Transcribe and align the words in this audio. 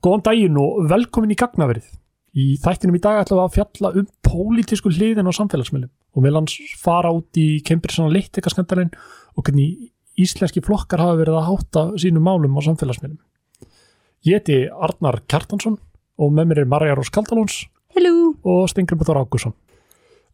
Góðan 0.00 0.22
daginn 0.24 0.56
og 0.56 0.86
velkomin 0.88 1.34
í 1.34 1.36
gagnaverið. 1.36 1.88
Í 2.40 2.44
þættinum 2.62 2.96
í 2.96 3.02
dag 3.04 3.18
ætlum 3.20 3.40
við 3.40 3.44
að 3.44 3.56
fjalla 3.56 3.90
um 4.00 4.06
pólitísku 4.24 4.92
hliðin 4.94 5.28
á 5.28 5.32
samfélagsmiðlum 5.34 5.90
og 5.90 6.24
meðal 6.24 6.40
hans 6.40 6.54
fara 6.80 7.10
út 7.12 7.36
í 7.36 7.60
Cambridge 7.66 8.00
Analytica 8.00 8.52
skandalinn 8.52 8.92
og 9.34 9.44
hvernig 9.44 9.90
íslenski 10.20 10.62
flokkar 10.64 11.02
hafa 11.02 11.18
verið 11.18 11.36
að 11.36 11.48
hátta 11.48 11.82
sínum 12.00 12.24
málum 12.24 12.56
á 12.56 12.60
samfélagsmiðlum. 12.68 13.18
Ég 14.24 14.40
heiti 14.40 14.58
Arnar 14.70 15.20
Kjartansson 15.28 15.76
og 16.20 16.32
með 16.36 16.48
mér 16.48 16.62
er 16.62 16.70
Marja 16.70 16.96
Rós 16.96 17.12
Kaldalóns 17.12 17.58
Hello. 17.96 18.32
og 18.40 18.70
Stengrim 18.72 19.04
Þór 19.04 19.24
Ágússon. 19.24 19.56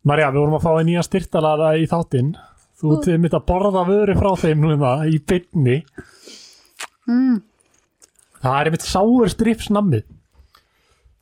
Marja, 0.07 0.31
við 0.31 0.45
vorum 0.45 0.61
að 0.61 0.67
fá 0.69 0.73
einn 0.77 0.91
nýja 0.93 1.05
styrtalara 1.07 1.75
í 1.81 1.89
þáttinn. 1.91 2.37
Þú 2.77 3.01
ert 3.01 3.13
mitt 3.23 3.35
að 3.35 3.47
borða 3.49 3.83
vöru 3.89 4.15
frá 4.19 4.31
þeim 4.39 4.63
núna 4.63 4.97
í 5.09 5.19
beinni. 5.19 5.81
Mm. 7.09 7.41
Það 8.47 8.61
er 8.61 8.69
einmitt 8.71 8.87
sáur 8.87 9.31
strips 9.33 9.73
nammið. 9.75 10.05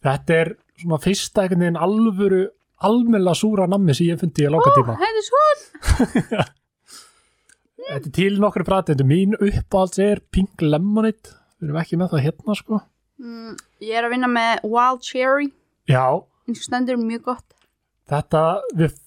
Þetta 0.05 0.34
er 0.37 0.51
svona 0.82 0.98
fyrsta 1.01 1.45
einhvern 1.45 1.62
veginn 1.65 1.80
alvöru 1.80 2.42
almennilega 2.84 3.38
súra 3.38 3.69
nammi 3.70 3.95
sem 3.96 4.10
ég 4.10 4.19
hef 4.19 4.24
fundið 4.27 4.45
í 4.45 4.52
langa 4.52 4.74
tíma. 4.77 4.96
Þetta 5.01 5.23
er 5.23 5.27
svo. 5.30 5.45
Þetta 7.84 8.10
er 8.10 8.12
til 8.18 8.37
nokkru 8.42 8.66
bræðendur. 8.68 9.09
Mín 9.09 9.38
uppáhalds 9.38 10.01
er 10.05 10.20
Pink 10.34 10.60
Lemonade. 10.65 11.32
Við 11.60 11.70
erum 11.70 11.80
ekki 11.80 11.98
með 12.01 12.12
það 12.12 12.24
hérna 12.27 12.56
sko. 12.59 12.80
Mm. 13.24 13.56
Ég 13.84 13.96
er 13.96 14.09
að 14.09 14.15
vinna 14.16 14.29
með 14.29 14.66
Wild 14.68 15.04
Cherry. 15.06 15.49
Já, 15.88 16.04
stendur 16.60 17.01
mjög 17.01 17.30
gott. 17.30 17.46
þetta, 18.10 18.43
við, 18.77 18.99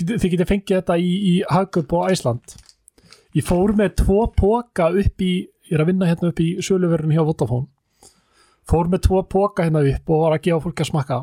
þið 0.00 0.30
getið 0.32 0.48
fengið 0.48 0.78
þetta 0.78 0.96
í, 0.96 1.12
í 1.32 1.34
Hagup 1.50 1.92
og 1.96 2.08
Æsland. 2.12 2.56
Ég 3.36 3.44
fór 3.44 3.74
með 3.76 3.98
tvo 4.00 4.22
póka 4.32 4.88
upp 4.96 5.24
í, 5.24 5.32
ég 5.66 5.76
er 5.76 5.82
að 5.84 5.90
vinna 5.92 6.08
hérna 6.10 6.30
upp 6.32 6.42
í 6.42 6.48
söluverðin 6.64 7.14
hjá 7.16 7.24
Vodafone. 7.26 7.68
Fór 8.66 8.90
með 8.90 9.04
tvo 9.06 9.22
póka 9.30 9.66
hérna 9.66 9.84
upp 9.86 10.10
og 10.10 10.22
var 10.24 10.36
að 10.36 10.44
gefa 10.46 10.64
fólki 10.64 10.84
að 10.84 10.90
smakka. 10.90 11.20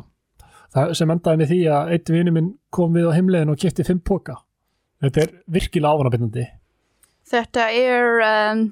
Það 0.74 0.94
sem 0.98 1.12
endaði 1.14 1.40
með 1.40 1.50
því 1.52 1.60
að 1.70 1.92
einn 1.94 2.14
vinur 2.16 2.34
minn 2.34 2.50
kom 2.74 2.96
við 2.96 3.10
á 3.10 3.16
heimlegin 3.16 3.52
og 3.52 3.60
kipti 3.60 3.86
fimm 3.86 4.00
póka. 4.00 4.38
Þetta 5.04 5.22
er 5.22 5.34
virkilega 5.56 5.92
áfanabindandi. 5.92 6.46
Þetta 7.28 7.68
er 7.76 8.24
um, 8.24 8.64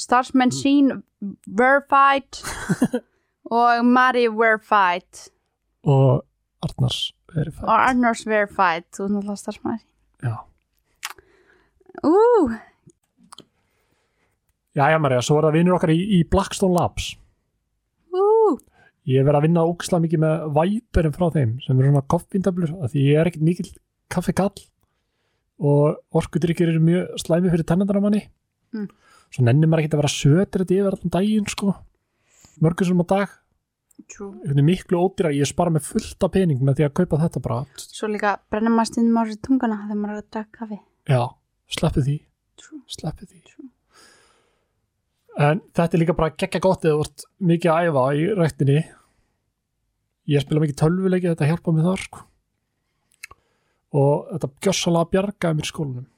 starfsmenn 0.00 0.52
sín 0.54 0.90
Verified 1.44 2.40
og 3.60 3.84
Mari 3.84 4.24
Verified 4.32 5.26
Og 5.84 6.22
Arnars 6.64 7.10
verið 7.32 7.60
og 7.64 7.72
Arnars 7.74 8.24
Verified. 8.28 8.86
Þú 8.92 9.04
er 9.06 9.12
náttúrulega 9.14 9.40
starfsmæður. 9.40 9.84
Já. 10.24 10.34
Ú, 12.04 12.16
Jæja 14.80 14.98
Marja, 15.02 15.20
svo 15.26 15.38
er 15.40 15.46
það 15.48 15.56
vinur 15.58 15.76
okkar 15.76 15.92
í, 15.92 15.98
í 16.16 16.20
Blackstone 16.32 16.72
Labs. 16.78 17.10
ú. 18.14 18.56
Ég 19.10 19.20
hef 19.20 19.26
verið 19.26 19.38
að 19.40 19.44
vinna 19.46 19.64
ógislega 19.68 20.04
mikið 20.06 20.20
með 20.24 20.42
væperum 20.56 21.14
frá 21.16 21.26
þeim 21.34 21.52
sem 21.64 21.78
eru 21.80 21.90
svona 21.90 22.06
koffíndablur 22.14 22.72
af 22.84 22.92
því 22.92 23.04
ég 23.10 23.20
er 23.20 23.30
ekkert 23.30 23.46
mikill 23.48 23.70
kaffekall 24.12 24.64
og 25.60 25.98
orkudrykkir 26.16 26.70
eru 26.72 26.82
mjög 26.84 27.16
slæmi 27.20 27.50
fyrir 27.52 27.66
tennandar 27.68 28.00
á 28.00 28.04
manni 28.04 28.22
Mm. 28.70 28.86
svo 29.34 29.42
nennir 29.42 29.66
maður 29.66 29.82
ekkert 29.82 29.94
að 29.96 30.00
vera 30.00 30.12
sötur 30.14 30.62
þetta 30.62 30.74
yfir 30.76 30.94
allan 30.94 31.10
daginn 31.16 31.48
sko 31.50 31.72
mörgur 32.62 32.86
sem 32.86 33.00
á 33.02 33.06
dag, 33.10 33.28
miklu 34.62 35.00
ódýra 35.02 35.32
ég 35.34 35.48
spara 35.50 35.70
með 35.74 35.88
fullt 35.90 36.22
af 36.22 36.30
pening 36.30 36.60
með 36.62 36.76
því 36.78 36.84
að 36.86 36.94
kaupa 37.00 37.18
þetta 37.24 37.42
bara 37.42 37.64
Svo 37.76 38.06
líka 38.06 38.36
brennum 38.50 38.76
maður 38.78 38.92
stundum 38.92 39.18
á 39.18 39.22
sér 39.26 39.40
tungana 39.42 39.80
þegar 39.88 39.98
maður 40.04 40.14
er 40.14 40.22
að 40.22 40.30
drakka 40.30 40.58
kaffi. 40.60 40.78
já, 41.10 41.22
sleppu 41.68 42.00
því 42.06 42.16
True. 42.62 42.80
sleppu 42.86 43.26
því 43.26 43.42
en 45.38 45.60
þetta 45.76 45.96
er 45.96 46.02
líka 46.02 46.16
bara 46.18 46.34
geggja 46.34 46.60
gott 46.62 46.84
eða 46.84 47.04
ert 47.04 47.26
mikið 47.38 47.72
að 47.72 47.90
æfa 47.90 48.06
í 48.14 48.24
rættinni 48.38 48.78
ég 50.30 50.44
spila 50.44 50.62
mikið 50.64 50.80
tölvuleiki 50.82 51.30
þetta 51.30 51.50
hjálpa 51.50 51.74
mig 51.74 51.86
þar 51.86 52.04
sko. 52.06 52.24
og 54.00 54.26
þetta 54.32 54.50
gjössalega 54.66 55.10
bjargaði 55.10 55.56
mér 55.58 55.66
í 55.66 55.70
skólanum. 55.70 56.08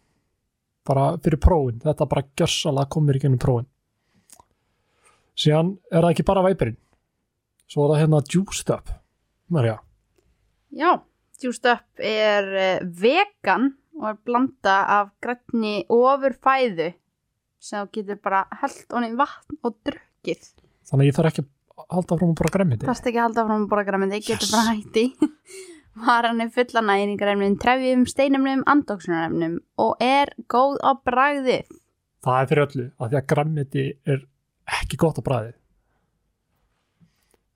Bara 0.84 1.04
fyrir 1.22 1.40
prófin, 1.40 1.78
þetta 1.80 2.08
bara 2.10 2.24
gjössalega 2.36 2.90
kom 2.90 3.06
mér 3.06 3.16
í 3.16 3.22
gennum 3.22 3.40
prófin. 3.40 3.68
Síðan 5.38 5.76
er 5.88 6.02
það 6.02 6.10
ekki 6.10 6.26
bara 6.28 6.42
væpirinn. 6.44 6.76
Svo 7.70 7.86
er 7.86 7.94
það 7.94 8.02
hérna 8.02 8.20
juiced 8.28 8.74
up 8.74 8.90
Marja, 9.52 9.78
Já, 10.72 11.02
Juiced 11.42 11.66
Up 11.68 12.00
er 12.00 12.46
uh, 12.48 12.84
vegan 12.96 13.74
og 14.00 14.06
er 14.08 14.18
blanda 14.24 14.76
af 14.94 15.10
grænni 15.20 15.82
ofur 15.92 16.32
fæðu 16.40 16.86
sem 17.62 17.78
þú 17.84 17.90
getur 17.98 18.18
bara 18.24 18.40
held 18.62 18.80
honni 18.92 19.12
vatn 19.18 19.58
og 19.62 19.76
drukkið. 19.86 20.48
þannig 20.88 21.04
að 21.04 21.10
ég 21.10 21.16
þarf 21.18 21.30
ekki 21.32 21.44
að 21.46 21.86
halda 21.96 22.18
fram 22.18 22.32
að 22.32 22.40
bara 22.42 22.52
græmiti 22.56 22.86
Það 22.88 23.06
ekki 23.10 23.18
að 23.20 23.26
halda 23.28 23.44
frá 23.46 23.54
að 23.56 23.68
borða 23.70 23.84
græmindi, 23.90 24.18
getur 24.26 24.48
Yes. 24.48 24.52
bara 24.52 24.74
hætti. 24.74 25.04
Varan 26.06 26.40
er 26.40 26.48
fulla 26.54 26.80
næringarefnum, 26.88 27.54
trefjum, 27.60 28.04
steinefnum, 28.08 28.62
andóksunarefnum 28.72 29.58
og 29.84 29.96
er 30.00 30.30
góð 30.48 30.78
á 30.80 30.90
bragðið. 31.04 31.66
það 32.24 32.38
er 32.42 32.46
fyrir 32.52 32.66
öllu 32.66 32.86
að 32.98 33.10
því 33.12 33.18
að 33.20 33.26
græmiti 33.32 33.84
er 34.08 34.22
ekki 34.80 34.96
gott 35.02 35.18
á 35.20 35.22
bræði 35.26 35.52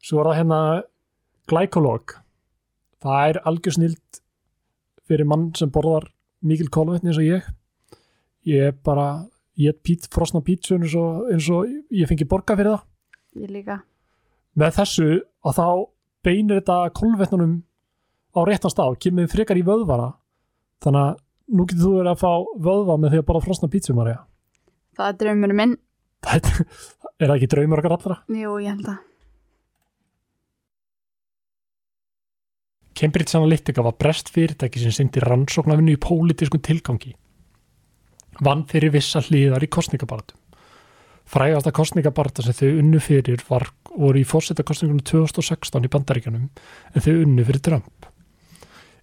svo 0.07 0.21
er 0.23 0.29
það 0.31 0.39
hérna 0.41 0.61
glykolog 1.51 2.15
það 3.03 3.31
er 3.31 3.39
algjör 3.49 3.77
snild 3.79 4.21
fyrir 5.07 5.29
mann 5.31 5.49
sem 5.59 5.71
borðar 5.75 6.09
mikil 6.47 6.69
kólvetni 6.75 7.11
eins 7.13 7.21
og 7.23 7.27
ég 7.29 7.49
ég 8.51 8.69
er 8.71 8.77
bara 8.87 9.07
ég 9.57 9.73
er 9.73 9.79
pít, 9.83 10.07
frosna 10.13 10.41
pítsu 10.45 10.77
eins 10.77 10.95
og, 10.99 11.27
eins 11.33 11.47
og 11.53 11.69
ég 11.91 12.09
fengi 12.11 12.27
borga 12.29 12.57
fyrir 12.59 12.75
það 12.77 13.43
Ég 13.43 13.51
líka. 13.53 13.79
með 14.57 14.75
þessu 14.81 15.07
að 15.47 15.57
þá 15.59 15.67
beinir 16.27 16.61
þetta 16.61 16.77
kólvetnunum 16.97 17.55
á 18.37 18.41
réttan 18.49 18.73
stað, 18.73 18.99
kemur 19.01 19.29
frekar 19.33 19.57
í 19.61 19.65
vöðvara 19.65 20.11
þannig 20.85 21.03
að 21.07 21.19
nú 21.57 21.65
getur 21.71 21.85
þú 21.87 21.93
verið 22.01 22.13
að 22.13 22.23
fá 22.25 22.33
vöðva 22.69 22.97
með 23.01 23.13
því 23.15 23.21
að 23.23 23.27
borða 23.31 23.45
frosna 23.47 23.69
pítsu 23.73 23.95
Marja 23.97 24.23
Það 24.97 25.09
er 25.13 25.19
draumurinn 25.21 25.57
minn. 25.61 25.75
Þetta, 26.27 26.65
er 27.21 27.29
það 27.29 27.35
ekki 27.37 27.49
draumur 27.53 27.81
okkar 27.83 27.95
allra? 27.99 28.15
Jú, 28.33 28.55
ég 28.65 28.73
held 28.73 28.87
að. 28.89 29.03
Cambridge 32.97 33.37
Analytica 33.37 33.83
var 33.85 33.93
brest 34.01 34.31
fyrirtæki 34.33 34.81
sem 34.81 34.95
syndi 34.97 35.21
rannsóknarvinnu 35.21 35.93
í 35.93 36.01
pólitískun 36.01 36.63
tilgangi. 36.65 37.13
Vann 38.45 38.67
fyrir 38.69 38.93
vissa 38.93 39.23
hliðar 39.25 39.65
í 39.65 39.71
kostningabartum. 39.73 40.39
Frægasta 41.27 41.73
kostningabarta 41.75 42.45
sem 42.45 42.55
þau 42.55 42.81
unnu 42.83 43.01
fyrir 43.03 43.43
var, 43.49 43.67
voru 43.91 44.21
í 44.21 44.27
fórsetakostningunum 44.29 45.03
2016 45.03 45.89
í 45.89 45.91
bandaríkanum 45.91 46.45
en 46.47 47.03
þau 47.03 47.15
unnu 47.25 47.47
fyrir 47.49 47.65
Trump. 47.67 48.07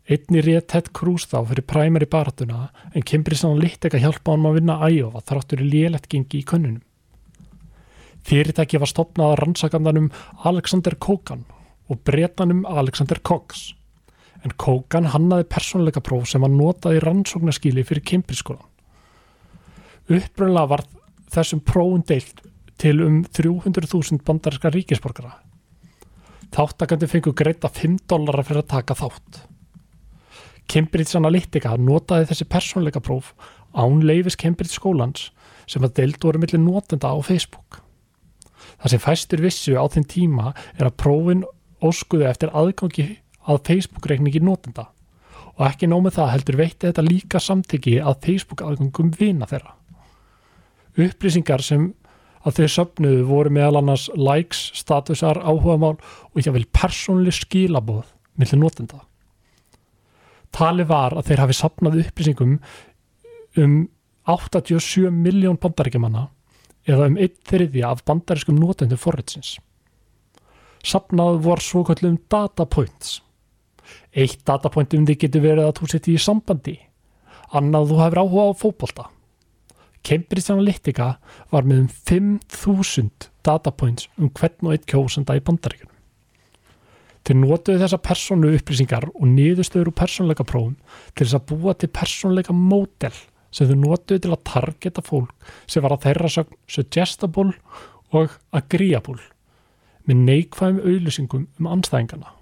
Einni 0.03 0.43
rétt 0.43 0.69
Ted 0.71 0.89
Cruz 0.95 1.25
þá 1.31 1.37
fyrir 1.49 1.65
primary 1.67 2.07
baratuna 2.11 2.69
en 2.93 3.05
Cambridge 3.07 3.47
Analytica 3.47 3.99
hjálpa 3.99 4.35
hann 4.35 4.47
að 4.47 4.57
vinna 4.59 4.79
Iowa 4.87 5.23
þráttur 5.23 5.63
í 5.63 5.69
lélegt 5.69 6.09
gengi 6.11 6.41
í 6.41 6.47
könnunum. 6.47 6.81
Fyrirtæki 8.23 8.79
var 8.79 8.91
stopnað 8.91 9.33
að 9.33 9.39
rannsakandanum 9.41 10.11
Alexander 10.47 10.95
Kogan 10.95 11.43
og 11.91 12.03
bretanum 12.07 12.63
Alexander 12.67 13.19
Cox 13.19 13.73
en 14.43 14.55
Kogan 14.59 15.09
hannaði 15.11 15.47
persónuleika 15.51 16.03
próf 16.03 16.29
sem 16.31 16.43
hann 16.43 16.55
notaði 16.59 16.99
í 16.99 17.03
rannsóknarskili 17.03 17.83
fyrir 17.87 18.03
Cambridge-skólan. 18.07 18.72
Upprunlega 20.13 20.69
var 20.69 20.83
þessum 21.33 21.63
prófum 21.65 22.03
deilt 22.07 22.43
til 22.81 23.01
um 23.05 23.21
300.000 23.25 24.21
bandarinska 24.25 24.71
ríkisborgara. 24.73 25.37
Þáttakandi 26.53 27.09
fengu 27.09 27.33
greita 27.33 27.69
5 27.71 28.03
dollara 28.09 28.43
fyrir 28.45 28.61
að 28.61 28.71
taka 28.75 28.97
þátt. 28.97 29.39
Cambridge 30.69 31.17
Analytica 31.17 31.73
notaði 31.77 32.29
þessi 32.29 32.47
persónuleika 32.49 33.01
próf 33.03 33.33
án 33.73 34.03
leifis 34.05 34.37
Cambridge 34.39 34.75
skólans 34.75 35.31
sem 35.67 35.83
að 35.83 35.95
deilt 35.99 36.23
voru 36.23 36.41
millir 36.41 36.61
notenda 36.61 37.09
á 37.09 37.17
Facebook. 37.25 37.81
Það 38.79 38.93
sem 38.93 39.03
fæstur 39.03 39.43
vissu 39.43 39.75
á 39.79 39.85
þeim 39.91 40.07
tíma 40.09 40.53
er 40.77 40.87
að 40.87 40.97
prófin 41.03 41.45
óskuðu 41.83 42.27
eftir 42.29 42.53
aðgangi 42.55 43.07
að 43.49 43.63
Facebook-reikningi 43.69 44.43
notenda 44.43 44.89
og 45.53 45.65
ekki 45.67 45.89
nómið 45.89 46.17
það 46.17 46.31
heldur 46.33 46.59
veitti 46.59 46.89
þetta 46.89 47.05
líka 47.05 47.41
samtiki 47.43 47.97
að 48.01 48.21
Facebook 48.25 48.63
aðgangum 48.65 49.11
vina 49.19 49.49
þeirra. 49.49 49.75
Upplýsingar 50.99 51.63
sem 51.65 51.91
að 52.43 52.59
þau 52.59 52.67
söfnuðu 52.75 53.23
voru 53.27 53.53
meðal 53.55 53.79
annars 53.79 54.09
likes, 54.19 54.67
statusar, 54.77 55.39
áhugamál 55.39 55.95
og 55.97 56.41
jáfnvel 56.41 56.67
persónlega 56.75 57.39
skilaboð 57.39 58.05
millir 58.39 58.59
notenda. 58.59 59.03
Tali 60.53 60.85
var 60.85 61.15
að 61.17 61.31
þeir 61.31 61.43
hafi 61.43 61.57
safnað 61.57 61.99
upplýsingum 62.03 62.57
um 63.63 63.75
87 64.29 65.09
miljón 65.11 65.59
bandaríkjumanna 65.61 66.27
eða 66.87 67.09
um 67.09 67.17
einn 67.17 67.35
þriðja 67.47 67.89
af 67.89 68.03
bandarískum 68.07 68.59
notendum 68.59 68.99
forritsins. 68.99 69.57
Safnað 70.83 71.39
var 71.45 71.63
svo 71.63 71.83
kallum 71.87 72.19
data 72.29 72.67
points. 72.67 73.21
Eitt 74.11 74.43
datapoint 74.47 74.93
um 74.97 75.07
því 75.07 75.15
getur 75.19 75.43
verið 75.43 75.69
að 75.69 75.77
þú 75.79 75.89
setji 75.91 76.15
í 76.17 76.21
sambandi, 76.21 76.75
annað 77.55 77.91
þú 77.91 77.99
hefur 78.03 78.21
áhuga 78.23 78.47
á 78.51 78.59
fótbolta. 78.59 79.05
Cambridge 80.03 80.51
Analytica 80.51 81.15
var 81.53 81.67
með 81.67 81.85
um 81.85 81.89
5.000 82.11 83.29
datapoints 83.45 84.09
um 84.19 84.31
hvern 84.35 84.67
og 84.67 84.75
einn 84.75 84.87
kjósanda 84.89 85.37
í 85.39 85.43
bandaríkunum. 85.43 85.91
Þeir 87.23 87.37
notuðu 87.39 87.79
þessa 87.79 88.01
persónu 88.03 88.49
upplýsingar 88.57 89.07
og 89.13 89.29
niðurstöður 89.31 89.93
úr 89.93 89.95
persónleika 89.95 90.43
prófum 90.47 90.75
til 91.15 91.23
þess 91.23 91.37
að 91.37 91.45
búa 91.53 91.75
til 91.79 91.91
persónleika 91.95 92.55
módel 92.55 93.15
sem 93.53 93.69
þau 93.69 93.77
notuðu 93.79 94.25
til 94.25 94.33
að 94.33 94.43
targeta 94.49 95.03
fólk 95.05 95.51
sem 95.63 95.85
var 95.85 95.95
að 95.95 96.09
þeirra 96.09 96.31
sögn 96.35 96.59
suggestible 96.75 97.53
og 98.11 98.35
agreeable 98.51 99.21
með 100.03 100.23
neikvæðum 100.27 100.81
auðlýsingum 100.83 101.47
um 101.61 101.69
anstæðingana. 101.77 102.33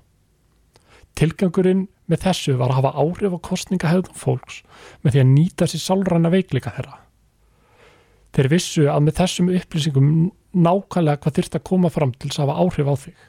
Tilgangurinn 1.19 1.85
með 2.09 2.23
þessu 2.25 2.57
var 2.57 2.71
að 2.71 2.81
hafa 2.81 2.95
áhrif 3.03 3.37
á 3.37 3.45
kostningahegðum 3.51 4.17
fólks 4.17 4.61
með 5.03 5.13
því 5.13 5.21
að 5.21 5.31
nýta 5.35 5.69
sér 5.69 5.83
sálræna 5.85 6.31
veikleika 6.33 6.73
þeirra. 6.73 6.97
Þeir 8.31 8.51
vissu 8.51 8.87
að 8.87 9.03
með 9.07 9.17
þessum 9.19 9.51
upplýsingum 9.51 10.11
nákvæmlega 10.51 11.21
hvað 11.23 11.37
þyrst 11.39 11.57
að 11.57 11.67
koma 11.67 11.91
fram 11.91 12.13
til 12.15 12.29
þess 12.29 12.39
að 12.39 12.47
hafa 12.47 12.65
áhrif 12.65 12.91
á 12.91 12.95
þig. 13.05 13.27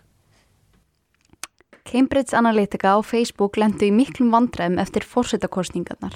Cambridge 1.83 2.37
Analytica 2.39 2.95
og 2.99 3.09
Facebook 3.09 3.59
lendu 3.59 3.89
í 3.89 3.95
miklum 3.95 4.31
vandræðum 4.35 4.79
eftir 4.79 5.07
fórsetakostningarnar. 5.07 6.15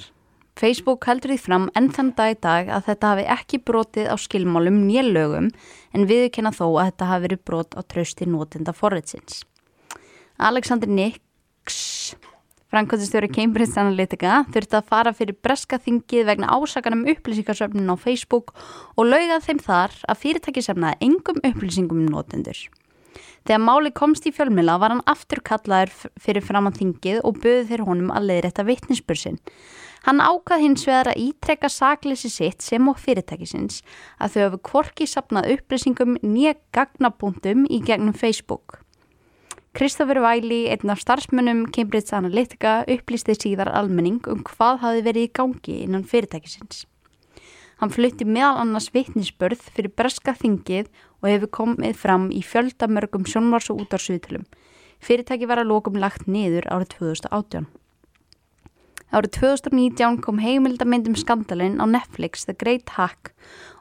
Facebook 0.57 1.05
heldur 1.05 1.35
því 1.35 1.41
fram 1.43 1.67
enn 1.77 1.91
þann 1.93 2.15
dag 2.17 2.33
í 2.33 2.39
dag 2.41 2.71
að 2.73 2.87
þetta 2.87 3.11
hafi 3.13 3.25
ekki 3.35 3.59
brotið 3.67 4.07
á 4.09 4.17
skilmálum 4.17 4.79
nýjölögum 4.87 5.51
en 5.93 6.07
viðkenna 6.09 6.55
þó 6.55 6.65
að 6.71 6.87
þetta 6.87 7.11
hafi 7.11 7.25
verið 7.27 7.43
brot 7.51 7.77
á 7.77 7.81
trausti 7.85 8.29
nótinda 8.31 8.73
forrætsins. 8.73 9.43
Alexander 10.39 10.89
Nix, 10.89 11.77
framkvæmstjóri 12.73 13.29
Cambridge 13.33 13.79
Analytica, 13.81 14.41
þurfti 14.53 14.79
að 14.79 14.89
fara 14.91 15.13
fyrir 15.15 15.39
breska 15.43 15.79
þingið 15.83 16.27
vegna 16.31 16.51
ásakanum 16.57 17.07
upplýsingarsöfnin 17.13 17.93
á 17.93 17.97
Facebook 17.97 18.55
og 18.97 19.07
laugað 19.07 19.47
þeim 19.47 19.63
þar 19.69 19.95
að 20.11 20.21
fyrirtæki 20.25 20.65
semnaði 20.67 21.09
engum 21.09 21.39
upplýsingum 21.47 22.03
um 22.03 22.11
nótendur. 22.11 22.59
Þegar 23.47 23.63
máli 23.63 23.93
komst 23.95 24.27
í 24.27 24.33
fjölmila 24.35 24.75
var 24.83 24.93
hann 24.93 25.05
aftur 25.07 25.39
kallaður 25.47 25.93
fyrir 26.19 26.43
fram 26.43 26.67
á 26.67 26.75
þingið 26.75 27.21
og 27.23 27.39
böði 27.45 27.67
þeir 27.69 27.85
honum 27.87 28.11
að 28.11 28.27
leiðrætta 28.31 28.65
vittnisbursinn. 28.67 29.39
Hann 30.07 30.23
ákvað 30.23 30.65
hins 30.65 30.87
vegar 30.87 31.13
að 31.13 31.23
ítrekka 31.23 31.71
sakleysi 31.71 32.31
sitt 32.31 32.67
sem 32.67 32.91
og 32.91 32.99
fyrirtækisins 33.03 33.85
að 34.19 34.35
þau 34.35 34.43
hafi 34.43 34.61
kvorki 34.71 35.09
sapnað 35.11 35.53
upplýsingum 35.55 36.19
nýja 36.23 36.57
gagnapunktum 36.75 37.67
í 37.71 37.81
gegnum 37.87 38.15
Facebook. 38.19 38.81
Kristoffer 39.77 40.23
Væli, 40.25 40.71
einn 40.73 40.89
af 40.89 41.03
starfsmönnum 41.03 41.67
Cambridge 41.69 42.15
Analytica, 42.17 42.79
upplýsti 42.89 43.35
síðar 43.37 43.69
almenning 43.77 44.23
um 44.33 44.39
hvað 44.41 44.79
hafi 44.81 45.03
verið 45.05 45.27
í 45.27 45.33
gangi 45.37 45.75
innan 45.85 46.07
fyrirtækisins. 46.09 46.87
Hann 47.83 47.93
flutti 47.93 48.25
meðal 48.25 48.63
annars 48.63 48.87
vittnisbörð 48.95 49.67
fyrir 49.75 49.93
breska 49.93 50.33
þingið 50.39 50.89
og 51.21 51.29
hefur 51.29 51.53
komið 51.59 52.01
fram 52.01 52.31
í 52.33 52.41
fjöldamörgum 52.41 53.29
sjónvars 53.29 53.69
og 53.69 53.85
útarsviðtölum. 53.85 54.49
Fyrirtæki 55.05 55.51
var 55.53 55.61
að 55.61 55.75
lókum 55.75 56.01
lagt 56.01 56.25
niður 56.25 56.71
árið 56.73 56.97
2018. 56.97 57.69
Árið 59.13 59.37
2019 59.43 60.21
kom 60.25 60.41
heimildamindum 60.41 61.21
skandalinn 61.21 61.77
á 61.77 61.85
Netflix 61.85 62.49
The 62.49 62.57
Great 62.57 62.97
Hack 62.97 63.35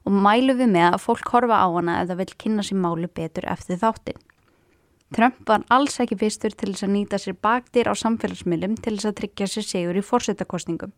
og 0.03 0.11
mælu 0.11 0.59
við 0.59 0.75
með 0.75 0.91
að 0.91 1.03
fólk 1.07 1.31
horfa 1.31 1.63
á 1.63 1.67
hana 1.71 2.01
ef 2.03 2.11
það 2.11 2.25
vil 2.25 2.31
kynna 2.43 2.67
sér 2.67 2.83
málu 2.83 3.07
betur 3.07 3.47
eftir 3.47 3.79
þáttin. 3.79 4.19
Trump 5.13 5.43
var 5.45 5.61
alls 5.69 5.99
ekki 6.01 6.17
fyrstur 6.17 6.55
til 6.57 6.73
þess 6.73 6.87
að 6.87 6.95
nýta 6.95 7.21
sér 7.21 7.37
bakdýr 7.37 7.91
á 7.91 7.93
samfélagsmiðlum 7.93 8.79
til 8.81 8.95
þess 8.95 9.11
að 9.11 9.17
tryggja 9.19 9.51
sér 9.51 9.67
segur 9.69 9.99
í 9.99 10.03
fórsetakostningum 10.03 10.95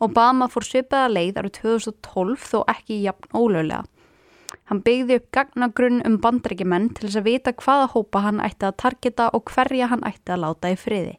Obama 0.00 0.46
fór 0.48 0.64
svipaða 0.64 1.10
leið 1.12 1.38
árið 1.42 1.56
2012 1.58 2.44
þó 2.48 2.60
ekki 2.72 3.02
jafn 3.04 3.34
ólöglega. 3.36 3.82
Hann 4.70 4.80
byggði 4.86 5.18
upp 5.20 5.26
gagnagrunn 5.36 5.98
um 6.08 6.16
bandrækjumenn 6.24 6.86
til 6.96 7.04
þess 7.04 7.18
að 7.20 7.26
vita 7.28 7.52
hvaða 7.52 7.90
hópa 7.92 8.22
hann 8.24 8.40
ætti 8.40 8.68
að 8.68 8.78
targeta 8.80 9.26
og 9.36 9.52
hverja 9.52 9.90
hann 9.90 10.06
ætti 10.08 10.32
að 10.32 10.40
láta 10.46 10.70
í 10.72 10.78
friði. 10.80 11.18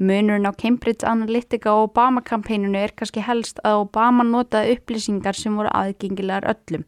Munurinn 0.00 0.48
á 0.48 0.52
Cambridge 0.56 1.04
Analytica 1.04 1.74
og 1.76 1.90
Obama-kampænunu 1.90 2.80
er 2.80 2.94
kannski 2.96 3.20
helst 3.20 3.60
að 3.68 3.82
Obama 3.82 4.24
notaði 4.24 4.78
upplýsingar 4.78 5.36
sem 5.36 5.60
voru 5.60 5.68
aðgengilegar 5.68 6.48
öllum. 6.54 6.86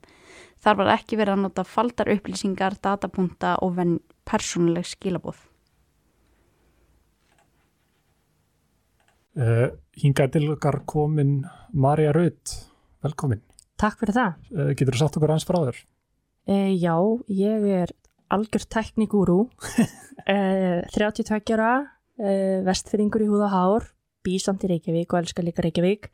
Þar 0.64 0.80
var 0.80 0.94
ekki 0.94 1.20
verið 1.20 1.36
að 1.36 1.44
nota 1.44 1.66
faldar 1.68 2.08
upplýsingar, 2.14 2.78
datapunta 2.80 3.58
og 3.60 3.76
persónuleg 4.28 4.86
skilabóð. 4.86 5.40
Uh, 9.32 9.70
hingað 9.96 10.34
til 10.34 10.50
okkar 10.52 10.82
komin 10.84 11.38
Marja 11.72 12.10
Raut, 12.12 12.52
velkomin. 13.00 13.40
Takk 13.80 13.96
fyrir 14.02 14.16
það. 14.18 14.34
Uh, 14.52 14.72
getur 14.76 14.92
þú 14.92 15.00
sagt 15.00 15.16
okkur 15.16 15.32
hans 15.32 15.46
frá 15.48 15.56
þér? 15.62 15.78
Uh, 16.52 16.72
já, 16.76 16.92
ég 17.32 17.64
er 17.78 17.94
algjör 18.32 18.66
teknikúrú, 18.76 19.38
32 20.26 21.40
ára, 21.56 21.72
vestfyrringur 22.64 23.24
í 23.24 23.28
húða 23.28 23.48
hár, 23.52 23.88
bísamt 24.24 24.64
í 24.64 24.70
Reykjavík 24.70 25.12
og 25.12 25.22
elskar 25.22 25.44
líka 25.44 25.64
Reykjavík 25.64 26.08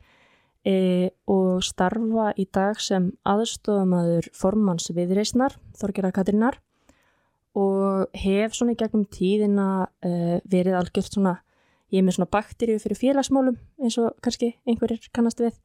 og 1.31 1.61
starfa 1.63 2.25
í 2.35 2.43
dag 2.51 2.81
sem 2.83 3.05
aðstofamaður 3.23 4.27
formans 4.35 4.89
viðreysnar, 4.91 5.55
Þorgjara 5.79 6.11
Katrinnar 6.15 6.59
og 7.57 8.17
hef 8.17 8.53
svona 8.53 8.75
í 8.75 8.79
gegnum 8.79 9.07
tíðina 9.09 9.87
verið 10.45 10.77
algjört 10.77 11.15
svona 11.15 11.39
ég 11.89 12.01
er 12.01 12.05
með 12.05 12.19
svona 12.19 12.31
bakteríu 12.31 12.79
fyrir 12.81 12.99
félagsmálum 12.99 13.57
eins 13.81 13.97
og 14.01 14.13
kannski 14.21 14.51
einhverjir 14.69 15.09
kannast 15.15 15.41
við 15.41 15.57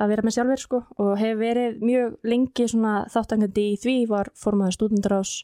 að 0.00 0.12
vera 0.14 0.24
með 0.24 0.36
sjálfur 0.36 0.62
sko 0.62 0.80
og 1.02 1.10
hef 1.20 1.38
verið 1.40 1.80
mjög 1.84 2.14
lengi 2.24 2.66
svona 2.70 2.94
þáttangandi 3.12 3.66
í 3.74 3.80
því 3.80 3.96
var 4.10 4.30
formaður 4.38 4.78
stúdendurás 4.78 5.34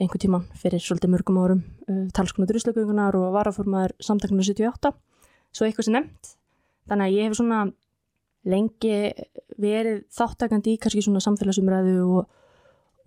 einhver 0.00 0.20
tíman 0.20 0.46
fyrir 0.60 0.82
svolítið 0.82 1.14
mörgum 1.14 1.38
árum 1.40 1.62
uh, 1.88 2.08
talskona 2.16 2.48
druslökungunar 2.48 3.16
og 3.16 3.32
varaformaður 3.36 3.96
samtakna 4.04 4.44
78 4.44 4.92
svo 5.50 5.66
eitthvað 5.66 5.88
sem 5.88 5.96
nefnt. 5.96 6.34
Þannig 6.90 7.06
að 7.06 7.16
ég 7.16 7.28
hef 7.28 7.38
svona 7.38 7.62
lengi 8.50 8.94
verið 9.60 10.04
þáttangandi 10.16 10.74
í 10.74 10.80
kannski 10.80 11.04
svona 11.04 11.20
samfélagsumræðu 11.24 11.96
og, 12.08 12.30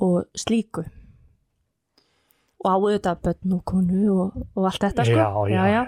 og 0.05 0.19
slíku 0.37 0.85
og 2.63 2.69
á 2.71 2.75
auðvitað 2.75 3.21
bönn 3.27 3.55
og 3.57 3.61
konu 3.67 4.01
og, 4.13 4.39
og 4.55 4.67
allt 4.69 4.85
þetta 4.85 5.05
sko. 5.07 5.19
Já, 5.19 5.29
já, 5.51 5.63
já. 5.73 5.83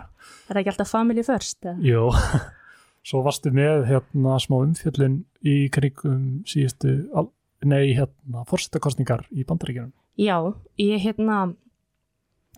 Það 0.45 0.53
er 0.53 0.61
ekki 0.61 0.71
alltaf 0.73 0.91
family 0.91 1.23
first. 1.25 1.67
Jú, 1.85 2.09
svo 3.07 3.23
varstu 3.25 3.53
með 3.55 3.85
hérna 3.89 4.37
smá 4.43 4.57
umfjöllin 4.59 5.21
í 5.45 5.57
krigum 5.73 6.43
síðustu, 6.49 6.97
nei, 7.65 7.93
hérna, 7.97 8.43
fórstakostningar 8.49 9.25
í 9.31 9.45
bandaríkjum. 9.47 9.93
Já, 10.19 10.37
ég 10.79 11.03
hérna, 11.03 11.41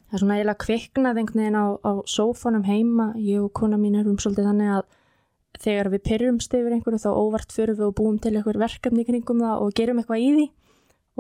það 0.08 0.18
er 0.18 0.24
svona 0.24 0.38
eiginlega 0.38 0.64
kviknað 0.66 1.22
einhvern 1.22 1.44
veginn 1.44 1.60
á, 1.62 1.68
á 1.82 1.92
sófanum 2.10 2.66
heima, 2.68 3.12
ég 3.22 3.44
og 3.46 3.54
kona 3.58 3.80
mín 3.82 3.98
erum 4.00 4.20
svolítið 4.22 4.52
þannig 4.52 4.74
að 4.78 4.88
þegar 5.58 5.90
við 5.94 6.04
pyrrumst 6.06 6.54
yfir 6.54 6.76
einhverju 6.76 7.02
þá 7.02 7.10
óvart 7.18 7.54
fyrir 7.56 7.78
við 7.78 7.90
og 7.90 7.96
búum 7.98 8.18
til 8.22 8.36
einhver 8.36 8.60
verkefni 8.62 9.06
kringum 9.08 9.42
það 9.42 9.64
og 9.64 9.78
gerum 9.78 10.02
eitthvað 10.02 10.24
í 10.24 10.28
því 10.36 10.46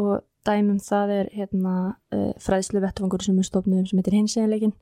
og 0.03 0.11
dæmum 0.47 0.79
það 0.83 1.13
er 1.15 1.31
hérna, 1.35 1.73
uh, 2.15 2.31
fræðslu 2.41 2.81
vettfangur 2.83 3.23
sem 3.23 3.37
er 3.39 3.47
stofnum 3.47 3.85
sem 3.87 3.99
heitir 3.99 4.17
hinseginleikin 4.17 4.75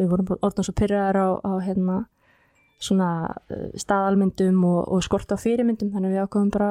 við 0.00 0.10
vorum 0.12 0.30
orðan 0.40 0.66
svo 0.66 0.74
pyrraðar 0.76 1.18
á, 1.20 1.28
á 1.44 1.52
hérna, 1.64 1.98
svona 2.80 3.10
uh, 3.52 3.66
staðalmyndum 3.78 4.62
og, 4.64 4.80
og 4.88 5.04
skort 5.04 5.32
á 5.32 5.36
fyrirmyndum 5.40 5.92
þannig 5.94 6.16
við 6.16 6.24
ákvæmum 6.24 6.54
bara 6.54 6.70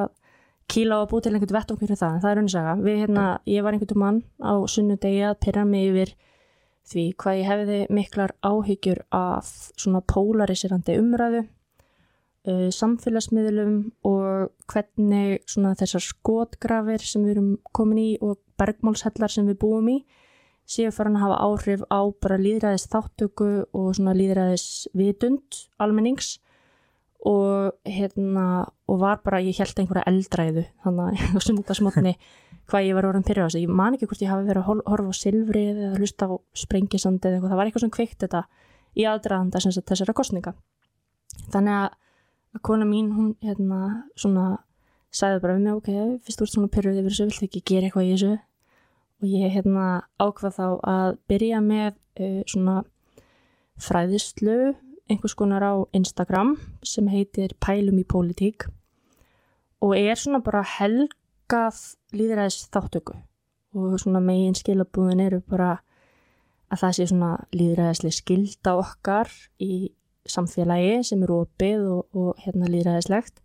kíla 0.70 0.98
á 0.98 1.02
að 1.02 1.10
bú 1.10 1.20
til 1.20 1.34
einhvern 1.34 1.56
vettfangur 1.56 1.86
fyrir 1.86 1.98
það. 1.98 2.16
En 2.16 2.22
það 2.24 2.32
er 2.32 2.82
við, 2.84 2.98
hérna, 3.04 3.28
ég 3.50 3.64
var 3.66 3.74
einhvern 3.74 4.02
mann 4.02 4.20
á 4.38 4.54
sunnudegi 4.70 5.22
að 5.26 5.38
pyrra 5.42 5.64
mig 5.66 5.88
yfir 5.90 6.12
því 6.90 7.06
hvað 7.22 7.38
ég 7.38 7.48
hefði 7.50 7.78
miklar 7.94 8.34
áhyggjur 8.42 9.02
af 9.14 9.50
svona 9.78 10.02
pólariserandi 10.10 10.98
umræðu 10.98 11.44
uh, 12.48 12.68
samfélagsmiðlum 12.74 13.76
og 14.08 14.50
hvernig 14.70 15.40
þessar 15.80 16.04
skotgrafir 16.04 17.04
sem 17.04 17.24
við 17.26 17.36
erum 17.36 17.54
komin 17.76 18.02
í 18.02 18.10
og 18.24 18.38
bergmálshellar 18.60 19.32
sem 19.32 19.48
við 19.48 19.60
búum 19.62 19.88
í 19.92 19.98
séu 20.70 20.92
farin 20.94 21.18
að 21.18 21.26
hafa 21.26 21.40
áhrif 21.48 21.82
á 21.90 22.00
bara 22.22 22.38
líðræðis 22.38 22.86
þáttöku 22.92 23.50
og 23.74 23.90
svona 23.96 24.14
líðræðis 24.14 24.86
vitund 24.94 25.64
almennings. 25.82 26.38
Og 27.26 27.74
hérna 27.84 28.70
og 28.88 29.00
var 29.02 29.18
bara, 29.20 29.42
ég 29.44 29.58
held 29.60 29.76
einhverja 29.76 30.08
eldræðu 30.08 30.62
þannig 30.86 31.24
að 31.34 31.42
sundasmotni 31.44 32.14
hvað 32.70 32.86
ég 32.86 32.96
var 32.96 33.08
orðin 33.08 33.26
á 33.26 33.44
þessu, 33.44 33.62
ég 33.64 33.72
man 33.80 33.96
ekki 33.96 34.08
hvort 34.08 34.22
ég 34.24 34.30
hafi 34.30 34.46
verið 34.46 34.62
að 34.62 34.84
horfa 34.88 35.12
á 35.12 35.20
silfrið 35.20 35.80
eða 35.84 35.98
hlusta 35.98 36.28
á 36.30 36.34
sprengisandi 36.62 37.28
eða 37.28 37.36
eitthvað, 37.36 37.52
það 37.52 37.60
var 37.60 37.70
eitthvað 37.70 37.84
sem 37.84 37.94
kveikt 37.96 38.24
þetta 38.24 38.42
í 38.94 39.06
aðdraðanda 39.10 39.62
þessara 39.90 40.16
kostninga 40.16 40.54
þannig 41.52 41.76
að 41.76 41.98
að 42.56 42.62
kona 42.66 42.86
mín, 42.88 43.10
hún 43.14 43.34
hérna 43.44 44.06
svona 44.18 44.60
sagði 45.14 45.42
bara 45.42 45.56
við 45.56 45.66
mig, 45.66 45.78
ok, 45.78 46.20
fyrst 46.26 46.44
úr 46.44 46.50
svona 46.50 46.70
perioði 46.72 47.02
yfir 47.02 47.14
þessu, 47.14 47.28
viltu 47.30 47.48
ekki 47.48 47.62
gera 47.72 47.88
eitthvað 47.88 48.06
í 48.06 48.12
þessu? 48.14 48.32
Og 49.20 49.26
ég 49.28 49.54
hérna 49.54 49.86
ákvað 50.22 50.56
þá 50.56 50.66
að 50.90 51.16
byrja 51.28 51.60
með 51.64 51.90
uh, 52.22 52.40
svona 52.48 52.76
fræðislu 53.80 54.58
einhvers 55.10 55.34
konar 55.34 55.64
á 55.66 55.74
Instagram 55.96 56.54
sem 56.86 57.08
heitir 57.10 57.56
Pælum 57.60 57.98
í 57.98 58.06
pólitík 58.06 58.68
og 59.82 59.96
er 59.98 60.18
svona 60.20 60.42
bara 60.44 60.62
helgað 60.76 61.80
líðræðis 62.14 62.68
þáttöku 62.70 63.16
og 63.74 63.96
svona 64.02 64.22
megin 64.22 64.56
skilabúðin 64.58 65.24
eru 65.24 65.40
bara 65.46 65.78
að 66.70 66.82
það 66.84 66.96
sé 66.96 67.06
svona 67.10 67.30
líðræðislega 67.56 68.18
skilda 68.18 68.76
okkar 68.78 69.32
í 69.62 69.90
samfélagi 70.28 71.00
sem 71.06 71.22
eru 71.24 71.42
opið 71.44 71.86
og, 71.94 72.02
og 72.16 72.42
hérna 72.44 72.68
líðræðislegt 72.70 73.40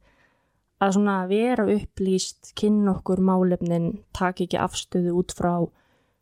að 0.84 0.96
svona 0.98 1.16
vera 1.30 1.66
upplýst, 1.72 2.52
kynna 2.58 2.98
okkur 2.98 3.22
málefnin, 3.24 4.02
taka 4.16 4.44
ekki 4.46 4.60
afstöðu 4.60 5.16
út 5.22 5.34
frá 5.36 5.54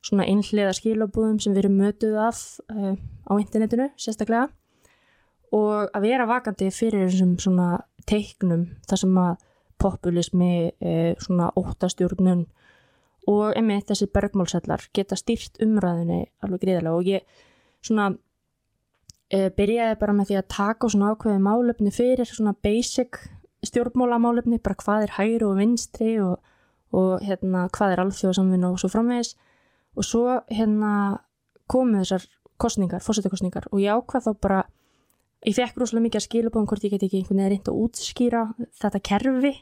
svona 0.03 0.27
einhliða 0.27 0.73
skilabúðum 0.77 1.39
sem 1.41 1.55
við 1.55 1.63
erum 1.63 1.79
mötuð 1.79 2.19
af 2.21 2.41
uh, 2.71 2.93
á 2.99 3.33
internetinu 3.39 3.89
sérstaklega. 3.97 4.49
Og 5.53 5.89
að 5.93 6.05
vera 6.05 6.27
vakandi 6.29 6.69
fyrir 6.73 7.07
þessum 7.07 7.37
svona 7.41 7.83
teiknum 8.09 8.67
þar 8.89 9.03
sem 9.03 9.17
að 9.21 9.47
populismi, 9.83 10.53
uh, 10.83 11.13
svona 11.23 11.49
óttastjórnun 11.59 12.45
og 13.31 13.55
einmitt 13.55 13.87
þessi 13.87 14.09
bergmálsellar 14.11 14.89
geta 14.95 15.17
stýrt 15.17 15.61
umræðinni 15.63 16.25
alveg 16.43 16.65
gríðarlega. 16.65 16.99
Og 16.99 17.09
ég 17.09 17.43
svona 17.83 18.11
byrjaði 19.31 19.99
bara 20.01 20.13
með 20.13 20.29
því 20.29 20.39
að 20.39 20.49
taka 20.55 20.89
svona 20.91 21.13
ákveði 21.13 21.39
málefni 21.43 21.93
fyrir 21.93 22.29
svona 22.29 22.55
basic 22.65 23.21
stjórnmálamálefni, 23.63 24.59
bara 24.59 24.75
hvað 24.79 25.05
er 25.05 25.15
hægri 25.17 25.47
og 25.47 25.57
vinstri 25.57 26.13
og, 26.21 26.39
og 26.91 27.23
hérna 27.23 27.67
hvað 27.73 27.95
er 27.95 28.03
alþjóðsamvinn 28.03 28.67
og 28.67 28.79
svo 28.81 28.91
framvegis. 28.91 29.35
Og 29.95 30.05
svo 30.07 30.39
hérna 30.51 30.93
komið 31.71 32.03
þessar 32.03 32.25
kostningar, 32.61 33.03
fórsetakostningar 33.03 33.69
og 33.71 33.81
ég 33.81 33.93
ákvað 33.93 34.27
þá 34.27 34.31
bara 34.43 34.63
ég 35.43 35.55
fekk 35.57 35.79
rosalega 35.79 36.07
mikið 36.07 36.19
að 36.19 36.25
skilabóðum 36.27 36.67
hvort 36.69 36.85
ég 36.85 36.93
get 36.93 37.05
ekki 37.07 37.21
einhvern 37.21 37.39
veginn 37.39 37.53
reynd 37.53 37.69
að 37.71 37.79
útskýra 37.83 38.43
þetta 38.79 39.01
kerfi 39.09 39.53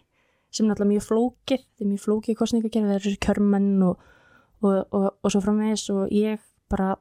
sem 0.51 0.68
náttúrulega 0.68 0.91
mjög 0.91 1.06
flókið 1.08 1.62
þetta 1.63 1.86
er 1.86 1.89
mjög 1.91 2.03
flókið 2.06 2.38
kostningakerfi, 2.41 2.89
það 2.89 2.98
er 2.98 3.06
þessi 3.06 3.22
körmenn 3.25 3.86
og, 3.88 4.01
og, 4.68 5.08
og 5.10 5.34
svo 5.34 5.41
framvegis. 5.46 5.86
Og 5.94 6.12
ég 6.15 6.44
bara 6.72 6.96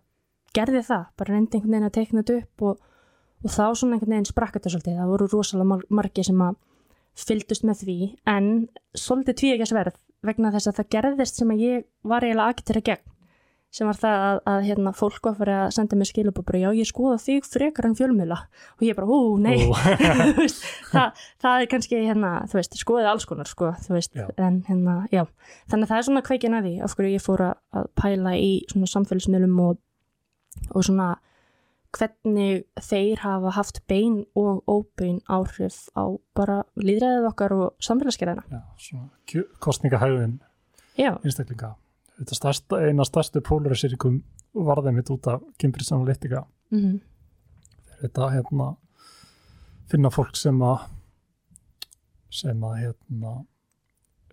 gerði 0.57 0.83
það 0.87 1.05
bara 1.21 1.35
reyndi 1.35 1.59
einhvern 1.59 1.77
veginn 1.77 1.89
að 1.89 1.97
teikna 1.99 2.23
þetta 2.23 2.39
upp 2.41 2.67
og 2.71 3.51
þá 3.51 3.65
svona 3.79 3.97
einhvern 3.97 4.15
veginn 4.17 4.29
sprakk 4.29 4.59
þetta 4.59 4.75
svolítið, 4.75 4.99
það 5.01 5.13
voru 5.15 5.31
rosalega 5.33 5.81
margi 6.01 6.27
sem 6.27 6.45
að 6.45 6.59
fyldust 7.21 7.67
með 7.67 7.85
því 7.85 7.99
en 8.31 8.51
svolítið 8.97 9.39
tví 9.41 9.55
ekki 9.55 9.67
að 9.67 9.73
sverð 9.73 10.01
vegna 10.27 10.53
þess 10.55 10.71
að 10.71 10.81
það 10.81 10.93
gerðist 10.97 11.41
sem 11.41 11.55
að 11.55 11.65
ég 11.65 11.89
var 12.07 12.27
eiginlega 12.27 12.55
agitera 12.55 12.85
gegn 12.91 13.07
sem 13.71 13.87
var 13.87 13.99
það 14.01 14.23
að, 14.27 14.39
að 14.51 14.65
hérna, 14.67 14.93
fólk 14.99 15.21
var 15.23 15.31
að 15.31 15.41
fara 15.41 15.57
að 15.63 15.75
senda 15.77 15.99
mér 15.99 16.09
skilabóbri, 16.11 16.61
já 16.65 16.71
ég 16.75 16.89
skoða 16.89 17.19
þig 17.23 17.47
frekar 17.47 17.87
en 17.87 17.95
fjölmjöla 17.99 18.39
og 18.75 18.83
ég 18.83 18.97
bara, 18.99 19.07
hú, 19.07 19.37
nei. 19.39 19.61
Það, 20.91 21.21
það 21.39 21.55
er 21.55 21.69
kannski 21.71 22.01
hérna, 22.03 22.33
þú 22.51 22.59
veist, 22.59 22.75
skoðið 22.81 23.11
alls 23.13 23.29
konar 23.31 23.47
sko, 23.47 23.71
þú 23.85 23.95
veist, 23.95 24.19
en 24.43 24.57
hérna, 24.67 24.97
já. 25.15 25.23
Þannig 25.71 25.87
að 25.87 25.93
það 25.93 26.01
er 26.01 26.09
svona 26.09 26.25
kveikin 26.27 26.59
að 26.59 26.67
því, 26.67 26.73
af 26.83 26.97
hverju 26.99 27.13
ég 27.15 27.23
fór 27.23 27.45
að 27.47 27.87
pæla 28.01 28.35
í 28.43 28.51
svona 28.73 28.91
samfélagsmiðlum 28.91 29.63
og, 29.69 29.79
og 30.75 30.85
svona 30.87 31.15
hvernig 31.97 32.65
þeir 32.79 33.23
hafa 33.25 33.53
haft 33.57 33.81
bein 33.91 34.23
og 34.39 34.63
óbein 34.71 35.19
áhrif 35.27 35.89
á 35.99 36.07
bara 36.37 36.63
líðræðið 36.79 37.29
okkar 37.33 37.55
og 37.57 37.83
samfélagsgerðina. 37.83 38.45
Já, 38.51 38.61
svona 38.79 39.45
kostningahæðin 39.63 40.39
einstaklinga. 40.99 41.75
Þetta 42.21 42.37
stærsta, 42.37 42.81
eina 42.85 43.07
stærstu 43.09 43.43
polarisýrikum 43.43 44.21
varðið 44.55 44.97
mitt 44.99 45.11
út 45.11 45.27
af 45.31 45.43
Cambridge 45.59 45.95
Analytica. 45.95 46.45
Mm 46.71 46.81
-hmm. 46.81 47.01
Þetta 48.03 48.31
hérna 48.35 48.77
finna 49.91 50.11
fólk 50.11 50.37
sem 50.37 50.63
að 50.63 50.89
sem 52.31 52.65
að 52.65 52.77
hérna 52.79 53.45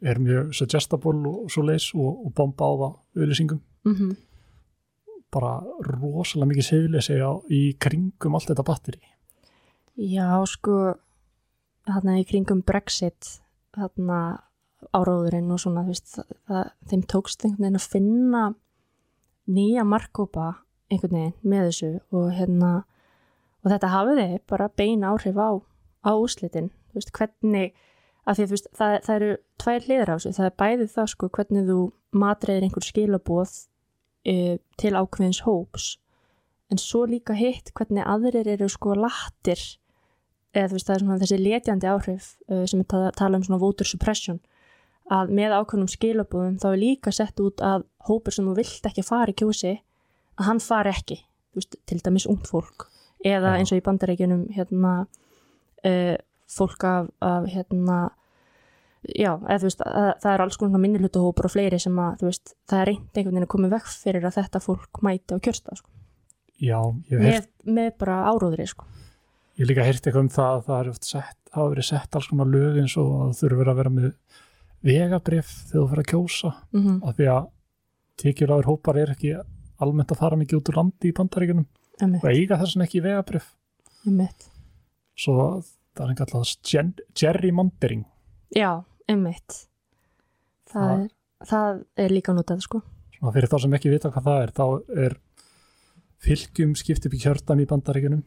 er 0.01 0.19
mjög 0.19 0.53
suggestible 0.53 1.29
og 1.29 1.51
svo 1.51 1.63
leis 1.63 1.93
og, 1.95 2.25
og 2.25 2.33
bomba 2.33 2.65
á 2.65 2.73
það 2.77 2.93
auðlýsingum. 3.17 3.61
Mm 3.83 4.15
bara 5.33 5.57
rosalega 5.87 6.51
mikið 6.51 6.67
seðleysi 6.69 7.17
í 7.53 7.61
kringum 7.81 8.37
allt 8.37 8.51
þetta 8.51 8.65
batteri. 8.67 9.01
Já, 9.97 10.29
sko 10.47 10.95
þarna 11.87 12.19
í 12.21 12.25
kringum 12.27 12.61
Brexit 12.67 13.39
þarna 13.77 14.19
áráðurinn 14.93 15.49
og 15.53 15.61
svona 15.61 15.83
veist, 15.87 16.19
það, 16.47 16.71
þeim 16.89 17.03
tókst 17.09 17.43
einhvern 17.43 17.65
veginn 17.65 17.79
að 17.79 17.89
finna 17.95 18.43
nýja 19.49 19.85
markkópa 19.87 20.51
einhvern 20.91 21.17
veginn 21.17 21.35
með 21.41 21.69
þessu 21.69 21.91
og 22.15 22.29
hérna 22.37 22.71
og 23.63 23.71
þetta 23.73 23.91
hafiði 23.91 24.27
bara 24.47 24.69
beina 24.79 25.11
áhrif 25.11 25.39
á, 25.39 25.49
á 26.07 26.11
úslitin, 26.13 26.69
þú 26.91 26.99
veist, 26.99 27.13
hvernig 27.17 27.73
að 28.27 28.37
því 28.37 28.45
að 28.45 28.53
veist, 28.53 28.69
það, 28.77 28.93
það 29.07 29.15
eru 29.17 29.31
tvær 29.63 29.87
hliður 29.87 30.11
á 30.11 30.15
þessu, 30.15 30.35
það 30.37 30.49
er 30.49 30.57
bæðið 30.61 30.93
það 30.93 31.09
sko 31.13 31.31
hvernig 31.37 31.67
þú 31.67 31.79
matriðir 32.21 32.67
einhver 32.67 32.87
skilabóð 32.87 33.55
uh, 34.27 34.55
til 34.79 34.93
ákveðins 34.93 35.43
hóps. 35.47 35.95
En 36.71 36.79
svo 36.81 37.05
líka 37.07 37.35
hitt 37.37 37.71
hvernig 37.75 38.03
aðrir 38.03 38.47
eru 38.57 38.67
sko 38.69 38.95
lattir 38.97 39.61
eða 40.57 40.71
þú 40.71 40.77
veist 40.77 40.87
það 40.87 40.95
er 40.95 41.03
svona 41.03 41.19
þessi 41.21 41.39
letjandi 41.41 41.89
áhrif 41.91 42.29
uh, 42.49 42.63
sem 42.67 42.81
við 42.81 43.09
tala 43.17 43.39
um 43.39 43.45
svona 43.45 43.61
voter 43.61 43.87
suppression. 43.87 44.39
Að 45.13 45.31
með 45.37 45.55
ákveðnum 45.55 45.91
skilabúðum 45.91 46.57
þá 46.59 46.67
er 46.73 46.81
líka 46.81 47.13
sett 47.15 47.39
út 47.39 47.63
að 47.63 47.85
hópur 48.09 48.35
sem 48.35 48.47
þú 48.47 48.57
vilt 48.57 48.89
ekki 48.89 49.05
fara 49.07 49.31
í 49.31 49.37
kjósi 49.37 49.77
að 50.37 50.47
hann 50.49 50.61
fari 50.61 50.91
ekki, 50.91 51.21
veist, 51.55 51.77
til 51.87 51.99
dæmis 52.03 52.27
ungd 52.29 52.47
fólk. 52.49 52.89
Eða 53.25 53.55
eins 53.57 53.71
og 53.73 53.79
í 53.79 53.85
bandarækjunum 53.85 54.47
hérna 54.55 54.93
uh, 55.87 56.15
fólk 56.51 56.83
af, 56.87 57.11
af 57.23 57.47
hérna 57.51 58.01
já, 59.15 59.31
eða 59.37 59.59
þú 59.61 59.69
veist, 59.69 59.83
að, 59.85 60.09
það 60.23 60.33
er 60.33 60.43
alls 60.43 60.59
konar 60.61 60.83
minnilutahópur 60.83 61.47
og 61.47 61.53
fleiri 61.53 61.79
sem 61.81 61.99
að, 62.01 62.19
þú 62.21 62.29
veist, 62.29 62.53
það 62.69 62.81
er 62.81 62.89
reynd 62.91 63.19
einhvern 63.19 63.35
veginn 63.35 63.47
að 63.47 63.53
koma 63.53 63.71
vekk 63.71 63.89
fyrir 64.03 64.27
að 64.27 64.37
þetta 64.37 64.61
fólk 64.63 65.01
mæti 65.05 65.37
á 65.37 65.43
kjörsta, 65.47 65.77
sko. 65.79 65.89
Já, 66.57 66.79
ég 67.11 67.13
hef 67.13 67.27
heyrt... 67.27 67.51
Með, 67.63 67.73
með 67.77 67.91
bara 68.03 68.17
áróðri, 68.31 68.67
sko. 68.71 68.87
Ég 69.57 69.69
líka 69.69 69.85
heyrt 69.85 70.03
eitthvað 70.05 70.23
um 70.23 70.31
það 70.33 70.55
að 70.55 70.65
það 70.67 70.79
er 70.79 70.89
oft 70.91 71.07
sett, 71.07 71.37
hafa 71.53 71.69
verið 71.73 71.87
sett 71.89 72.17
alls 72.17 72.29
konar 72.31 72.51
lög 72.51 72.81
eins 72.81 72.97
og 73.01 73.13
það 73.13 73.37
þurfur 73.41 73.71
að 73.71 73.79
vera 73.81 73.93
með 73.93 74.09
vegabrif 74.87 75.53
þegar 75.69 75.81
þú 75.81 75.87
fyrir 75.91 76.03
að 76.03 76.11
kjósa, 76.11 76.51
mm 76.73 76.83
-hmm. 76.83 76.99
af 77.03 77.15
því 77.17 77.29
að 77.33 77.47
tekjuláður 78.21 78.69
hópar 78.71 78.99
er 79.01 79.13
ekki 79.13 79.33
almennt 79.77 80.11
að 80.11 80.21
fara 80.21 80.37
mikið 80.37 80.59
út 80.59 80.69
úr 80.71 80.77
landi 80.77 81.09
í 81.09 81.15
bandaríkunum 81.17 81.65
og 82.21 82.29
eiga 82.29 82.57
þessan 82.61 82.85
ekki 82.85 83.01
vegabrif. 83.05 83.49
Svo 85.17 85.63
það 85.97 86.03
er 86.05 86.13
einhvern 86.13 86.45
veginn 86.45 86.93
gerrymandering. 87.17 88.05
Já, 88.55 88.83
ummitt 89.11 89.61
það, 90.71 91.07
það, 91.41 91.47
það 91.51 91.81
er 92.03 92.13
líka 92.13 92.35
notað 92.35 92.63
sko. 92.65 92.81
Svona 93.17 93.33
fyrir 93.35 93.51
þá 93.51 93.57
sem 93.63 93.77
ekki 93.77 93.93
vita 93.93 94.11
hvað 94.13 94.27
það 94.27 94.41
er 94.43 94.53
þá 94.57 94.65
er 95.05 95.17
fylgjum 96.27 96.73
skipt 96.77 97.07
upp 97.07 97.15
í 97.15 97.21
kjörðan 97.21 97.63
í 97.63 97.67
bandaríkunum 97.69 98.23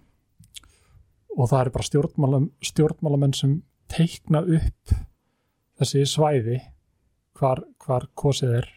og 1.36 1.48
það 1.50 1.62
er 1.62 1.72
bara 1.74 1.86
stjórnmála, 1.86 2.40
stjórnmálamenn 2.64 3.36
sem 3.36 3.56
teikna 3.90 4.42
upp 4.42 4.94
þessi 5.80 6.04
svæði 6.08 6.60
hvar, 7.38 7.62
hvar 7.80 8.06
kosið 8.18 8.56
er. 8.60 8.70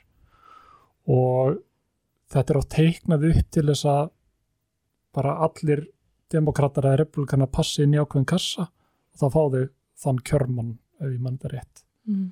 Og 1.09 1.57
þetta 2.31 2.53
er 2.53 2.59
á 2.61 2.71
teiknað 2.77 3.25
upp 3.31 3.49
til 3.53 3.65
þess 3.69 3.87
að 3.89 4.05
bara 5.13 5.37
allir 5.45 5.87
demokrater 6.33 6.87
eða 6.87 7.03
republikanar 7.03 7.51
passi 7.53 7.83
inn 7.83 7.93
í 7.93 8.01
ákveðin 8.01 8.29
kassa 8.29 8.69
og 8.69 9.19
þá 9.21 9.25
fá 9.35 9.41
þau 9.53 9.65
þann 10.03 10.21
kjörmann 10.29 10.71
ef 10.99 11.09
ég 11.11 11.19
mann 11.21 11.37
þetta 11.37 11.51
rétt 11.53 11.83
mm. 12.09 12.25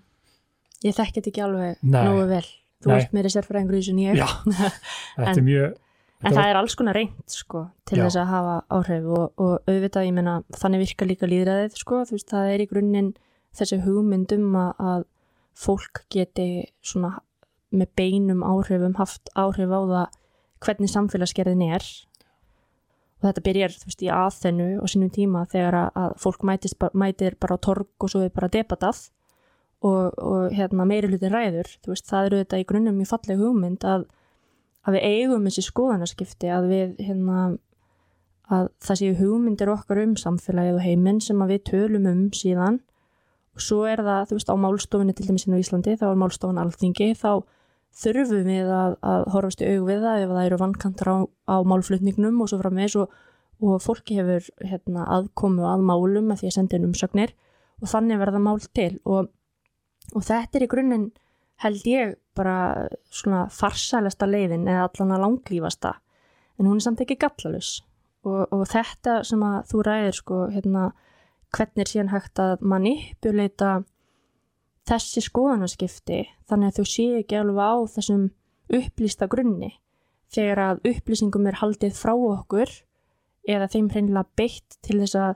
Ég 0.82 0.98
þekkit 0.98 1.30
ekki 1.30 1.46
alveg 1.46 1.82
nógu 1.86 2.26
vel. 2.32 2.46
Þú 2.82 2.90
veist 2.96 3.12
meiri 3.14 3.30
sérfræðingur 3.30 3.78
í 3.78 3.82
þessu 3.84 3.94
nýju 3.94 4.14
Já, 4.18 4.28
þetta 5.20 5.34
er 5.36 5.44
mjög 5.46 5.80
En 6.22 6.36
það 6.36 6.48
er 6.52 6.60
alls 6.60 6.76
konar 6.78 6.98
reynd 6.98 7.34
sko 7.34 7.64
til 7.90 7.98
Já. 7.98 8.04
þess 8.06 8.20
að 8.22 8.30
hafa 8.30 8.56
áhrif 8.78 9.08
og, 9.10 9.24
og 9.42 9.70
auðvitað 9.70 10.06
ég 10.06 10.16
menna 10.18 10.36
þannig 10.54 10.84
virka 10.84 11.08
líka 11.10 11.30
líðræðið 11.30 11.80
sko. 11.82 12.02
Þú 12.06 12.18
veist 12.18 12.30
það 12.30 12.50
er 12.52 12.62
í 12.62 12.68
grunninn 12.70 13.10
þessi 13.58 13.80
hugmyndum 13.82 14.58
að, 14.60 14.72
að 14.92 15.08
fólk 15.58 16.04
geti 16.14 16.48
svona 16.86 17.16
með 17.74 17.90
beinum 17.98 18.46
áhrifum 18.46 18.94
haft 19.00 19.32
áhrif 19.34 19.74
á 19.74 19.82
það 19.82 20.20
hvernig 20.62 20.94
samfélagsgerðin 20.94 21.66
er. 21.72 21.88
Og 23.22 23.30
þetta 23.30 23.46
byrjar 23.48 23.76
þú 23.80 23.90
veist 23.90 24.06
í 24.06 24.12
aðþennu 24.14 24.70
og 24.82 24.94
sínum 24.94 25.12
tíma 25.14 25.46
þegar 25.50 25.80
að, 25.88 26.16
fólk 26.22 26.46
mætis, 26.46 26.78
mætir 26.94 27.38
bara 27.42 27.58
á 27.58 27.64
torg 27.66 27.90
og 27.98 28.14
svo 28.14 28.22
er 28.26 28.34
bara 28.36 28.52
debatað 28.52 29.08
og, 29.82 30.18
og 30.22 30.54
hérna, 30.54 30.86
meiri 30.86 31.10
hlutin 31.10 31.34
ræður 31.34 31.70
veist, 31.90 32.08
það 32.10 32.28
eru 32.28 32.42
þetta 32.44 32.62
í 32.62 32.68
grunnum 32.70 32.98
mjög 33.00 33.12
falleg 33.16 33.42
hugmynd 33.42 33.86
að, 33.88 34.06
að 34.86 34.98
við 34.98 35.08
eigum 35.10 35.48
þessi 35.50 35.66
skoðanaskipti 35.66 36.52
að 36.54 36.68
við 36.70 36.94
hérna, 37.02 37.46
að 38.52 38.70
það 38.84 39.00
séu 39.02 39.18
hugmyndir 39.18 39.74
okkar 39.74 40.04
um 40.04 40.14
samfélagið 40.20 40.78
og 40.78 40.86
heiminn 40.86 41.22
sem 41.24 41.42
við 41.50 41.64
tölum 41.72 42.08
um 42.12 42.28
síðan. 42.36 42.82
Og 43.58 43.64
svo 43.66 43.82
er 43.90 44.04
það, 44.06 44.36
veist, 44.38 44.52
á 44.52 44.56
málstofunni 44.56 45.16
til 45.16 45.28
dæmis 45.28 45.48
inn 45.48 45.58
á 45.58 45.64
Íslandi, 45.64 45.98
þá 46.00 46.06
er 46.12 46.22
málstofun 46.22 46.62
alþingi, 46.62 47.10
þá 47.20 47.42
þurfum 48.02 48.48
við 48.48 48.70
að, 48.72 48.96
að 49.04 49.26
horfast 49.34 49.64
í 49.64 49.74
aug 49.74 49.90
við 49.90 50.06
það 50.06 50.22
ef 50.24 50.32
það 50.32 50.46
eru 50.46 50.60
vankantar 50.62 51.12
á, 51.12 51.18
á 51.52 51.56
málflutningnum 51.68 52.40
og 52.40 52.48
svo 52.48 52.62
framvegs 52.62 52.96
og, 53.02 53.18
og 53.60 53.82
fólki 53.84 54.16
hefur 54.22 54.48
hérna, 54.64 55.04
aðkomu 55.18 55.68
að 55.68 55.84
málum 55.90 56.32
að 56.32 56.44
því 56.44 56.52
að 56.52 56.56
senda 56.56 56.78
inn 56.78 56.88
umsagnir 56.88 57.36
og 57.82 57.92
þannig 57.92 58.22
verða 58.22 58.44
mál 58.46 58.62
til. 58.72 58.94
Og 59.04 59.28
og 60.16 60.26
þetta 60.28 60.58
er 60.58 60.66
í 60.66 60.72
grunninn 60.72 61.12
held 61.62 61.86
ég 61.88 62.16
bara 62.38 62.88
svona 63.14 63.46
farsælasta 63.54 64.28
leiðin 64.30 64.68
eða 64.70 64.88
allan 64.88 65.16
að 65.16 65.24
langlífasta. 65.26 65.94
En 66.60 66.68
hún 66.70 66.80
er 66.80 66.86
samt 66.86 67.04
ekki 67.04 67.20
gallalus 67.22 67.80
og, 68.26 68.48
og 68.54 68.66
þetta 68.70 69.22
sem 69.28 69.42
að 69.46 69.58
þú 69.72 69.86
ræðir 69.88 70.18
sko 70.18 70.42
hérna 70.54 70.92
hvernig 71.52 71.84
er 71.84 71.92
síðan 71.92 72.14
hægt 72.14 72.42
að 72.42 72.64
manipuleita 72.64 73.72
þessi 74.90 75.24
skoðanaskipti 75.26 76.22
þannig 76.50 76.72
að 76.72 76.80
þú 76.80 76.86
sé 76.90 77.08
ekki 77.20 77.40
alveg 77.40 77.62
á 77.62 77.76
þessum 77.96 78.28
upplýsta 78.72 79.28
grunni. 79.32 79.74
Þegar 80.32 80.64
að 80.64 80.86
upplýsingum 80.94 81.48
er 81.50 81.60
haldið 81.60 81.98
frá 81.98 82.14
okkur 82.16 82.72
eða 83.52 83.68
þeim 83.74 83.90
hreinlega 83.92 84.38
beitt 84.40 84.78
til 84.86 85.02
þess 85.02 85.18
að 85.20 85.34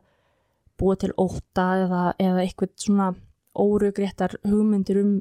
búa 0.79 0.95
til 0.99 1.11
óta 1.19 1.65
eða, 1.83 2.03
eða 2.19 2.43
eitthvað 2.43 2.71
svona 2.79 3.09
órugréttar 3.55 4.37
hugmyndir 4.45 5.01
um 5.01 5.13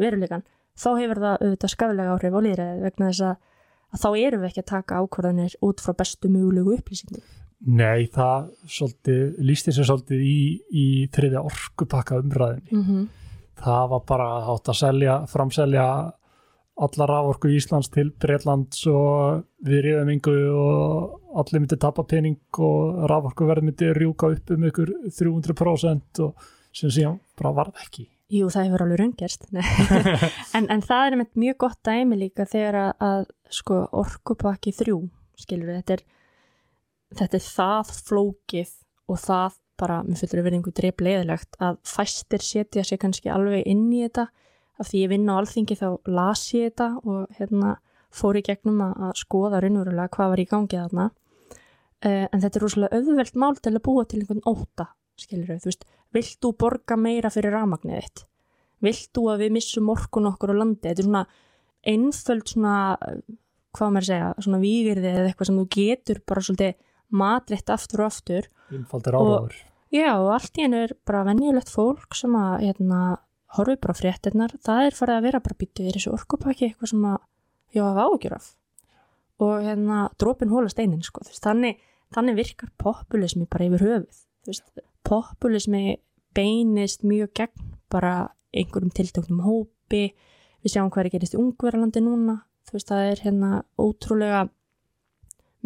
veruleikan, 0.00 0.44
þá 0.78 0.90
hefur 0.98 1.22
það 1.24 1.44
auðvitað 1.44 1.74
skaflega 1.74 2.14
áhrif 2.14 2.36
á 2.36 2.40
líðræði 2.46 2.84
vegna 2.86 3.10
þess 3.10 3.26
að, 3.28 3.36
að 3.90 4.02
þá 4.04 4.10
erum 4.10 4.42
við 4.42 4.50
ekki 4.50 4.64
að 4.64 4.70
taka 4.72 5.00
ákvarðanir 5.02 5.56
út 5.68 5.84
frá 5.84 5.96
bestu 5.98 6.32
mögulegu 6.32 6.76
upplýsingum. 6.78 7.24
Nei, 7.60 8.06
það 8.08 8.52
svolítið, 8.72 9.24
lísti 9.44 9.74
sér 9.76 9.88
svolítið 9.90 10.22
í, 10.24 10.38
í 10.72 10.86
þriðja 11.12 11.42
orkupakka 11.44 12.22
umræðinni. 12.22 12.72
Mm 12.72 12.84
-hmm. 12.86 13.08
Það 13.60 13.90
var 13.90 14.06
bara 14.08 14.28
átt 14.48 14.70
að 14.72 14.78
selja, 14.78 15.16
framselja 15.28 15.88
alla 16.80 17.06
raforku 17.06 17.50
í 17.50 17.58
Íslands 17.58 17.90
til 17.92 18.08
Breitlands 18.16 18.86
og 18.88 19.42
við 19.66 19.82
riðum 19.84 20.12
yngu 20.14 20.36
og 20.56 21.36
allir 21.42 21.60
myndi 21.60 21.76
tappa 21.80 22.06
pening 22.08 22.38
og 22.56 23.04
raforku 23.10 23.48
verði 23.48 23.68
myndi 23.68 23.90
rjúka 23.96 24.30
upp 24.32 24.54
um 24.54 24.64
ykkur 24.70 24.94
300% 25.18 26.22
og 26.24 26.48
sem 26.74 26.92
síðan 26.92 27.20
bara 27.38 27.52
varð 27.56 27.80
ekki. 27.84 28.06
Jú, 28.30 28.46
það 28.52 28.68
hefur 28.68 28.84
alveg 28.84 29.00
raungerst. 29.00 29.48
En, 30.56 30.68
en 30.70 30.82
það 30.86 31.06
er 31.06 31.16
með 31.18 31.40
mjög 31.42 31.56
gott 31.64 31.80
dæmi 31.86 32.18
líka 32.20 32.46
þegar 32.46 32.78
að, 32.78 32.92
að 33.06 33.24
sko, 33.54 33.80
orkupakki 34.02 34.72
þrjú, 34.74 35.00
skilur 35.38 35.72
þetta 35.74 35.96
er, 35.96 36.04
þetta 37.18 37.38
er 37.40 37.46
það 37.46 37.92
flókið 38.06 38.72
og 39.10 39.20
það 39.24 39.58
bara, 39.80 40.00
mér 40.06 40.20
fylgur 40.20 40.42
að 40.42 40.46
vera 40.46 40.58
einhver 40.58 40.76
dreip 40.76 41.02
leðilegt 41.02 41.58
að 41.64 41.80
fæstir 41.88 42.44
setja 42.44 42.84
sér 42.86 43.00
kannski 43.02 43.32
alveg 43.32 43.66
inn 43.66 43.88
í 43.90 44.04
þetta. 44.04 44.28
Af 44.80 44.90
því 44.90 45.02
ég 45.02 45.12
vinn 45.12 45.30
á 45.30 45.34
alþingi 45.40 45.76
þá 45.80 45.88
las 46.08 46.44
ég 46.54 46.70
þetta 46.70 46.90
og 47.02 47.40
hérna 47.40 47.74
fór 48.14 48.38
í 48.38 48.44
gegnum 48.46 48.78
að, 48.84 48.94
að 49.08 49.18
skoða 49.24 49.60
raunverulega 49.62 50.14
hvað 50.14 50.32
var 50.34 50.42
í 50.42 50.48
gangi 50.50 50.78
þarna. 50.78 51.10
Uh, 52.00 52.26
en 52.30 52.40
þetta 52.40 52.56
er 52.56 52.64
rosalega 52.64 52.96
auðvelt 53.00 53.36
mál 53.36 53.58
til 53.58 53.74
að 53.74 53.82
búa 53.84 54.06
til 54.08 54.22
einhvern 54.22 54.46
óta 54.48 54.86
skilur 55.20 55.50
þau, 55.50 55.60
þú 55.62 55.70
veist, 55.70 55.86
vilt 56.14 56.38
þú 56.42 56.52
borga 56.60 56.98
meira 57.00 57.30
fyrir 57.32 57.54
ramagnið 57.56 58.02
þitt? 58.04 58.26
Vilt 58.80 59.10
þú 59.16 59.26
að 59.32 59.44
við 59.44 59.54
missum 59.58 59.90
orkun 59.92 60.28
okkur 60.30 60.54
á 60.56 60.60
landi? 60.60 60.88
Þetta 60.88 61.02
er 61.02 61.08
svona 61.08 61.24
einföld 61.90 62.50
svona, 62.50 62.76
hvað 63.76 63.92
maður 63.94 64.08
segja, 64.08 64.30
svona 64.44 64.60
výgirði 64.62 65.10
eða 65.10 65.26
eitthvað 65.30 65.50
sem 65.50 65.58
þú 65.60 65.66
getur 65.76 66.22
bara 66.28 66.44
svolítið 66.46 66.78
matritt 67.20 67.72
aftur 67.72 68.04
og 68.04 68.10
aftur. 68.10 68.48
Einfaldir 68.70 69.16
áraður. 69.16 69.58
Já, 69.90 70.10
og 70.20 70.30
allt 70.36 70.58
í 70.58 70.64
hennu 70.64 70.84
er 70.86 70.94
bara 71.08 71.24
venjulegt 71.26 71.72
fólk 71.72 72.14
sem 72.14 72.34
að, 72.38 72.52
hérna, 72.68 73.00
horfið 73.56 73.80
bara 73.82 73.98
fréttinnar, 73.98 74.54
það 74.62 74.86
er 74.86 74.96
farið 74.96 75.16
að 75.16 75.26
vera 75.26 75.42
bara 75.42 75.58
býtið 75.58 75.88
í 75.88 75.94
þessu 75.96 76.12
orkupaki 76.14 76.68
eitthvað 76.68 76.92
sem 76.92 77.06
að 77.10 77.16
ég 77.74 77.86
hafa 77.86 78.04
ágjör 78.06 78.36
af. 78.36 78.50
Og 79.40 79.64
hérna, 79.64 80.04
drópin 80.20 80.52
hóla 80.52 80.70
steinin, 80.70 81.02
sko. 81.02 81.24
Þannig, 81.26 81.80
þannig 82.14 82.38
virkar 82.38 82.70
populismi 82.78 83.48
bara 83.50 83.66
yfir 83.66 83.86
höfuð. 83.86 84.22
Þú 84.44 84.52
veist, 84.52 84.70
populismi 85.06 85.98
beinist 86.36 87.04
mjög 87.06 87.32
gegn 87.40 87.74
bara 87.90 88.30
einhverjum 88.54 88.92
tiltöknum 88.94 89.42
hópi. 89.44 90.14
Við 90.60 90.74
sjáum 90.74 90.90
er 91.00 91.10
gerist 91.10 91.34
í 91.34 91.40
ungverðalandi 91.40 92.02
núna. 92.04 92.40
Þú 92.68 92.76
veist 92.76 92.90
það 92.90 93.10
er 93.10 93.22
hérna 93.24 93.50
ótrúlega 93.80 94.42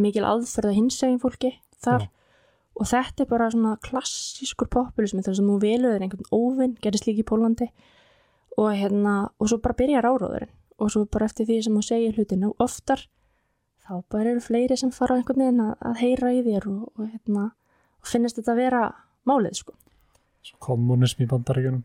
mikil 0.01 0.25
aðferða 0.27 0.75
hinsegin 0.77 1.23
fólki 1.23 1.55
þar. 1.85 2.07
Já. 2.07 2.11
og 2.75 2.89
þetta 2.91 3.23
er 3.23 3.29
bara 3.31 3.51
svona 3.53 3.77
klassískur 3.79 4.67
populismi 4.67 5.23
þar 5.23 5.37
sem 5.39 5.51
þú 5.51 5.59
veluður 5.63 6.03
einhvern 6.03 6.31
óvinn 6.35 6.73
gerist 6.83 7.07
líka 7.07 7.23
í 7.23 7.27
Pólandi 7.29 7.69
og 8.59 8.73
hérna 8.75 9.13
og 9.39 9.51
svo 9.51 9.61
bara 9.63 9.77
byrjar 9.79 10.09
áróðurinn. 10.09 10.51
Og 10.83 10.91
svo 10.91 11.05
bara 11.07 11.29
eftir 11.29 11.47
því 11.47 11.61
sem 11.63 11.77
þú 11.77 11.85
segir 11.87 12.17
hlutinu 12.17 12.51
oftar 12.59 13.05
þá 13.85 14.01
bara 14.11 14.33
eru 14.33 14.43
fleiri 14.43 14.77
sem 14.81 14.91
fara 14.95 15.15
á 15.15 15.19
einhvern 15.21 15.45
veginn 15.45 15.63
að, 15.63 15.75
að 15.87 16.01
heyra 16.01 16.33
í 16.35 16.43
þér 16.47 16.69
og, 16.71 16.83
og 16.97 17.11
hérna 17.13 17.45
og 18.01 18.11
finnst 18.11 18.41
þetta 18.41 18.55
að 18.55 18.63
vera 18.63 18.83
málið 19.29 19.61
sko. 19.63 19.77
Kommunism 20.65 21.25
í 21.25 21.29
bandaríkunum. 21.31 21.85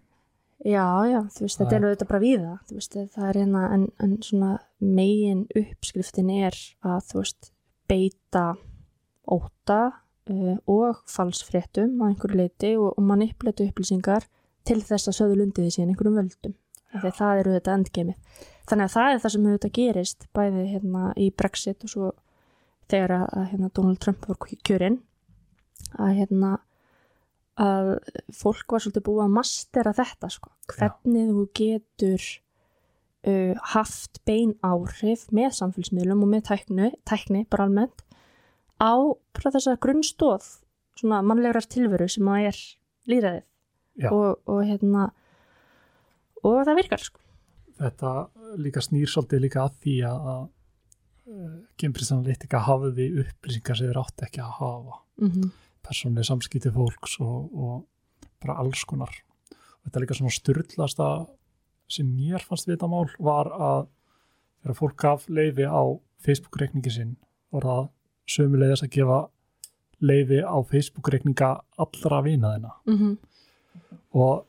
Já, 0.68 0.84
já, 1.08 1.22
þú 1.32 1.46
veist, 1.46 1.62
þetta 1.62 1.76
er 1.78 1.86
auðvitað 1.88 2.10
bara 2.10 2.20
við 2.20 2.42
það, 2.44 2.56
þú 2.68 2.76
veist, 2.76 2.98
það 3.14 3.28
er 3.30 3.38
hérna, 3.40 3.62
en, 3.76 3.86
en 4.04 4.16
svona 4.28 4.50
megin 4.84 5.46
uppskriftin 5.56 6.32
er 6.36 6.58
að, 6.84 7.06
þú 7.08 7.22
veist, 7.22 7.52
beita 7.88 8.44
óta 9.30 9.80
uh, 9.88 10.58
og 10.68 11.00
falsfréttum 11.08 11.96
á 12.04 12.12
einhverju 12.12 12.42
leiti 12.42 12.74
og, 12.76 12.92
og 12.92 13.08
manipulatu 13.08 13.70
upplýsingar 13.70 14.28
til 14.68 14.82
þess 14.84 15.08
að 15.08 15.20
söðu 15.22 15.40
lundiði 15.40 15.72
síðan 15.78 15.94
einhverjum 15.94 16.20
völdum. 16.20 16.58
Þegar 16.90 17.16
það 17.22 17.40
eru 17.40 17.54
auðvitað 17.54 17.78
endgemið. 17.78 18.40
Þannig 18.70 18.88
að 18.90 18.96
það 18.96 19.12
er 19.12 19.22
það 19.24 19.34
sem 19.34 19.46
auðvitað 19.48 19.76
gerist 19.78 20.26
bæði 20.36 20.66
hérna 20.74 21.12
í 21.16 21.30
Brexit 21.40 21.86
og 21.86 21.94
svo 21.94 22.10
þegar 22.90 23.16
að 23.20 23.46
hérna, 23.54 23.70
Donald 23.78 24.02
Trump 24.04 24.26
voru 24.28 24.58
kjörinn 24.66 25.00
að 25.96 26.18
hérna 26.20 26.58
að 27.60 27.90
fólk 28.36 28.72
var 28.72 28.84
svolítið 28.84 29.06
búið 29.08 29.26
að 29.26 29.34
mastera 29.36 29.96
þetta 29.98 30.30
sko, 30.32 30.52
hvernig 30.72 31.26
Já. 31.26 31.34
þú 31.34 31.46
getur 31.60 32.28
uh, 33.28 33.56
haft 33.74 34.22
bein 34.28 34.56
áhrif 34.64 35.28
með 35.36 35.56
samfélsmiðlum 35.60 36.24
og 36.26 36.34
með 36.34 36.46
tækni, 36.52 36.92
tækni 37.10 37.46
bara 37.52 37.68
almennt 37.68 38.06
á 38.80 38.96
þess 39.40 39.68
að 39.68 39.82
grunnstóð 39.84 40.48
svona 41.00 41.22
mannlegar 41.26 41.68
tilveru 41.68 42.08
sem 42.12 42.28
að 42.32 42.50
er 42.52 42.62
líðræðið 43.10 44.12
og, 44.14 44.40
og 44.48 44.62
hérna 44.64 45.10
og 46.48 46.62
það 46.64 46.80
virkar 46.80 47.04
sko. 47.04 47.24
Þetta 47.80 48.14
líka 48.60 48.84
snýr 48.84 49.12
svolítið 49.12 49.44
líka 49.46 49.66
að 49.66 49.76
því 49.84 49.96
að 50.08 50.30
uh, 50.40 51.58
Cambridge 51.80 52.16
Analytica 52.16 52.64
hafiði 52.68 53.10
upplýsingar 53.24 53.80
sem 53.80 53.92
þeir 53.92 54.02
átti 54.04 54.28
ekki 54.28 54.44
að 54.44 54.56
hafa. 54.60 55.02
Mm 55.20 55.34
personlega 55.90 56.30
samskipti 56.30 56.72
fólks 56.74 57.18
og, 57.20 57.50
og 57.54 57.86
bara 58.44 58.60
alls 58.62 58.86
konar. 58.88 59.12
Og 59.50 59.88
þetta 59.88 60.00
er 60.00 60.06
líka 60.06 60.18
svona 60.20 60.36
styrlasta 60.36 61.10
sem 61.90 62.06
mér 62.06 62.46
fannst 62.46 62.70
við 62.70 62.78
þetta 62.78 62.92
mál 62.92 63.10
var 63.18 63.50
að 63.50 63.88
þegar 64.62 64.78
fólk 64.78 65.00
gaf 65.02 65.26
leiði 65.32 65.66
á 65.66 65.82
Facebook-reikningi 66.24 66.94
sinn 66.94 67.16
var 67.54 67.66
það 67.66 67.84
sömulegðis 68.30 68.86
að 68.86 68.94
gefa 68.96 69.20
leiði 70.06 70.42
á 70.46 70.58
Facebook-reikninga 70.70 71.50
allra 71.82 72.22
vinaðina 72.24 72.74
mm 72.86 72.98
-hmm. 72.98 73.18
og 74.14 74.46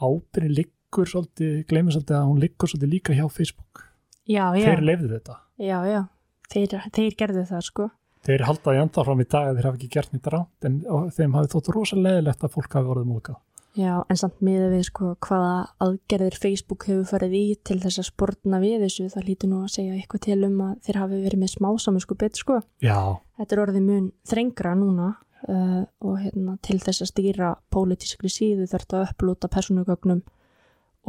ábyrgin 0.00 0.54
liggur 0.56 1.06
svolítið, 1.06 1.66
glemur 1.66 1.92
svolítið 1.92 2.16
að 2.16 2.28
hún 2.28 2.40
liggur 2.40 2.68
svolítið 2.68 2.92
líka 2.94 3.12
hjá 3.14 3.28
Facebook 3.28 3.84
já, 4.26 4.54
já. 4.56 4.64
þeir 4.64 4.82
leiði 4.82 5.08
þetta 5.14 5.36
já, 5.58 5.78
já, 5.86 6.02
þeir, 6.48 6.90
þeir 6.92 7.14
gerðu 7.16 7.44
það 7.44 7.62
sko 7.62 7.90
þeir 8.26 8.46
haldaði 8.48 8.82
enda 8.84 9.04
fram 9.06 9.22
í 9.22 9.28
dag 9.28 9.50
að 9.50 9.60
þeir 9.60 9.68
hafi 9.70 9.80
ekki 9.80 9.94
gert 9.96 10.12
nýtt 10.14 10.32
ránt 10.32 10.68
en 10.68 10.80
þeim 11.16 11.38
hafi 11.38 11.52
þótt 11.54 11.70
rosalega 11.76 12.26
lett 12.26 12.44
að 12.44 12.54
fólk 12.56 12.76
hafi 12.76 12.90
vorið 12.90 13.08
múkað. 13.10 13.40
Já, 13.78 14.00
en 14.10 14.18
samt 14.18 14.40
miða 14.42 14.66
við 14.72 14.82
sko 14.88 15.12
hvaða 15.22 15.52
aðgerðir 15.84 16.36
Facebook 16.42 16.88
hefur 16.88 17.06
farið 17.06 17.36
í 17.38 17.42
til 17.62 17.76
þess 17.78 18.00
að 18.02 18.08
sportna 18.08 18.58
við 18.58 18.82
þessu, 18.82 19.06
það 19.12 19.28
lítur 19.28 19.50
nú 19.52 19.60
að 19.62 19.74
segja 19.76 19.94
eitthvað 19.94 20.24
til 20.26 20.38
um 20.48 20.56
að 20.66 20.72
þeir 20.86 20.98
hafi 20.98 21.20
verið 21.22 21.42
með 21.44 21.52
smásamu 21.52 22.02
sko 22.02 22.16
betur 22.18 22.42
sko. 22.42 22.56
Já. 22.82 22.98
Þetta 23.38 23.56
er 23.56 23.62
orðið 23.64 23.86
mun 23.86 24.10
þrengra 24.26 24.74
núna 24.80 25.06
uh, 25.46 25.84
og 26.02 26.18
hérna 26.18 26.56
til 26.66 26.80
þess 26.82 27.06
að 27.06 27.12
stýra 27.12 27.52
pólitískri 27.70 28.32
síðu 28.32 28.66
þarf 28.66 28.88
þetta 28.88 29.00
að 29.04 29.14
upplúta 29.14 29.52
personugögnum 29.54 30.24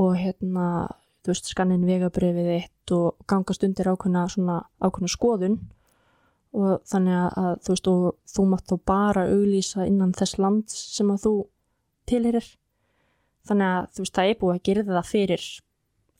og 0.01 0.13
hérna, 0.21 0.67
þú 1.25 1.33
veist, 1.33 1.49
skannin 1.49 1.89
vegabrefið 1.89 2.53
eitt 2.59 2.93
og 2.93 3.25
gangast 3.25 3.65
undir 3.65 3.89
ákveðna, 3.89 4.27
svona, 4.29 4.61
ákveðna 4.77 5.11
skoðun 5.17 5.57
og 6.51 6.81
þannig 6.91 7.17
að 7.39 7.51
þú 7.63 7.73
veist 7.73 7.89
og 7.91 8.07
þú 8.27 8.45
mátt 8.51 8.71
þá 8.71 8.75
bara 8.91 9.27
auglýsa 9.31 9.85
innan 9.87 10.15
þess 10.17 10.39
land 10.41 10.73
sem 10.73 11.11
að 11.13 11.21
þú 11.25 11.33
tilherir 12.11 12.47
þannig 13.47 13.67
að 13.67 13.85
þú 13.95 14.03
veist 14.05 14.17
það 14.17 14.31
er 14.31 14.39
búið 14.41 14.55
að 14.55 14.65
gera 14.67 14.87
það 14.89 15.11
fyrir 15.11 15.45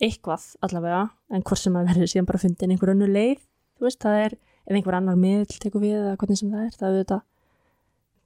eitthvað 0.02 0.46
allavega 0.66 1.02
en 1.32 1.44
hvort 1.46 1.62
sem 1.62 1.76
að 1.78 1.92
verður 1.92 2.14
síðan 2.14 2.30
bara 2.30 2.42
fundin 2.42 2.74
einhver 2.74 2.94
önnu 2.96 3.10
leið 3.12 3.44
þú 3.78 3.88
veist 3.88 4.02
það 4.02 4.22
er 4.22 4.38
ef 4.38 4.78
einhver 4.78 4.98
annar 4.98 5.20
miðl 5.20 5.60
tekur 5.62 5.84
við 5.84 5.98
eða 6.00 6.16
hvernig 6.22 6.40
sem 6.40 6.54
það 6.54 6.66
er 6.66 6.80
það 6.80 6.90
er 6.90 6.98
þetta 7.02 7.20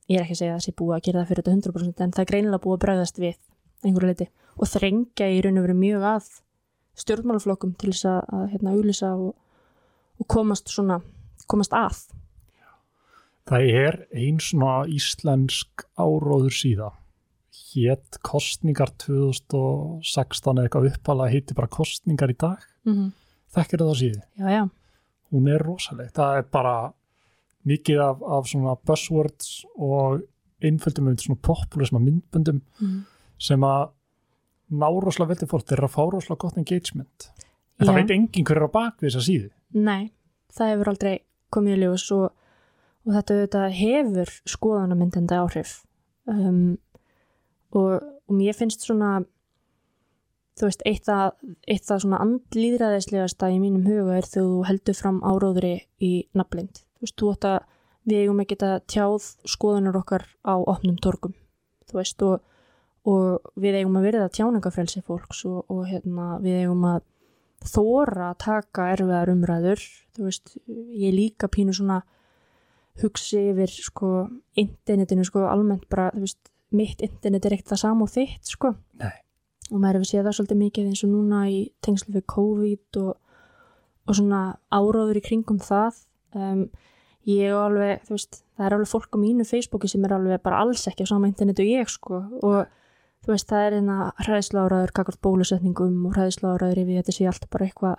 ég 0.06 0.20
er 0.20 0.26
ekki 0.26 0.36
að 0.36 0.42
segja 0.42 0.54
að 0.54 0.60
það 0.60 0.66
sé 0.68 0.76
búið 0.80 0.96
að 0.96 1.06
gera 1.08 1.22
það 1.22 1.30
fyrir 1.32 1.44
þetta 1.44 1.56
100% 1.58 2.06
en 2.06 2.16
það 2.16 2.24
er 2.24 2.32
greinilega 2.32 2.64
búið 2.66 2.76
að 2.78 2.84
bregðast 2.86 3.22
við 3.24 3.38
einhverju 3.86 4.12
leiti 4.12 4.28
og 4.56 4.72
þrengja 4.72 5.30
í 5.34 5.40
raun 5.44 5.60
og 5.60 5.66
veru 5.66 5.78
mjög 5.80 6.06
að 6.12 6.30
stjórnmálaflokkum 7.02 7.74
til 7.80 7.92
þess 7.92 8.08
að, 8.08 8.46
hérna, 8.54 8.76
auglýsa 8.76 9.12
og, 9.20 9.34
og 10.22 10.28
komast 10.32 10.72
svona 10.72 11.02
komast 11.52 11.76
að. 11.76 12.04
Það 13.46 13.68
er 13.82 14.00
einn 14.16 14.40
svona 14.42 14.86
íslensk 14.90 15.86
áróður 15.98 16.56
síða. 16.56 16.94
Hétt 17.76 18.18
kostningar 18.26 18.90
2016 19.04 20.56
eða 20.56 20.66
eitthvað 20.66 20.90
uppalega 20.94 21.34
heitir 21.36 21.58
bara 21.58 21.72
kostningar 21.72 22.34
í 22.34 22.38
dag. 22.40 22.64
Mm 22.88 23.14
þekkir 23.56 23.84
það 23.84 23.98
síðu, 24.00 24.22
já, 24.40 24.48
já, 24.52 24.64
hún 25.34 25.50
er 25.52 25.64
rosaleg. 25.64 26.12
Það 26.16 26.40
er 26.40 26.48
bara 26.54 26.76
mikið 27.66 28.02
af, 28.06 28.24
af 28.38 28.50
svona 28.50 28.76
buzzwords 28.88 29.52
og 29.76 30.26
einföldum 30.66 31.10
með 31.10 31.26
svona 31.26 31.42
populisma 31.46 32.02
myndböndum 32.02 32.62
mm. 32.82 33.00
sem 33.42 33.66
að 33.66 33.90
ná 34.76 34.88
rosalega 34.90 35.34
veldi 35.34 35.50
fólk, 35.50 35.66
þeir 35.70 35.80
eru 35.80 35.90
að 35.90 35.96
fá 35.96 36.04
rosalega 36.04 36.42
gott 36.46 36.60
engagement. 36.62 37.30
En 37.76 37.86
Já. 37.86 37.90
það 37.90 37.98
veit 38.00 38.14
enginn 38.16 38.48
hver 38.48 38.62
er 38.62 38.68
á 38.68 38.72
bak 38.76 39.02
við 39.02 39.10
þessa 39.10 39.26
síðu. 39.26 39.50
Nei, 39.76 40.12
það 40.56 40.72
hefur 40.74 40.92
aldrei 40.94 41.16
komið 41.56 41.78
í 41.78 41.84
ljós 41.84 42.08
og, 42.16 42.26
og 43.06 43.16
þetta 43.18 43.38
auðvitað 43.38 43.78
hefur 43.80 44.34
skoðanamyndandi 44.56 45.40
áhrif 45.40 45.78
um, 46.30 46.76
og, 47.76 48.04
og 48.04 48.36
mér 48.36 48.58
finnst 48.58 48.86
svona 48.86 49.18
þú 50.56 50.70
veist, 50.70 50.84
eitt 50.88 51.10
að, 51.12 51.32
eitt 51.68 51.90
að 51.92 52.04
svona 52.06 52.22
andlýðræðislegasta 52.24 53.52
í 53.52 53.60
mínum 53.60 53.86
huga 53.88 54.20
er 54.20 54.28
þú 54.30 54.46
heldur 54.68 54.98
fram 54.98 55.22
áróðri 55.26 55.76
í 56.04 56.14
nafnlind. 56.38 56.82
Þú 56.96 57.08
veist, 57.08 57.18
þú 57.20 57.32
ætti 57.34 57.52
að 57.52 57.64
við 58.06 58.22
eigum 58.22 58.44
að 58.44 58.76
tjáð 58.92 59.30
skoðanur 59.50 60.00
okkar 60.00 60.28
á 60.46 60.56
opnum 60.56 60.98
torgum, 61.02 61.34
þú 61.90 62.00
veist, 62.00 62.24
og, 62.24 62.44
og 63.10 63.52
við 63.60 63.82
eigum 63.82 63.98
að 64.00 64.08
verða 64.08 64.32
tjáningafrelsi 64.38 65.04
fólks 65.06 65.44
og, 65.50 65.66
og 65.74 65.84
hérna, 65.90 66.36
við 66.44 66.64
eigum 66.64 66.86
að 66.88 67.02
þóra 67.66 68.32
að 68.32 68.40
taka 68.46 68.90
erfiðar 68.94 69.32
umræður, 69.34 69.84
þú 70.16 70.28
veist, 70.28 70.56
ég 70.68 71.10
er 71.10 71.16
líka 71.16 71.50
pínu 71.52 71.76
svona 71.76 72.02
hugsi 73.02 73.42
yfir, 73.52 73.72
sko, 73.72 74.12
internetinu, 74.60 75.26
sko, 75.28 75.46
almennt 75.50 75.88
bara, 75.92 76.10
þú 76.16 76.26
veist, 76.26 76.52
mitt 76.76 77.04
internet 77.06 77.46
er 77.46 77.56
ekkert 77.56 77.74
það 77.74 77.82
sama 77.84 78.08
og 78.08 78.12
þitt, 78.14 78.52
sko. 78.56 78.74
Nei. 79.02 79.14
og 79.72 79.80
maður 79.82 79.98
hefur 79.98 80.10
séð 80.12 80.28
það 80.28 80.36
svolítið 80.38 80.60
mikið 80.60 80.90
eins 80.92 81.04
og 81.06 81.10
núna 81.10 81.38
í 81.50 81.62
tengslu 81.82 82.14
við 82.14 82.26
COVID 82.30 83.00
og, 83.02 83.14
og 84.06 84.18
svona 84.20 84.42
áróður 84.70 85.18
í 85.18 85.24
kringum 85.26 85.58
það. 85.64 86.04
Um, 86.38 86.68
ég 87.26 87.50
og 87.56 87.64
alveg, 87.72 88.04
þú 88.06 88.14
veist, 88.14 88.42
það 88.56 88.68
er 88.68 88.76
alveg 88.78 88.92
fólk 88.92 89.18
á 89.18 89.24
mínu 89.24 89.46
Facebooki 89.48 89.90
sem 89.90 90.06
er 90.06 90.16
alveg 90.18 90.44
bara 90.46 90.62
alls 90.64 90.86
ekki 90.90 91.08
á 91.08 91.12
sama 91.12 91.30
internetu 91.30 91.66
ég 91.66 91.90
sko 91.92 92.22
og 92.46 92.70
þú 93.26 93.34
veist, 93.34 93.50
það 93.50 93.68
er 93.68 93.78
einna 93.80 94.00
hræðsláraður 94.22 94.94
kakvart 94.96 95.22
bólusetningum 95.26 96.04
og 96.10 96.18
hræðsláraður 96.18 96.84
yfir 96.84 97.02
þetta 97.02 97.16
sé 97.16 97.30
allt 97.30 97.48
bara 97.50 97.70
eitthvað 97.70 97.96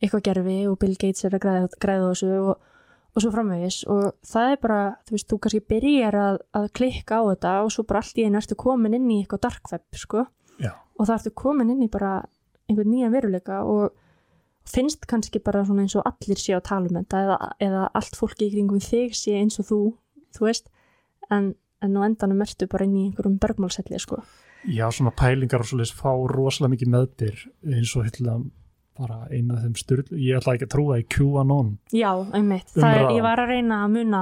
eitthvað 0.00 0.26
gerfi 0.30 0.58
og 0.70 0.76
Bill 0.80 0.96
Gates 0.96 1.26
er 1.28 1.36
að 1.36 1.42
græða, 1.44 1.70
græða 1.82 2.08
á 2.08 2.10
þessu 2.10 2.28
og, 2.40 2.68
og 3.10 3.24
svo 3.24 3.32
framvegis 3.34 3.80
og 3.92 4.04
það 4.26 4.52
er 4.54 4.60
bara, 4.62 4.82
þú 5.06 5.16
veist, 5.16 5.28
þú 5.28 5.38
kannski 5.44 5.62
byrjar 5.72 6.16
að, 6.16 6.38
að 6.56 6.68
klikka 6.78 7.20
á 7.20 7.22
þetta 7.30 7.54
og 7.66 7.72
svo 7.74 7.84
bara 7.88 8.02
allt 8.02 8.20
í 8.20 8.26
einu 8.26 8.40
ertu 8.40 8.58
komin 8.58 8.96
inn 8.96 9.10
í 9.10 9.18
eitthvað 9.20 9.44
dark 9.48 9.72
web 9.74 10.00
sko 10.00 10.24
Já. 10.60 10.72
og 10.72 11.02
það 11.04 11.16
ertu 11.18 11.34
komin 11.42 11.74
inn 11.74 11.84
í 11.84 11.90
bara 11.92 12.20
einhvern 12.70 12.92
nýja 12.94 13.10
veruleika 13.12 13.62
og 13.68 13.90
finnst 14.70 15.06
kannski 15.10 15.42
bara 15.42 15.64
svona 15.66 15.84
eins 15.84 15.96
og 15.98 16.06
allir 16.08 16.38
sé 16.40 16.54
að 16.56 16.66
tala 16.70 16.88
um 16.88 17.00
þetta 17.00 17.24
eða, 17.26 17.38
eða 17.66 17.86
allt 18.00 18.18
fólki 18.18 18.46
í 18.46 18.52
kringum 18.54 18.82
þig 18.84 19.16
sé 19.18 19.36
eins 19.40 19.58
og 19.60 19.68
þú, 19.68 19.80
þú 20.36 20.46
veist 20.46 20.70
en, 21.32 21.54
en 21.82 21.96
á 21.98 22.00
endanum 22.06 22.44
ertu 22.44 22.68
bara 22.70 22.86
inn 22.86 22.96
í 22.96 23.08
einhverjum 23.08 23.40
bergmálselli 23.42 24.00
sko. 24.00 24.20
Já, 24.68 24.86
svona 24.92 25.12
pælingar 25.16 25.62
og 25.64 25.68
svoleiðis 25.70 25.94
fá 25.96 26.10
rosalega 26.28 26.74
mikið 26.74 26.90
meðbyr 26.94 27.38
eins 27.72 27.94
og 27.96 28.04
hérna 28.08 28.34
bara 29.00 29.22
eina 29.32 29.54
af 29.56 29.62
þeim 29.64 29.76
styrl, 29.80 30.02
ég 30.20 30.36
ætla 30.36 30.54
ekki 30.58 30.66
að 30.68 30.72
trúa 30.74 30.98
í 31.00 31.06
QAnon. 31.08 31.70
Já, 31.96 32.10
einmitt, 32.36 32.68
það 32.74 32.96
er, 32.98 33.06
ég 33.16 33.22
var 33.24 33.40
að 33.40 33.52
reyna 33.54 33.78
að 33.86 33.94
muna 33.94 34.20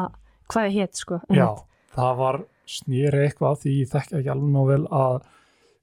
hvað 0.53 0.69
ég 0.69 0.77
hétt 0.79 1.01
sko, 1.01 1.19
Já, 1.35 1.49
einmitt. 1.49 1.65
það 1.97 2.13
var 2.21 2.39
snýri 2.69 3.25
eitthvað 3.25 3.59
því 3.65 3.73
ég 3.81 3.91
þekki 3.91 4.19
ekki 4.21 4.31
alveg 4.35 4.53
nóg 4.55 4.69
vel 4.71 4.85
að 5.01 5.17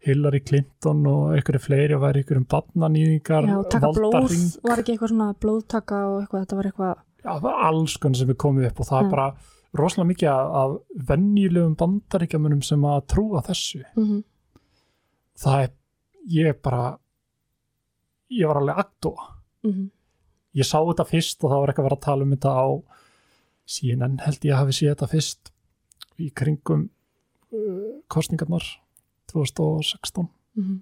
Hillary 0.05 0.39
Clinton 0.45 1.01
og 1.09 1.33
einhverju 1.33 1.61
fleiri 1.65 1.97
væri 1.97 2.21
einhverjum 2.21 2.45
barnanýðingar 2.53 3.47
Já, 3.49 3.57
taka 3.73 3.89
blóð, 3.89 4.13
valdarhring. 4.13 4.45
var 4.69 4.81
ekki 4.83 4.93
eitthvað 4.95 5.11
svona 5.15 5.29
blóðtaka 5.41 6.01
og 6.11 6.17
eitthvað, 6.21 6.45
þetta 6.45 6.59
var 6.61 6.69
eitthvað 6.69 6.95
Já, 7.25 7.31
það 7.33 7.41
var 7.47 7.63
alls 7.71 7.97
konar 7.97 8.19
sem 8.21 8.29
er 8.35 8.39
komið 8.45 8.67
upp 8.69 8.79
og 8.83 8.89
það 8.91 9.01
Já. 9.01 9.05
er 9.07 9.11
bara 9.15 9.27
rosalega 9.75 10.09
mikið 10.13 10.29
af, 10.61 10.75
venjulegum 11.09 11.73
bandaríkjamunum 11.81 12.61
sem 12.63 12.85
að 12.85 13.01
trúa 13.11 13.41
þessu. 13.49 13.81
mm 13.97 14.23
Það 15.39 15.63
er, 15.63 15.73
ég 16.31 16.61
bara 16.63 16.85
ég 18.31 18.47
var 18.47 18.61
alveg 18.61 18.77
aktúa. 18.77 19.27
-hmm. 19.63 19.89
Ég 20.55 20.65
sá 20.65 20.79
þetta 20.79 21.05
fyrst 21.05 21.43
og 21.43 21.51
það 21.51 21.59
var 21.59 21.69
eitthvað 21.69 21.85
að 21.85 21.89
vera 21.89 21.99
að 21.99 22.07
tala 22.07 22.23
um 22.23 22.31
þetta 22.31 22.51
á 22.55 22.67
CNN 23.65 24.19
held 24.19 24.45
ég 24.45 24.53
að 24.53 24.61
hafi 24.61 24.73
séð 24.73 24.89
þetta 24.93 25.07
fyrst 25.07 25.51
í 26.21 26.29
kringum 26.31 26.89
uh, 27.51 28.01
kostningarnar 28.07 28.65
2016. 29.31 30.29
Mm 30.55 30.81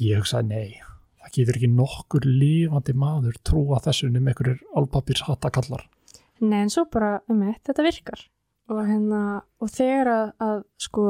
Ég 0.00 0.16
hugsaði 0.18 0.48
nei, 0.48 0.80
það 1.20 1.32
getur 1.36 1.56
ekki 1.58 1.68
nokkur 1.68 2.24
lifandi 2.24 2.94
maður 2.96 3.36
trúa 3.44 3.80
þessu 3.84 4.08
um 4.08 4.26
einhverjir 4.26 4.62
alpapirs 4.74 5.26
hattakallar. 5.26 5.84
Nei, 6.40 6.62
en 6.62 6.70
svo 6.70 6.86
bara, 6.90 7.20
um 7.28 7.42
eitt, 7.42 7.60
þetta 7.66 7.82
virkar 7.82 8.22
og 8.72 8.80
hérna, 8.86 9.42
og 9.60 9.68
þegar 9.68 10.08
að, 10.08 10.32
að 10.46 10.64
sko, 10.80 11.04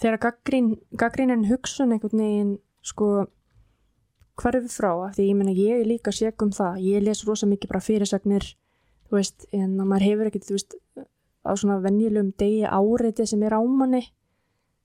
þegar 0.00 0.22
gaggrín, 0.24 0.72
gaggrínin 0.96 1.46
hugsun 1.50 1.92
einhvern 1.94 2.22
veginn, 2.22 2.56
sko 2.82 3.28
hverfi 4.40 4.72
frá, 4.72 4.92
af 5.04 5.16
því 5.16 5.28
ég 5.28 5.36
meina 5.36 5.54
ég 5.54 5.82
er 5.82 5.88
líka 5.88 6.12
seg 6.14 6.40
um 6.42 6.52
það, 6.54 6.80
ég 6.86 7.04
les 7.04 7.24
rosa 7.28 7.48
mikið 7.48 7.72
bara 7.72 7.84
fyrirsagnir, 7.84 8.46
þú 9.08 9.18
veist 9.18 9.46
en 9.52 9.74
að 9.76 9.90
maður 9.90 10.06
hefur 10.08 10.30
ekkert, 10.30 10.48
þú 10.48 10.56
veist 10.56 10.76
á 11.44 11.52
svona 11.56 11.80
venjulegum 11.84 12.32
degi 12.40 12.64
áreiti 12.64 13.26
sem 13.28 13.42
er 13.44 13.56
ámanni, 13.56 14.02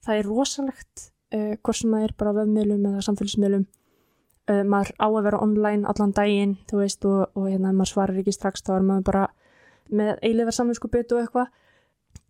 það 0.04 0.20
er 0.20 0.30
rosalegt 0.30 1.08
uh, 1.34 1.54
hvort 1.60 1.80
sem 1.80 1.92
það 1.96 2.06
er 2.06 2.14
bara 2.20 2.36
vefmiðlum 2.40 2.88
eða 2.90 3.04
samfélagsmiðlum. 3.08 3.66
Uh, 4.46 4.62
maður 4.62 4.92
á 5.02 5.06
að 5.08 5.22
vera 5.26 5.42
online 5.42 5.88
allan 5.90 6.14
daginn 6.14 6.54
þú 6.70 6.82
veist 6.84 7.06
og, 7.08 7.32
og 7.34 7.48
hérna 7.50 7.72
maður 7.74 7.92
svarar 7.92 8.20
ekki 8.20 8.34
strax 8.36 8.62
þá 8.62 8.76
er 8.76 8.84
maður 8.86 9.06
bara 9.08 9.24
með 9.90 10.12
eilifar 10.22 10.54
samvinsku 10.54 10.90
byttu 10.92 11.16
og 11.16 11.24
eitthvað 11.24 11.48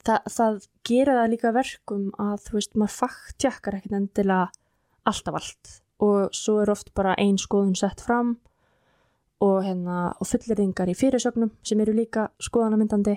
Þa, 0.06 0.20
það 0.30 0.58
gerir 0.86 1.18
það 1.18 1.32
líka 1.32 1.52
verkum 1.56 2.08
að 2.22 2.36
þú 2.46 2.56
veist 2.58 2.76
maður 2.78 2.96
fakttjakkar 3.00 3.78
ekkert 3.78 3.96
endilega 3.98 4.50
alltaf 5.06 5.38
allt. 5.40 5.72
Og 6.04 6.36
svo 6.36 6.60
er 6.62 6.70
oft 6.70 6.92
bara 6.94 7.16
ein 7.18 7.38
skoðun 7.40 7.76
sett 7.78 8.02
fram 8.04 8.36
og 9.42 9.64
hérna 9.64 10.12
og 10.20 10.28
fulleringar 10.28 10.88
í 10.88 10.96
fyrirsögnum 10.96 11.50
sem 11.66 11.80
eru 11.82 11.96
líka 11.96 12.28
skoðanamyndandi. 12.42 13.16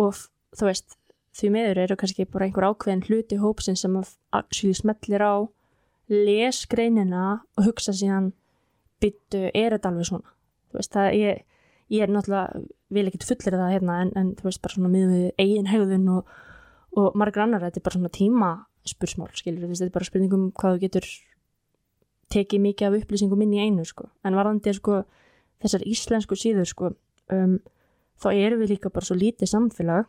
Og 0.00 0.16
þú 0.56 0.68
veist 0.68 0.96
því 1.36 1.52
meður 1.54 1.84
eru 1.84 1.96
kannski 2.00 2.26
bara 2.26 2.48
einhver 2.48 2.66
ákveðin 2.72 3.06
hluti 3.06 3.38
hópsin 3.40 3.78
sem 3.78 3.94
að 3.98 4.16
actually 4.34 4.74
smellir 4.74 5.22
á 5.22 5.46
les 6.10 6.64
greinina 6.66 7.40
og 7.56 7.68
hugsa 7.68 7.94
síðan 7.94 8.32
byttu, 9.00 9.46
er 9.54 9.76
þetta 9.76 9.92
alveg 9.92 10.08
svona? 10.08 10.34
Þú 10.70 10.80
veist, 10.80 10.92
það 10.94 11.14
ég, 11.20 11.44
ég 11.90 12.04
er 12.04 12.12
náttúrulega 12.12 12.62
vil 12.94 13.06
ekkit 13.10 13.26
fullir 13.26 13.58
það 13.58 13.74
hérna 13.74 13.98
en, 14.04 14.12
en 14.18 14.32
þú 14.38 14.48
veist, 14.48 14.62
bara 14.62 14.76
svona 14.76 14.92
miðum 14.92 15.14
við 15.16 15.42
eigin 15.42 15.70
hegðun 15.70 16.08
og, 16.14 16.30
og 16.98 17.18
margar 17.18 17.46
annar, 17.46 17.66
þetta 17.66 17.80
er 17.80 17.86
bara 17.88 17.98
svona 17.98 18.14
tíma 18.14 18.50
spursmál, 18.88 19.30
skilur, 19.36 19.66
þetta 19.68 19.88
er 19.88 19.94
bara 19.94 20.08
spurningum 20.08 20.48
hvað 20.56 20.76
þú 20.76 20.82
getur 20.86 21.10
tekið 22.30 22.64
mikið 22.64 22.88
af 22.88 22.96
upplýsingum 23.00 23.42
inn 23.44 23.56
í 23.56 23.62
einu, 23.64 23.84
sko. 23.84 24.06
En 24.24 24.36
varðandi, 24.38 24.72
sko, 24.76 25.02
þessar 25.62 25.84
íslensku 25.90 26.38
síður, 26.38 26.68
sko 26.70 26.92
um, 27.34 27.58
þá 28.20 28.28
erum 28.34 28.62
við 28.62 28.74
líka 28.74 28.92
bara 28.92 29.06
svo 29.06 29.16
lítið 29.18 29.50
samfélag 29.50 30.08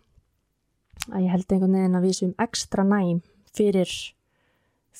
að 1.12 1.24
ég 1.26 1.32
held 1.34 1.54
einhvern 1.54 1.78
veginn 1.78 1.98
að 1.98 2.06
við 2.08 2.18
séum 2.18 2.34
ekstra 2.44 2.86
næm 2.88 3.22
fyrir 3.56 3.94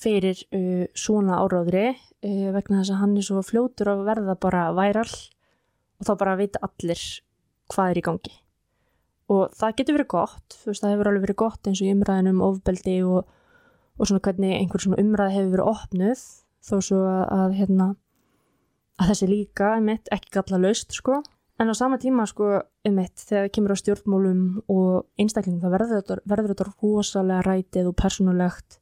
fyrir 0.02 0.40
uh, 0.56 0.88
svona 0.98 1.42
áráðri 1.44 1.92
uh, 1.92 2.50
vegna 2.56 2.82
þess 2.82 2.94
að 2.96 3.02
hann 3.04 3.18
er 3.20 3.28
svo 3.28 3.44
fljótur 3.46 3.92
að 3.92 4.06
verða 4.08 4.38
bara 4.40 4.70
væral 4.76 5.10
og 6.02 6.08
þá 6.08 6.14
bara 6.18 6.38
vita 6.40 6.62
allir 6.66 7.02
hvað 7.72 7.92
er 7.92 8.00
í 8.02 8.06
gangi. 8.06 8.34
Og 9.32 9.54
það 9.56 9.76
getur 9.80 9.98
verið 10.00 10.12
gott 10.12 10.58
þú 10.58 10.72
veist 10.72 10.84
það 10.84 10.94
hefur 10.96 11.10
alveg 11.12 11.26
verið 11.28 11.40
gott 11.40 11.70
eins 11.70 11.82
og 11.82 11.88
í 11.88 11.94
umræðinu 11.96 12.34
um 12.34 12.46
ofbeldi 12.50 12.96
og, 13.08 13.36
og 13.96 14.10
svona 14.10 14.24
hvernig 14.26 14.56
einhver 14.58 14.84
svona 14.84 15.00
umræð 15.04 15.36
hefur 15.38 15.54
verið 15.56 15.70
opnuð 15.72 16.24
þó 16.62 16.74
svo 16.84 17.04
að, 17.08 17.22
að 17.38 17.56
hérna 17.62 17.88
að 19.02 19.14
þessi 19.14 19.30
líka 19.30 19.76
einmitt 19.78 20.12
ekki 20.14 20.36
galla 20.36 20.60
laust 20.66 20.98
sko. 20.98 21.22
En 21.62 21.70
á 21.70 21.76
sama 21.78 22.00
tíma 22.02 22.26
sko 22.30 22.58
einmitt 22.88 23.22
þegar 23.22 23.48
það 23.48 23.56
kemur 23.56 23.74
á 23.78 23.82
stjórnmálum 23.82 24.44
og 24.74 25.22
einstaklingum 25.22 25.64
það 25.64 25.76
verður 25.78 26.22
verður 26.26 26.54
þetta 26.54 26.70
rosalega 26.72 27.46
rætið 27.46 27.92
og 27.92 27.98
persónulegt 28.02 28.80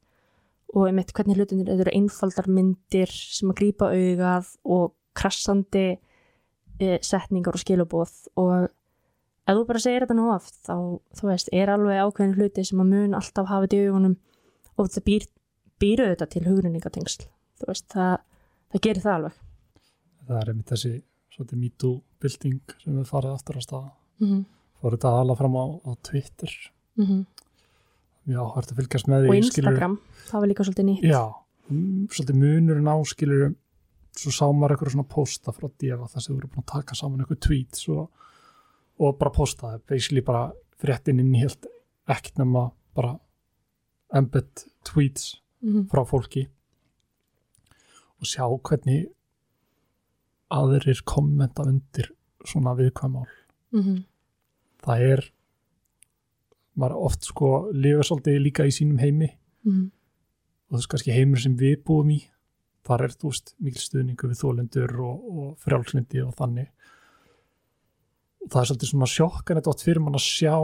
og 0.74 0.86
einmitt 0.88 1.12
hvernig 1.18 1.40
hlutinir 1.40 1.72
eru 1.74 1.94
einfaldar 1.94 2.48
myndir 2.50 3.12
sem 3.12 3.52
að 3.52 3.60
grípa 3.62 3.90
augað 3.92 4.54
og 4.70 4.94
krassandi 5.18 6.00
setningar 7.02 7.58
og 7.58 7.64
skilabóð 7.64 8.14
og 8.40 8.70
ef 9.50 9.58
þú 9.58 9.66
bara 9.68 9.82
segir 9.84 10.06
þetta 10.06 10.18
nú 10.20 10.30
oft 10.34 10.56
þá, 10.68 10.76
þú 11.18 11.30
veist, 11.32 11.52
er 11.52 11.74
alveg 11.74 12.02
ákveðin 12.06 12.38
hluti 12.38 12.66
sem 12.68 12.80
að 12.80 12.92
mun 12.94 13.18
alltaf 13.18 13.50
hafa 13.50 13.68
þetta 13.68 13.80
í 13.80 13.90
augunum 13.90 14.16
og 14.78 14.90
það 14.94 15.06
býr, 15.10 15.28
býr 15.82 16.04
auðvitað 16.06 16.34
til 16.36 16.46
hugrenningatengsl 16.48 17.28
þú 17.60 17.72
veist, 17.72 17.88
það, 17.94 18.18
það 18.72 18.86
gerir 18.88 19.06
það 19.06 19.18
alveg 19.18 19.46
Það 20.30 20.42
er 20.44 20.52
einmitt 20.52 20.70
þessi 20.70 20.92
svolítið 21.34 21.62
MeToo-bylting 21.64 22.74
sem 22.84 22.98
við 23.00 23.06
farið 23.10 23.32
aftur 23.34 23.58
á 23.58 23.62
staða. 23.66 23.92
mm 24.20 24.28
-hmm. 24.28 24.44
Fór 24.80 24.96
þetta 24.96 25.10
hala 25.18 25.36
fram 25.36 25.56
á, 25.58 25.66
á 25.90 25.92
Twitter. 26.04 26.52
Mm 26.96 27.06
-hmm. 27.06 27.26
já, 28.28 28.42
hægt 28.56 28.72
að 28.72 28.76
fylgjast 28.76 29.08
með 29.08 29.26
og 29.26 29.34
því 29.34 29.38
Instagram, 29.38 30.00
það 30.30 30.40
var 30.40 30.48
líka 30.48 30.64
svolítið 30.64 30.86
nýtt 30.86 31.04
já, 31.04 31.24
svolítið 32.14 32.36
munurinn 32.36 32.88
á 32.88 32.96
skilur 33.06 33.56
svo 34.18 34.32
sá 34.34 34.46
maður 34.52 34.76
eitthvað 34.76 34.94
svona 34.96 35.10
posta 35.10 35.54
frá 35.56 35.70
Deva 35.82 36.08
þar 36.10 36.24
sem 36.24 36.34
þú 36.34 36.40
eru 36.40 36.52
búin 36.54 36.66
að 36.66 36.72
taka 36.74 36.98
saman 36.98 37.24
eitthvað 37.24 37.42
tweet 37.46 37.80
svo, 37.80 38.06
og 39.00 39.18
bara 39.20 39.34
posta 39.36 39.74
það 39.74 39.84
basically 39.92 40.24
bara 40.26 40.44
fréttin 40.80 41.22
inn 41.22 41.36
í 41.36 41.44
helt 41.44 41.68
ekkert 42.10 42.42
nema 42.42 42.70
bara 42.98 43.16
embed 44.16 44.66
tweets 44.88 45.36
mm 45.62 45.90
frá 45.92 46.06
fólki. 46.08 46.46
Og 48.20 48.28
sjá 48.28 48.46
hvernig 48.48 49.10
aðrir 50.52 51.04
kommenta 51.06 51.64
undir 51.68 52.10
svona 52.48 52.74
viðkvæmál 52.76 53.28
-hmm. 53.72 54.04
það 54.84 55.02
er 55.14 55.32
maður 56.76 57.06
oft 57.06 57.24
sko 57.24 57.70
lifa 57.72 58.04
svolítið 58.04 58.42
líka 58.42 58.66
í 58.66 58.72
sínum 58.72 58.98
heimi. 59.00 59.30
Mm 59.64 59.92
og 60.70 60.78
það 60.78 60.84
er 60.84 60.90
kannski 60.94 61.16
heimur 61.16 61.42
sem 61.42 61.56
við 61.58 61.80
búum 61.86 62.12
í 62.14 62.20
þar 62.88 63.06
er 63.06 63.16
þú 63.16 63.32
veist 63.32 63.54
mikil 63.60 63.84
stuðningu 63.84 64.30
við 64.32 64.42
þólendur 64.42 64.96
og, 65.06 65.28
og 65.30 65.50
frjálslindi 65.64 66.24
og 66.24 66.34
þannig. 66.38 66.70
Og 68.46 68.52
það 68.54 68.62
er 68.62 68.70
svolítið 68.70 68.92
svona 68.94 69.12
sjokkan 69.14 69.60
þetta 69.60 69.74
átt 69.74 69.86
fyrir 69.86 70.04
mann 70.04 70.20
að 70.20 70.26
sjá 70.26 70.56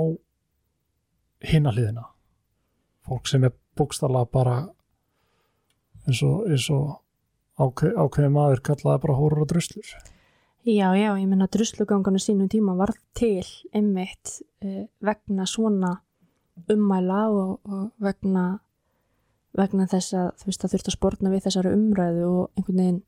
hinna 1.46 1.74
hliðina. 1.76 2.06
Fólk 3.06 3.30
sem 3.30 3.46
er 3.46 3.54
bókstarlega 3.78 4.32
bara 4.32 4.58
eins 6.06 6.22
og, 6.26 6.46
eins 6.50 6.68
og 6.74 6.96
ákveð, 7.60 7.96
ákveði 8.00 8.34
maður 8.34 8.64
kallaði 8.70 9.04
bara 9.06 9.18
hórar 9.20 9.44
og 9.46 9.50
druslur. 9.52 9.96
Já, 10.66 10.88
já, 10.98 11.12
ég 11.14 11.28
menna 11.30 11.46
druslugangunum 11.52 12.22
sínum 12.22 12.50
tíma 12.50 12.74
var 12.78 12.96
til 13.14 13.46
einmitt 13.70 14.40
uh, 14.66 14.88
vegna 15.06 15.46
svona 15.46 15.92
ummæla 16.72 17.20
og, 17.30 17.60
og 17.70 17.92
vegna 18.02 18.48
vegna 19.56 19.88
þess 19.92 20.16
að 20.18 20.32
þú 20.40 20.50
veist 20.50 20.64
það 20.64 20.74
þurft 20.74 20.90
að 20.90 20.98
spórna 20.98 21.34
við 21.34 21.46
þessari 21.46 21.74
umræðu 21.76 22.26
og 22.30 22.60
einhvern 22.60 22.82
veginn 22.82 23.04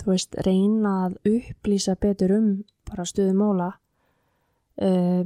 þú 0.00 0.12
veist 0.12 0.38
reyna 0.46 0.94
að 1.06 1.18
upplýsa 1.30 1.96
betur 2.00 2.34
um 2.36 2.48
bara 2.88 3.06
stöðu 3.08 3.34
mála 3.36 3.68
uh, 4.80 5.22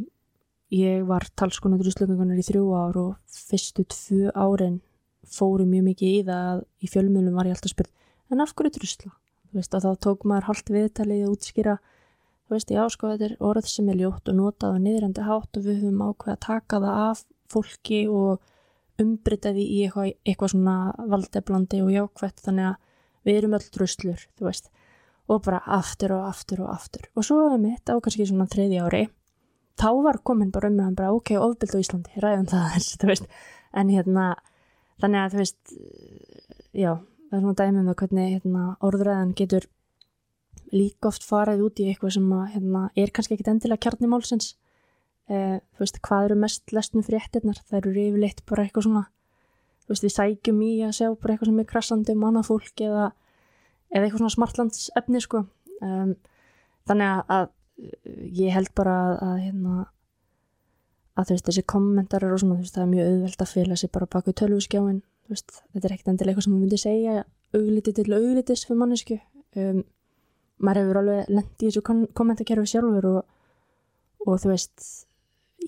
ég 0.74 1.04
var 1.08 1.28
talskona 1.38 1.78
druslugangunar 1.80 2.40
í 2.40 2.46
þrjú 2.46 2.64
ár 2.74 3.00
og 3.00 3.12
fyrstu 3.30 3.86
tvö 3.88 4.32
árin 4.34 4.80
fóru 5.24 5.66
mjög 5.68 5.88
mikið 5.90 6.14
í 6.14 6.22
það 6.26 6.48
að 6.52 6.64
í 6.84 6.90
fjölmjölum 6.92 7.36
var 7.38 7.48
ég 7.48 7.56
alltaf 7.56 7.72
spurt 7.72 7.92
en 8.32 8.42
af 8.42 8.54
hverju 8.56 8.74
drusla? 8.78 9.12
Þú 9.50 9.60
veist 9.60 9.76
að 9.76 9.84
þá 9.86 10.00
tók 10.02 10.24
maður 10.26 10.48
haldt 10.48 10.72
viðtalið 10.74 11.26
og 11.28 11.36
útskýra 11.36 11.76
þú 12.44 12.56
veist, 12.56 12.72
já 12.74 12.82
sko, 12.92 13.12
þetta 13.12 13.28
er 13.28 13.36
orð 13.48 13.68
sem 13.70 13.88
er 13.88 14.00
ljótt 14.00 14.28
og 14.28 14.36
notað 14.38 14.76
og 14.76 14.82
niðrandi 14.84 15.24
hátt 15.24 15.58
og 15.58 15.64
við 15.64 15.78
höfum 15.84 16.02
ákveð 16.04 16.34
að 16.34 16.42
taka 16.44 16.80
það 16.82 16.98
af 17.04 17.22
fólki 17.54 18.00
og 18.10 18.42
umbreyta 19.02 19.54
því 19.54 19.64
í 19.64 19.82
eitthvað, 19.86 20.14
eitthvað 20.24 20.54
svona 20.54 20.76
valdeflandi 21.10 21.82
og 21.82 21.92
jákvætt 21.94 22.44
þannig 22.46 22.70
að 22.70 22.78
við 23.24 23.40
erum 23.40 23.58
öll 23.58 23.68
druslur, 23.74 24.24
þú 24.38 24.48
veist. 24.48 24.70
Og 25.32 25.40
bara 25.46 25.62
aftur 25.78 26.12
og 26.18 26.26
aftur 26.28 26.64
og 26.66 26.72
aftur. 26.74 27.08
Og 27.16 27.24
svo 27.24 27.46
er 27.48 27.60
mitt 27.60 27.88
á 27.88 27.96
kannski 27.96 28.26
svona 28.28 28.48
þriði 28.50 28.82
ári 28.84 29.04
þá 29.80 29.88
var 30.06 30.20
komin 30.26 30.52
bara 30.54 30.70
umræðan 30.70 30.98
bara 30.98 31.14
ok, 31.14 31.34
ofbild 31.40 31.74
á 31.74 31.82
Íslandi, 31.82 32.18
ræðum 32.22 32.48
það 32.50 32.66
þess, 32.74 32.98
þú 33.00 33.10
veist, 33.10 33.30
en 33.74 33.92
hérna 33.92 34.26
þannig 35.02 35.20
að 35.20 35.32
þú 35.32 35.40
veist 35.42 35.74
já, 36.74 36.92
það 37.30 37.38
er 37.38 37.44
svona 37.44 37.56
dæmið 37.60 37.88
með 37.88 37.96
hvernig 38.02 38.34
hérna, 38.36 38.66
orðræðan 38.88 39.32
getur 39.38 39.68
líka 40.74 41.10
oft 41.10 41.26
farið 41.26 41.64
út 41.66 41.82
í 41.82 41.88
eitthvað 41.90 42.16
sem 42.16 42.28
að, 42.34 42.44
hérna, 42.54 42.84
er 42.98 43.14
kannski 43.14 43.36
ekkit 43.36 43.50
endilega 43.54 43.84
kjarni 43.86 44.10
málsins 44.10 44.54
eh, 45.30 45.58
þú 45.74 45.84
veist, 45.84 46.00
hvað 46.04 46.28
eru 46.28 46.38
mest 46.42 46.74
lesnu 46.74 47.02
fréttirnar, 47.06 47.60
það 47.68 47.80
eru 47.80 47.94
yfirleitt 48.04 48.44
bara 48.50 48.64
eitthvað 48.66 48.86
svona, 48.88 49.04
þú 49.84 49.94
veist, 49.94 50.06
við 50.06 50.14
sækjum 50.16 50.62
í 50.66 50.72
að 50.86 50.94
sjá 50.98 51.08
bara 51.14 51.34
eitthvað 51.34 51.50
sem 51.50 51.62
er 51.64 51.68
krassandi 51.72 52.16
um 52.16 52.26
annað 52.28 52.48
fólk 52.50 52.84
eða, 52.84 53.08
eða 53.94 54.04
eitthvað 54.06 54.22
svona 54.22 54.36
smartlands 54.36 54.86
efni, 55.00 55.22
sko. 55.24 55.44
Um, 55.84 56.14
þannig 56.88 57.10
að, 57.10 57.34
að 57.38 58.38
ég 58.38 58.54
held 58.54 58.70
bara 58.78 58.94
að, 59.08 59.16
að 59.26 59.40
hérna 59.44 59.74
að 61.14 61.28
þú 61.28 61.34
veist, 61.36 61.48
þessi 61.48 61.64
kommentar 61.70 62.24
eru 62.26 62.38
svona, 62.42 62.58
þú 62.58 62.66
veist, 62.66 62.74
það 62.76 62.84
er 62.84 62.92
mjög 62.92 63.10
auðvelt 63.12 63.42
að 63.44 63.52
fylga 63.54 63.76
sig 63.78 63.90
bara 63.94 64.10
baku 64.10 64.34
tölvuskjáin, 64.34 65.00
þú 65.24 65.34
veist, 65.34 65.58
þetta 65.72 65.88
er 65.88 65.94
ekkert 65.94 66.10
endilega 66.12 66.32
eitthvað 66.34 66.46
sem 66.46 66.54
maður 66.54 66.64
myndi 66.64 66.80
segja 66.82 67.24
augliti 67.54 67.92
til 67.94 68.06
auglitis 68.16 68.64
fyrir 68.66 68.80
mannesku 68.80 69.16
um, 69.60 69.82
maður 70.64 70.80
hefur 70.82 71.00
alveg 71.00 71.30
lendið 71.30 71.62
í 71.62 71.68
þessu 71.70 71.82
kom- 71.86 72.08
kommentakerfi 72.18 72.72
sjálfur 72.72 73.06
og, 73.12 73.20
og 74.26 74.40
þú 74.42 74.50
veist 74.50 74.88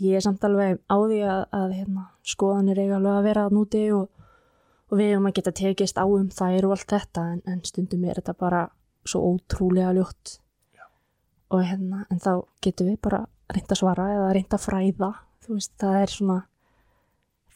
ég 0.03 0.17
er 0.19 0.25
samt 0.25 0.45
alveg 0.45 0.81
á 0.87 0.97
því 0.97 1.21
að, 1.25 1.43
að 1.57 1.77
hérna, 1.79 2.07
skoðanir 2.27 2.81
eiga 2.83 2.99
alveg 2.99 3.19
að 3.19 3.29
vera 3.29 3.45
að 3.47 3.55
núti 3.57 3.85
og, 3.97 4.09
og 4.91 4.99
við 5.01 5.13
erum 5.13 5.29
að 5.31 5.37
geta 5.39 5.55
tekist 5.61 6.01
á 6.01 6.05
um 6.05 6.27
þær 6.33 6.69
og 6.69 6.75
allt 6.77 6.91
þetta 6.97 7.29
en, 7.35 7.45
en 7.47 7.63
stundum 7.67 8.05
er 8.05 8.21
þetta 8.21 8.37
bara 8.39 8.67
svo 9.07 9.23
ótrúlega 9.31 9.95
ljótt. 9.97 10.41
Og 11.55 11.63
hérna, 11.63 12.03
en 12.11 12.21
þá 12.21 12.33
getum 12.65 12.91
við 12.91 13.01
bara 13.07 13.23
reynda 13.53 13.77
að 13.77 13.81
svara 13.81 14.11
eða 14.17 14.35
reynda 14.35 14.59
að 14.59 14.67
fræða 14.67 15.11
þú 15.47 15.57
veist, 15.57 15.73
það 15.79 15.99
er 16.01 16.13
svona 16.13 16.39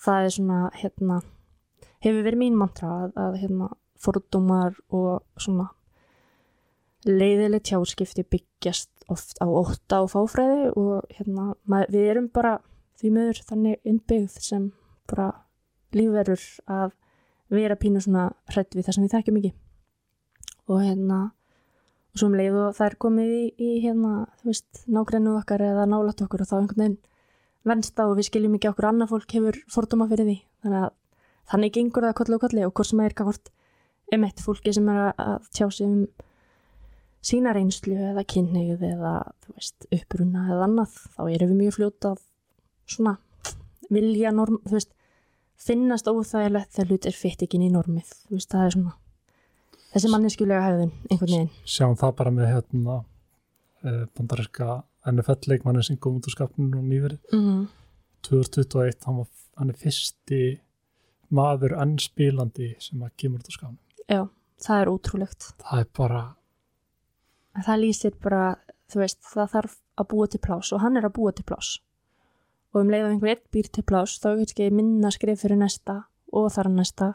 það 0.01 0.27
er 0.27 0.35
svona, 0.37 0.61
hérna 0.79 1.21
hefur 2.05 2.25
verið 2.25 2.43
mín 2.45 2.57
mantra 2.59 2.91
að, 3.05 3.13
að 3.21 3.39
hérna, 3.43 3.69
fordómar 4.01 4.79
og 4.97 5.21
svona 5.41 5.69
leiðileg 7.05 7.65
tjáskipti 7.69 8.25
byggjast 8.29 8.91
oft 9.11 9.41
á 9.43 9.47
ótta 9.47 10.01
og 10.05 10.13
fáfræði 10.13 10.71
og 10.79 11.11
hérna, 11.17 11.51
maður, 11.65 11.93
við 11.95 12.11
erum 12.13 12.29
bara 12.33 12.55
því 13.01 13.13
meður 13.17 13.43
þannig 13.49 13.91
innbyggð 13.91 14.39
sem 14.45 14.71
bara 15.11 15.31
lífverður 15.97 16.47
að 16.71 16.95
vera 17.51 17.79
pínu 17.81 18.03
svona 18.05 18.31
hrætt 18.53 18.77
við 18.77 18.87
það 18.87 18.97
sem 18.97 19.07
við 19.07 19.15
þekkjum 19.17 19.39
ekki. 19.41 19.53
Og 20.71 20.83
hérna 20.85 21.21
og 22.11 22.21
svo 22.21 22.31
um 22.31 22.37
leið 22.39 22.59
og 22.59 22.75
það 22.79 22.87
er 22.89 22.99
komið 23.05 23.31
í, 23.35 23.45
í 23.59 23.71
hérna, 23.85 24.15
þú 24.41 24.51
veist, 24.51 24.83
nágrennu 24.91 25.37
okkar 25.39 25.65
eða 25.67 25.87
nálat 25.91 26.23
okkur 26.25 26.45
og 26.45 26.51
þá 26.51 26.57
einhvern 26.61 26.85
veginn 26.85 26.99
venst 27.67 28.01
á 28.01 28.05
og 28.07 28.17
við 28.19 28.31
skiljum 28.31 28.57
ekki 28.57 28.71
okkur 28.71 28.89
annað 28.89 29.13
fólk 29.13 29.37
hefur 29.37 29.59
fordóma 29.71 30.09
fyrir 30.11 30.29
því. 30.29 30.37
Þannig 30.65 30.85
að 30.87 30.91
þannig 31.51 31.75
gengur 31.77 32.07
það 32.07 32.17
kolli 32.21 32.37
og 32.37 32.45
kolli 32.45 32.67
og 32.67 32.75
hvort 32.75 32.91
sem 32.91 33.03
er 33.05 33.17
hvort 33.19 33.53
um 34.15 34.27
eitt 34.27 34.43
fólki 34.43 34.75
sem 34.75 34.89
er 34.91 35.01
að 35.13 35.49
tjá 35.55 35.67
sig 35.71 35.87
um 35.87 36.01
sína 37.25 37.53
reynslu 37.57 37.97
eða 38.11 38.25
kynneigð 38.25 38.85
eða 38.95 39.15
veist, 39.53 39.87
uppruna 39.93 40.47
eða 40.49 40.67
annað 40.69 40.97
þá 41.17 41.21
erum 41.29 41.53
við 41.53 41.61
mjög 41.65 41.77
fljóta 41.77 42.15
að 42.15 42.23
svona 42.91 43.17
vilja 43.91 44.33
norm, 44.33 44.61
þú 44.65 44.79
veist 44.79 44.95
finnast 45.61 46.09
óþægilegt 46.09 46.73
þegar 46.75 46.91
hlut 46.91 47.09
er 47.11 47.17
fitt 47.17 47.45
ekki 47.45 47.59
inn 47.59 47.69
í 47.69 47.75
normið, 47.75 48.13
þú 48.29 48.39
veist, 48.39 48.51
það 48.53 48.67
er 48.67 48.77
svona 48.77 48.95
þessi 49.91 50.13
manneskjulega 50.13 50.65
hefðin, 50.65 50.95
einhvern 51.11 51.35
veginn. 51.35 51.53
Sjáum 51.69 51.99
það 52.01 52.17
bara 52.21 52.33
með 52.35 52.51
hérna 52.55 52.97
uh, 53.01 54.05
bandarinska 54.17 54.81
NFL 55.11 55.53
leikmannin 55.53 55.87
sem 55.87 55.99
kom 56.01 56.19
út 56.19 56.29
úr 56.29 56.35
skapnum 56.35 56.73
og 56.79 56.87
nýverið. 56.87 57.21
Mm 57.33 57.45
-hmm. 57.45 57.69
2021, 58.29 59.05
hann, 59.07 59.17
var, 59.17 59.29
hann 59.57 59.71
er 59.71 59.79
fyrsti 59.81 60.61
maður 61.31 61.77
enn 61.83 61.99
spilandi 61.99 62.75
sem 62.79 63.03
að 63.03 63.15
kemur 63.17 63.41
út 63.41 63.49
úr 63.49 63.57
skapnum 63.57 63.79
Já, 64.11 64.29
það 64.61 64.81
er 64.81 64.91
ótrúlegt. 64.91 65.53
Það 65.63 65.81
er 65.81 65.89
bara, 65.97 66.23
það 67.59 67.81
lýsir 67.85 68.17
bara, 68.23 68.57
þú 68.91 69.03
veist, 69.03 69.23
það 69.27 69.55
þarf 69.55 69.79
að 70.01 70.11
búa 70.13 70.27
til 70.31 70.41
plás 70.43 70.73
og 70.73 70.83
hann 70.85 70.97
er 70.97 71.09
að 71.09 71.17
búa 71.19 71.33
til 71.37 71.47
plás 71.49 71.79
og 72.71 72.85
um 72.85 72.93
leið 72.93 73.07
að 73.07 73.15
einhver 73.15 73.33
einn 73.35 73.47
býr 73.55 73.71
til 73.75 73.85
plás 73.87 74.17
þá 74.23 74.29
er 74.31 74.37
kannski 74.43 74.69
minna 74.75 75.11
skrif 75.15 75.43
fyrir 75.43 75.59
næsta 75.59 75.97
og 76.33 76.51
þar 76.55 76.71
næsta. 76.75 77.15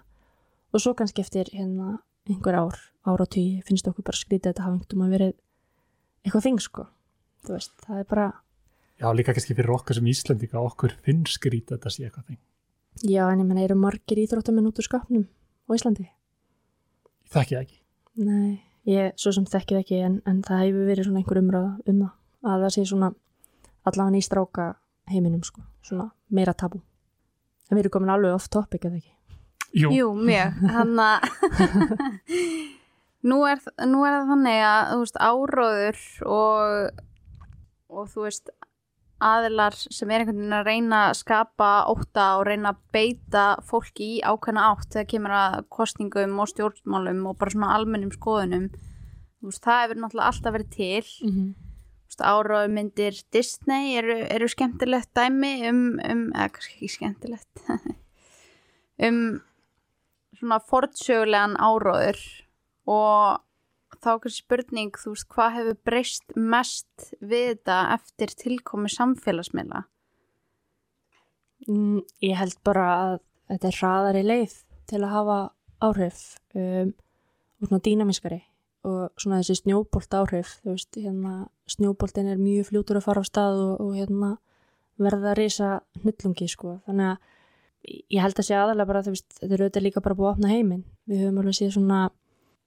Og 0.75 0.81
svo 0.83 0.91
kannski 0.97 1.23
eftir 1.23 1.47
hérna 1.53 1.99
einhver 2.27 2.57
ár, 2.57 2.79
ár 3.07 3.21
og 3.23 3.29
tíu 3.31 3.61
finnst 3.63 3.87
okkur 3.87 4.03
bara 4.03 4.19
skrítið 4.19 4.49
að 4.49 4.51
þetta 4.51 4.65
hafa 4.65 4.75
einhvern 4.75 4.99
veginn 4.99 5.13
verið 5.15 5.33
eitthvað 6.25 6.45
þing 6.47 6.63
sko. 6.65 6.87
Þú 7.45 7.53
veist, 7.53 7.73
það 7.85 8.01
er 8.01 8.09
bara, 8.09 8.27
já 8.99 9.07
líka 9.13 9.35
kannski 9.37 9.55
fyrir 9.55 9.75
okkar 9.77 9.99
sem 9.99 10.09
Íslendinga, 10.11 10.65
okkur 10.65 10.97
finnst 11.05 11.37
skrít 11.37 11.71
þetta 11.71 11.93
sé 11.93 12.07
eitthvað 12.07 12.31
þing, 12.31 12.41
já 13.05 13.23
en 13.29 13.43
ég 13.43 13.47
menna 13.47 13.63
eru 13.63 13.77
margir 13.77 14.21
íþróttamenn 14.23 14.67
út 14.71 14.81
úr 14.81 14.87
skapnum 14.87 15.27
á 15.29 15.71
Íslandi? 15.77 16.09
ég 16.09 17.31
þekki 17.35 17.55
það 17.55 17.61
ekki. 17.61 17.79
Nei, 18.25 18.64
ég 18.89 19.15
svo 19.19 19.33
sem 19.35 19.45
þekkið 19.49 19.81
ekki 19.81 20.01
en, 20.05 20.19
en 20.29 20.41
það 20.45 20.63
hefur 20.63 20.89
verið 20.89 21.07
svona 21.07 21.21
einhver 21.21 21.41
umræða 21.41 21.71
um 21.91 22.01
það 22.03 22.51
að 22.55 22.65
það 22.65 22.73
sé 22.75 22.85
svona 22.89 23.11
allavega 23.85 24.19
í 24.19 24.25
stráka 24.25 24.67
heiminum 25.11 25.43
sko, 25.45 25.63
svona 25.85 26.09
meira 26.33 26.53
tabú. 26.57 26.81
En 27.69 27.77
við 27.77 27.85
erum 27.85 27.95
komin 27.95 28.13
alveg 28.13 28.35
off 28.37 28.49
topic 28.53 28.85
eða 28.85 28.99
ekki? 28.99 29.13
Jú, 29.75 29.91
Jú, 29.91 30.11
mjög. 30.15 30.59
Hann 30.75 30.99
að 31.01 31.25
nú, 33.25 33.41
er, 33.49 33.61
nú 33.89 34.05
er 34.05 34.15
það 34.19 34.29
þannig 34.31 34.61
að 34.69 34.91
þú 34.91 34.99
veist, 35.01 35.19
áróður 35.19 36.03
og, 36.37 37.01
og 37.89 38.13
þú 38.13 38.27
veist 38.27 38.53
aðilar 39.23 39.75
sem 39.77 40.11
er 40.11 40.23
einhvern 40.23 40.41
veginn 40.41 40.55
að 40.57 40.67
reyna 40.67 41.01
að 41.09 41.17
skapa 41.21 41.69
ótta 41.91 42.25
og 42.39 42.45
reyna 42.49 42.73
að 42.73 42.81
beita 42.95 43.45
fólki 43.63 44.09
í 44.17 44.23
ákveðna 44.25 44.65
átt 44.71 44.89
þegar 44.93 45.09
kemur 45.13 45.35
að 45.39 45.57
kostningum 45.71 46.39
og 46.43 46.49
stjórnmálum 46.51 47.21
og 47.29 47.37
bara 47.39 47.53
svona 47.55 47.71
almennum 47.77 48.11
skoðunum. 48.15 48.69
Veist, 49.45 49.63
það 49.63 49.81
hefur 49.83 50.01
náttúrulega 50.01 50.31
alltaf 50.31 50.55
verið 50.57 50.71
til. 50.75 51.05
Mm 51.23 51.31
-hmm. 51.35 51.53
áraðu 52.19 52.69
myndir 52.71 53.15
Disney 53.31 53.97
eru, 53.97 54.17
eru 54.29 54.47
skemmtilegt 54.47 55.13
dæmi 55.13 55.69
um, 55.69 55.99
um 56.11 56.31
eða 56.33 56.49
kannski 56.49 56.75
ekki 56.75 56.87
skemmtilegt. 56.87 57.53
Um 58.97 59.41
svona 60.39 60.59
fortsögulegan 60.59 61.57
áraður 61.57 62.19
og 62.87 63.44
þá 64.05 64.11
kannski 64.21 64.43
spurning, 64.43 64.93
þú 65.01 65.13
veist, 65.15 65.27
hvað 65.33 65.57
hefur 65.57 65.77
breyst 65.89 66.35
mest 66.37 67.09
við 67.19 67.51
þetta 67.51 67.77
eftir 67.95 68.33
tilkomi 68.39 68.91
samfélagsmiðla? 68.93 69.85
Mm, 71.65 72.01
ég 72.21 72.37
held 72.37 72.57
bara 72.67 72.87
að 72.95 73.15
þetta 73.49 73.69
er 73.69 73.79
hraðari 73.79 74.25
leið 74.25 74.57
til 74.89 75.01
að 75.01 75.13
hafa 75.15 75.37
áhrif 75.85 76.19
um, 76.57 76.91
og 77.59 77.69
svona 77.69 77.85
dýnamiskari 77.85 78.41
og 78.85 79.21
svona 79.21 79.39
þessi 79.41 79.63
snjóbolt 79.63 80.13
áhrif 80.13 80.57
þú 80.61 80.75
veist, 80.75 80.99
hérna, 80.99 81.47
snjóboltin 81.71 82.29
er 82.29 82.41
mjög 82.41 82.69
fljótur 82.69 82.99
að 82.99 83.07
fara 83.07 83.23
á 83.25 83.25
stað 83.25 83.61
og, 83.63 83.79
og 83.81 83.95
hérna 83.97 84.35
verða 85.01 85.31
að 85.33 85.39
reysa 85.41 85.71
hnullungi 86.03 86.47
sko, 86.51 86.77
þannig 86.85 87.15
að 87.15 87.97
ég 88.13 88.21
held 88.21 88.39
að 88.39 88.47
sé 88.47 88.57
aðalega 88.57 88.89
bara, 88.89 89.01
þú 89.05 89.15
veist, 89.15 89.27
þetta 89.39 89.51
er 89.57 89.63
auðvitað 89.63 89.85
líka 89.87 90.03
bara 90.05 90.17
búið 90.17 90.29
að 90.29 90.35
opna 90.35 90.53
heiminn, 90.53 90.85
við 91.09 91.23
höfum 91.23 91.41
alveg 91.41 91.57
séð 91.57 91.73
svona 91.75 92.03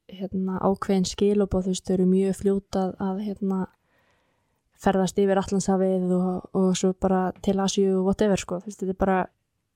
hérna 0.08 0.58
ákveðin 0.64 1.08
skil 1.08 1.42
og 1.42 1.50
þú 1.52 1.64
veist, 1.66 1.84
þau 1.86 1.94
eru 1.94 2.06
mjög 2.08 2.38
fljótað 2.38 2.94
að 3.02 3.20
hérna 3.26 3.66
ferðast 4.78 5.18
yfir 5.18 5.40
allansafið 5.40 6.12
og, 6.14 6.48
og 6.54 6.68
svo 6.78 6.92
bara 6.94 7.32
til 7.42 7.58
Asju 7.60 7.98
og 7.98 8.08
whatever 8.08 8.40
sko, 8.40 8.60
þú 8.62 8.70
veist, 8.70 8.82
þetta 8.82 8.94
er 8.94 9.00
bara 9.00 9.18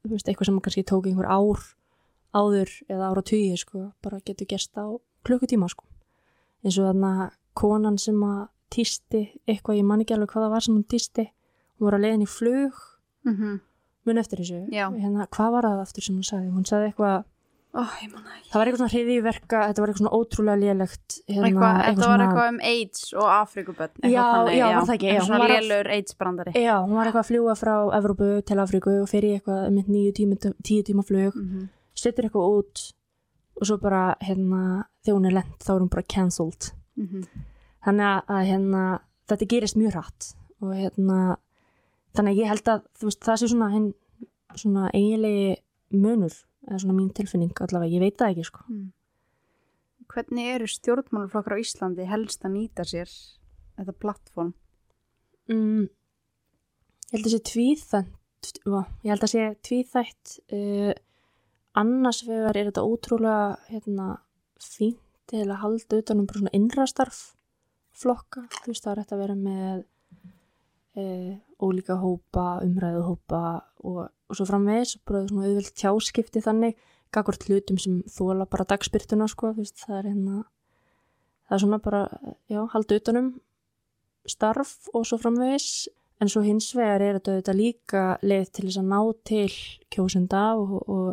þú 0.03 0.15
veist, 0.15 0.29
eitthvað 0.29 0.49
sem 0.49 0.61
kannski 0.65 0.85
tók 0.87 1.09
einhver 1.11 1.29
ár 1.31 1.63
áður 2.33 2.71
eða 2.89 3.11
ára 3.11 3.25
tugi 3.27 3.59
sko, 3.61 3.91
bara 4.03 4.23
getur 4.25 4.49
gerst 4.49 4.79
á 4.79 4.87
klukkutíma 5.27 5.69
sko. 5.71 5.87
Eins 6.63 6.79
og 6.79 6.89
þarna 6.89 7.33
konan 7.59 7.99
sem 8.01 8.19
að 8.25 8.47
týsti 8.73 9.23
eitthvað, 9.45 9.83
ég 9.83 9.87
man 9.87 10.03
ekki 10.03 10.17
alveg 10.17 10.33
hvað 10.33 10.47
það 10.47 10.55
var 10.55 10.65
sem 10.65 10.77
hún 10.79 10.89
týsti, 10.89 11.27
hún 11.77 11.89
var 11.89 11.99
að 11.99 12.07
leiðin 12.07 12.25
í 12.25 12.31
flug. 12.31 12.81
Mm 13.23 13.37
-hmm. 13.37 13.61
mun 14.05 14.19
eftir 14.19 14.39
þessu. 14.39 14.67
Já. 14.73 14.91
hérna, 14.91 15.27
hvað 15.31 15.53
var 15.53 15.65
það 15.65 15.81
aftur 15.81 16.03
sem 16.03 16.17
hún 16.17 16.25
sagði, 16.27 16.49
hún 16.51 16.67
sagði 16.67 16.87
eitthvað 16.87 17.25
Ekki. 17.73 18.09
það 18.13 18.59
var 18.59 18.69
eitthvað 18.69 18.81
svona 18.83 18.93
hriðiverka, 18.93 19.61
þetta 19.69 19.81
var 19.83 19.91
eitthvað 19.91 20.01
svona 20.03 20.17
ótrúlega 20.19 20.61
lélegt 20.61 21.15
hérna, 21.25 21.47
Eitthvað, 21.49 21.77
þetta 21.87 22.09
var 22.11 22.25
eitthvað 22.25 22.49
um 22.53 22.59
AIDS 22.69 23.05
og 23.17 23.29
Afrikuböld. 23.33 23.95
Já, 24.03 24.25
já, 24.53 24.65
var 24.69 24.89
það 24.91 24.97
ekki, 24.99 25.07
já, 25.09 25.21
hún 25.21 25.29
Svona 25.31 25.47
lélur 25.49 25.89
AIDS 25.97 26.19
brandari. 26.21 26.53
Já, 26.53 26.75
hún 26.83 26.99
var 26.99 27.09
eitthvað 27.09 27.23
að 27.23 27.31
fljúa 27.31 27.55
frá 27.57 27.75
Evrópu 27.97 28.29
til 28.45 28.59
Afríku 28.61 28.97
og 29.01 29.09
fyrir 29.09 29.39
eitthvað 29.39 29.63
um 29.71 29.79
nýju 29.89 30.13
tíma, 30.19 30.37
tíu 30.61 30.83
tíma 30.85 31.03
flug, 31.07 31.33
Mm 31.37 31.49
-hmm. 31.49 31.69
setur 31.95 32.25
eitthvað 32.25 32.51
út 32.59 32.93
og 33.61 33.67
svo 33.67 33.77
bara 33.81 34.17
hérna, 34.21 34.85
þegar 35.05 35.17
hún 35.19 35.27
er 35.27 35.33
lent 35.33 35.59
þá 35.65 35.71
er 35.75 35.81
hún 35.81 35.89
bara 35.91 36.03
cancelled. 36.03 36.73
Mhm. 36.97 37.25
Þannig 37.85 38.23
að, 38.29 38.47
hérna, 38.47 39.01
þetta 39.29 39.49
gerist 39.49 39.77
mjög 39.77 39.93
hratt 39.93 40.35
og 40.61 40.75
hérna, 40.75 41.37
þannig 42.15 42.33
að 42.33 42.41
ég 42.43 42.49
held 42.49 42.69
að 42.69 42.83
veist, 43.03 43.21
það 43.21 43.37
sé 43.37 43.49
svona, 43.49 43.93
svona 44.55 44.91
eiginlegi 44.93 45.57
munur, 45.93 46.33
eða 46.69 46.81
svona 46.83 46.97
mín 46.97 47.13
tilfinning 47.15 47.55
allavega, 47.65 47.93
ég 47.93 48.03
veit 48.05 48.19
það 48.21 48.35
ekki 48.35 48.49
sko. 48.49 48.67
Hvernig 50.13 50.51
eru 50.57 50.69
stjórnmáluflokkar 50.69 51.57
á 51.57 51.63
Íslandi 51.63 52.09
helst 52.09 52.45
að 52.45 52.57
nýta 52.57 52.85
sér 52.89 53.13
þetta 53.79 53.95
plattform? 54.03 54.53
Mm, 55.51 55.87
ég 57.11 57.15
held 57.17 57.29
að 57.29 57.35
sé 57.35 57.41
tvíþætt, 57.53 58.61
ég 58.67 59.13
held 59.13 59.27
að 59.27 59.33
sé 59.33 59.47
tvíþætt, 59.69 60.35
uh, 60.55 60.93
annars 61.83 62.23
vegar 62.29 62.59
er 62.59 62.69
þetta 62.71 62.85
ótrúlega 62.87 63.47
hérna, 63.71 64.09
fínt 64.63 64.99
að 65.33 65.55
halda 65.63 65.99
utanum 66.03 66.27
bara 66.29 66.43
svona 66.43 66.57
innrastarf 66.59 67.21
flokka, 67.97 68.45
þú 68.61 68.73
veist 68.73 68.85
það 68.85 68.93
er 68.93 69.01
hægt 69.03 69.15
að 69.15 69.23
vera 69.23 69.37
með 69.39 69.83
uh, 71.01 71.33
ólíka 71.63 71.97
hópa, 72.01 72.47
umræðu 72.65 73.05
hópa 73.07 73.43
og, 73.85 74.05
og 74.33 74.39
svo 74.39 74.49
framvegis 74.49 74.97
og 74.97 75.05
bara 75.11 75.23
svona 75.29 75.47
auðvöld 75.51 75.71
tjáskipti 75.77 76.43
þannig 76.43 76.81
gagvart 77.13 77.45
hlutum 77.47 77.79
sem 77.81 78.01
þóla 78.09 78.49
bara 78.49 78.67
dagspyrtuna 78.73 79.29
sko, 79.29 79.53
veist 79.59 79.85
það 79.85 79.99
er 79.99 80.11
hérna 80.11 80.37
það 81.47 81.57
er 81.57 81.63
svona 81.67 81.81
bara, 81.85 82.05
já, 82.49 82.63
halda 82.73 82.97
utanum 82.97 83.33
starf 84.29 84.89
og 84.95 85.05
svo 85.07 85.19
framvegis. 85.21 85.89
En 86.23 86.31
svo 86.31 86.45
hins 86.47 86.69
vegar 86.79 87.03
er 87.03 87.17
þetta 87.19 87.33
auðvitað 87.35 87.59
líka 87.59 88.03
leið 88.23 88.51
til 88.55 88.65
þess 88.69 88.79
að 88.79 88.91
ná 88.93 88.99
til 89.27 89.57
kjósenda 89.91 90.43
og, 90.55 90.77
og 90.87 91.09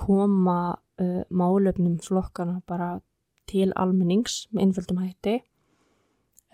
koma 0.00 0.60
uh, 0.74 1.22
málefnum 1.28 1.98
flokkana 2.00 2.62
bara 2.66 2.96
til 3.46 3.68
almennings 3.76 4.46
með 4.50 4.64
einföldum 4.64 5.02
hætti. 5.04 5.36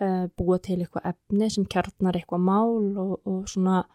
Uh, 0.03 0.27
búa 0.35 0.59
til 0.59 0.81
eitthvað 0.81 1.13
efni 1.13 1.49
sem 1.53 1.65
kjarnar 1.69 2.19
eitthvað 2.19 2.43
mál 2.43 2.91
og, 2.99 3.15
og 3.23 3.47
svona 3.47 3.85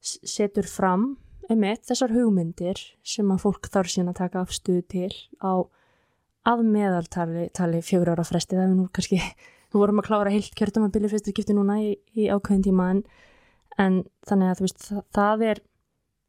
setur 0.00 0.66
fram 0.70 1.10
einmitt 1.50 1.86
þessar 1.88 2.14
hugmyndir 2.16 2.80
sem 3.06 3.30
að 3.32 3.42
fólk 3.44 3.70
þarf 3.72 3.92
síðan 3.92 4.12
að 4.12 4.20
taka 4.22 4.42
afstuð 4.42 4.82
til 4.92 5.12
á 5.42 5.66
að 6.46 6.64
meðaltali 6.66 7.48
tali 7.54 7.82
fjögur 7.82 8.14
ára 8.14 8.26
fresti 8.26 8.56
það 8.56 8.66
er 8.66 8.74
nú 8.74 8.88
kannski 8.94 9.20
við 9.70 9.78
vorum 9.80 10.02
að 10.02 10.08
klára 10.10 10.34
heilt 10.34 10.52
kjörtumabili 10.58 11.10
fyrstu 11.12 11.34
skipti 11.34 11.56
núna 11.56 11.78
í, 11.82 11.96
í 12.14 12.28
ákveðin 12.30 12.66
tíma 12.66 12.90
en, 12.94 13.02
en 13.82 14.02
þannig 14.28 14.52
að 14.52 14.60
þú 14.60 14.68
veist 14.68 14.86
það, 14.86 15.02
það 15.18 15.46
er 15.50 15.62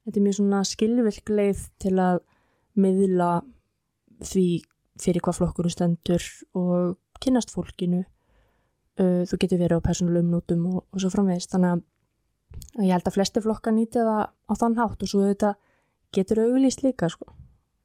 þetta 0.07 0.19
er 0.19 0.25
mjög 0.25 0.37
svona 0.39 0.63
skilvirk 0.67 1.31
leið 1.33 1.63
til 1.83 1.93
að 1.99 2.21
miðla 2.77 3.31
því 4.23 4.47
fyrir 5.01 5.23
hvað 5.25 5.39
flokkur 5.41 5.69
stendur 5.71 6.23
og 6.57 6.95
kynnast 7.21 7.51
fólkinu. 7.53 8.03
Uh, 8.97 9.21
þú 9.29 9.37
getur 9.43 9.59
verið 9.61 9.81
á 9.83 9.85
persónulegum 9.85 10.31
nótum 10.33 10.63
og, 10.71 10.79
og 10.89 11.01
svo 11.03 11.11
framvegist 11.13 11.51
þannig 11.53 11.75
að 11.75 11.83
að 12.77 12.85
ég 12.85 12.93
held 12.95 13.09
að 13.09 13.17
flesti 13.17 13.43
flokka 13.43 13.73
nýti 13.73 13.99
það 13.99 14.23
á 14.29 14.53
þann 14.57 14.77
hátt 14.79 15.03
og 15.03 15.11
svo 15.11 15.25
þetta 15.25 15.55
getur 16.15 16.45
auglýst 16.45 16.85
líka 16.85 17.09
sko 17.11 17.33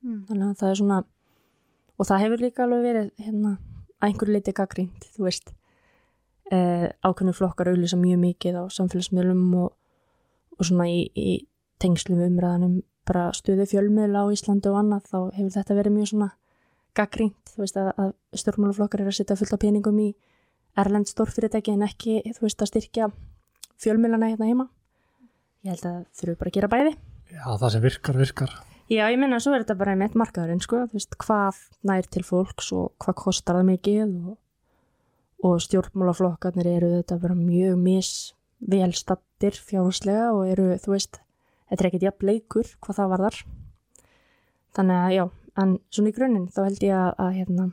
Mm. 0.02 0.24
þannig 0.26 0.48
að 0.48 0.56
það 0.58 0.70
er 0.72 0.78
svona 0.80 0.96
og 1.94 2.06
það 2.08 2.22
hefur 2.24 2.40
líka 2.42 2.64
alveg 2.64 2.80
verið 2.82 3.10
hérna 3.22 3.50
að 4.02 4.08
einhverju 4.08 4.34
leiti 4.34 4.54
gaggrínt, 4.58 5.04
þú 5.14 5.26
veist 5.28 5.52
eh, 6.50 6.88
ákveðinu 7.06 7.34
flokkar 7.38 7.70
auðlýsa 7.70 7.98
mjög 8.00 8.18
mikið 8.24 8.58
á 8.58 8.62
samfélagsmiðlum 8.74 9.44
og, 9.62 9.68
og 10.58 10.66
svona 10.66 10.88
í, 10.90 11.04
í 11.14 11.46
tengslum 11.78 12.18
umræðanum 12.26 12.80
bara 13.06 13.28
stuði 13.36 13.68
fjölmiðla 13.70 14.24
á 14.26 14.32
Íslandi 14.34 14.72
og 14.72 14.80
annað 14.80 15.06
þá 15.06 15.18
hefur 15.38 15.54
þetta 15.54 15.78
verið 15.78 15.96
mjög 16.00 16.10
svona 16.10 16.30
gaggrínt, 16.98 17.54
þú 17.54 17.62
veist 17.62 17.78
að, 17.78 17.92
að 18.02 18.12
stjórnmálaflokkar 18.42 19.04
er 19.04 19.12
að 19.12 19.18
setja 19.20 19.38
fullt 19.38 19.54
af 19.54 19.62
peningum 19.62 20.02
í 20.02 20.08
erlend 20.82 21.06
stórfyrirtæki 21.06 21.76
en 21.76 21.86
ekki, 21.86 22.18
þú 22.26 22.48
veist, 22.48 22.58
að 22.58 22.72
styrkja 22.72 23.12
fjölmiðlana 23.82 24.32
hérna 24.32 24.50
heima 24.50 24.68
ég 25.62 25.74
held 25.74 25.88
að 25.90 26.04
þurfum 26.18 26.38
bara 26.40 26.52
að 26.52 26.58
gera 26.60 26.72
bæði 26.72 26.94
Já, 27.32 27.46
það 27.56 27.70
sem 27.72 27.82
virkar, 27.82 28.18
virkar. 28.20 28.54
Já, 28.92 29.06
ég 29.08 29.16
minna, 29.16 29.38
svo 29.40 29.54
er 29.56 29.62
þetta 29.62 29.78
bara 29.80 29.94
með 29.96 30.16
markaðurinn, 30.20 30.60
sko, 30.60 30.82
þú 30.90 30.98
veist, 30.98 31.14
hvað 31.22 31.60
nær 31.88 32.08
til 32.12 32.24
fólks 32.26 32.68
og 32.76 32.90
hvað 33.00 33.16
kostar 33.22 33.56
það 33.56 33.68
mikið 33.70 34.02
og, 34.28 34.34
og 35.48 35.62
stjórnmálaflokkarnir 35.64 36.68
eru 36.74 36.90
þetta 36.98 37.18
bara 37.22 37.38
mjög 37.38 37.78
misvelstattir 37.86 39.56
fjárhúslega 39.70 40.28
og 40.34 40.44
eru, 40.52 40.68
þú 40.82 40.92
veist, 40.92 41.22
þetta 41.70 41.86
er 41.86 41.88
ekkert 41.88 42.06
jafn 42.10 42.28
leikur 42.28 42.74
hvað 42.84 43.00
það 43.00 43.12
var 43.14 43.24
þar. 43.26 43.40
Þannig 44.76 44.98
að, 44.98 45.16
já, 45.16 45.24
en 45.64 45.74
svona 45.88 46.12
í 46.12 46.16
grunninn 46.18 46.48
þá 46.52 46.62
held 46.66 46.84
ég 46.84 46.96
að, 46.98 47.10
að 47.16 47.34
hérna, 47.38 47.68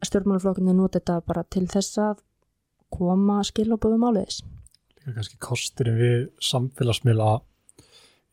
að 0.00 0.12
stjórnmálaflokkarnir 0.12 0.80
nota 0.80 1.02
þetta 1.02 1.20
bara 1.28 1.44
til 1.52 1.66
þess 1.76 2.00
að 2.08 2.24
koma 2.96 3.42
skilabóðum 3.44 4.08
áleiðis. 4.08 4.40
Líka 5.06 5.20
kannski 5.20 5.36
kosturinn 5.38 6.00
við 6.00 6.22
samfélagsmiðla 6.42 7.28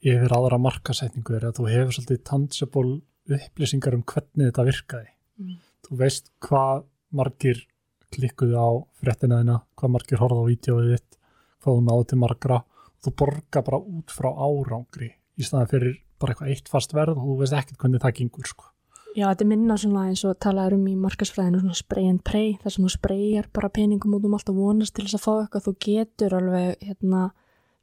yfir 0.04 0.34
aðra 0.34 0.58
markasetningu 0.58 1.36
er 1.38 1.46
að 1.48 1.60
þú 1.60 1.68
hefur 1.70 1.96
svolítið 1.96 2.24
tangible 2.26 2.96
upplýsingar 3.38 3.96
um 3.96 4.02
hvernig 4.10 4.50
þetta 4.50 4.66
virkaði. 4.68 5.12
Mm. 5.38 5.60
Þú 5.86 6.00
veist 6.02 6.32
hvað 6.44 6.88
margir 7.14 7.62
klikkuðu 8.14 8.58
á 8.58 8.70
fréttina 9.00 9.42
þina, 9.44 9.60
hvað 9.78 9.94
margir 9.96 10.22
horfðu 10.22 10.44
á 10.44 10.50
vídeoið 10.50 10.92
þitt, 10.96 11.20
hvað 11.62 11.78
þú 11.78 11.86
náðu 11.88 12.10
til 12.10 12.22
margra. 12.24 12.60
Þú 13.04 13.16
borga 13.22 13.64
bara 13.70 13.82
út 13.94 14.18
frá 14.18 14.30
árangri 14.34 15.14
í 15.38 15.46
staðan 15.46 15.72
fyrir 15.72 15.98
bara 16.18 16.34
eitthvað 16.34 16.54
eitt 16.56 16.72
fast 16.72 16.98
verð 16.98 17.20
og 17.20 17.30
þú 17.30 17.40
veist 17.42 17.58
ekkert 17.58 17.82
hvernig 17.84 18.04
það 18.04 18.18
gengur 18.20 18.50
sko. 18.50 18.73
Já, 19.14 19.28
þetta 19.28 19.44
er 19.44 19.50
minna 19.52 19.76
svona 19.78 20.04
eins 20.10 20.24
og 20.26 20.40
talaður 20.42 20.80
um 20.80 20.86
í 20.90 20.96
markasfræðinu 20.98 21.60
svona 21.62 21.76
spray 21.78 22.08
and 22.10 22.24
pray, 22.26 22.56
þar 22.64 22.74
sem 22.74 22.86
þú 22.86 22.92
sprayjar 22.96 23.48
bara 23.54 23.70
peningum 23.70 24.16
út 24.18 24.24
um 24.26 24.34
allt 24.34 24.48
og 24.50 24.58
vonast 24.58 24.96
til 24.98 25.04
þess 25.06 25.20
að 25.20 25.22
fá 25.22 25.34
eitthvað 25.36 25.66
þú 25.68 25.74
getur 25.86 26.34
alveg 26.40 26.86
hérna 26.88 27.20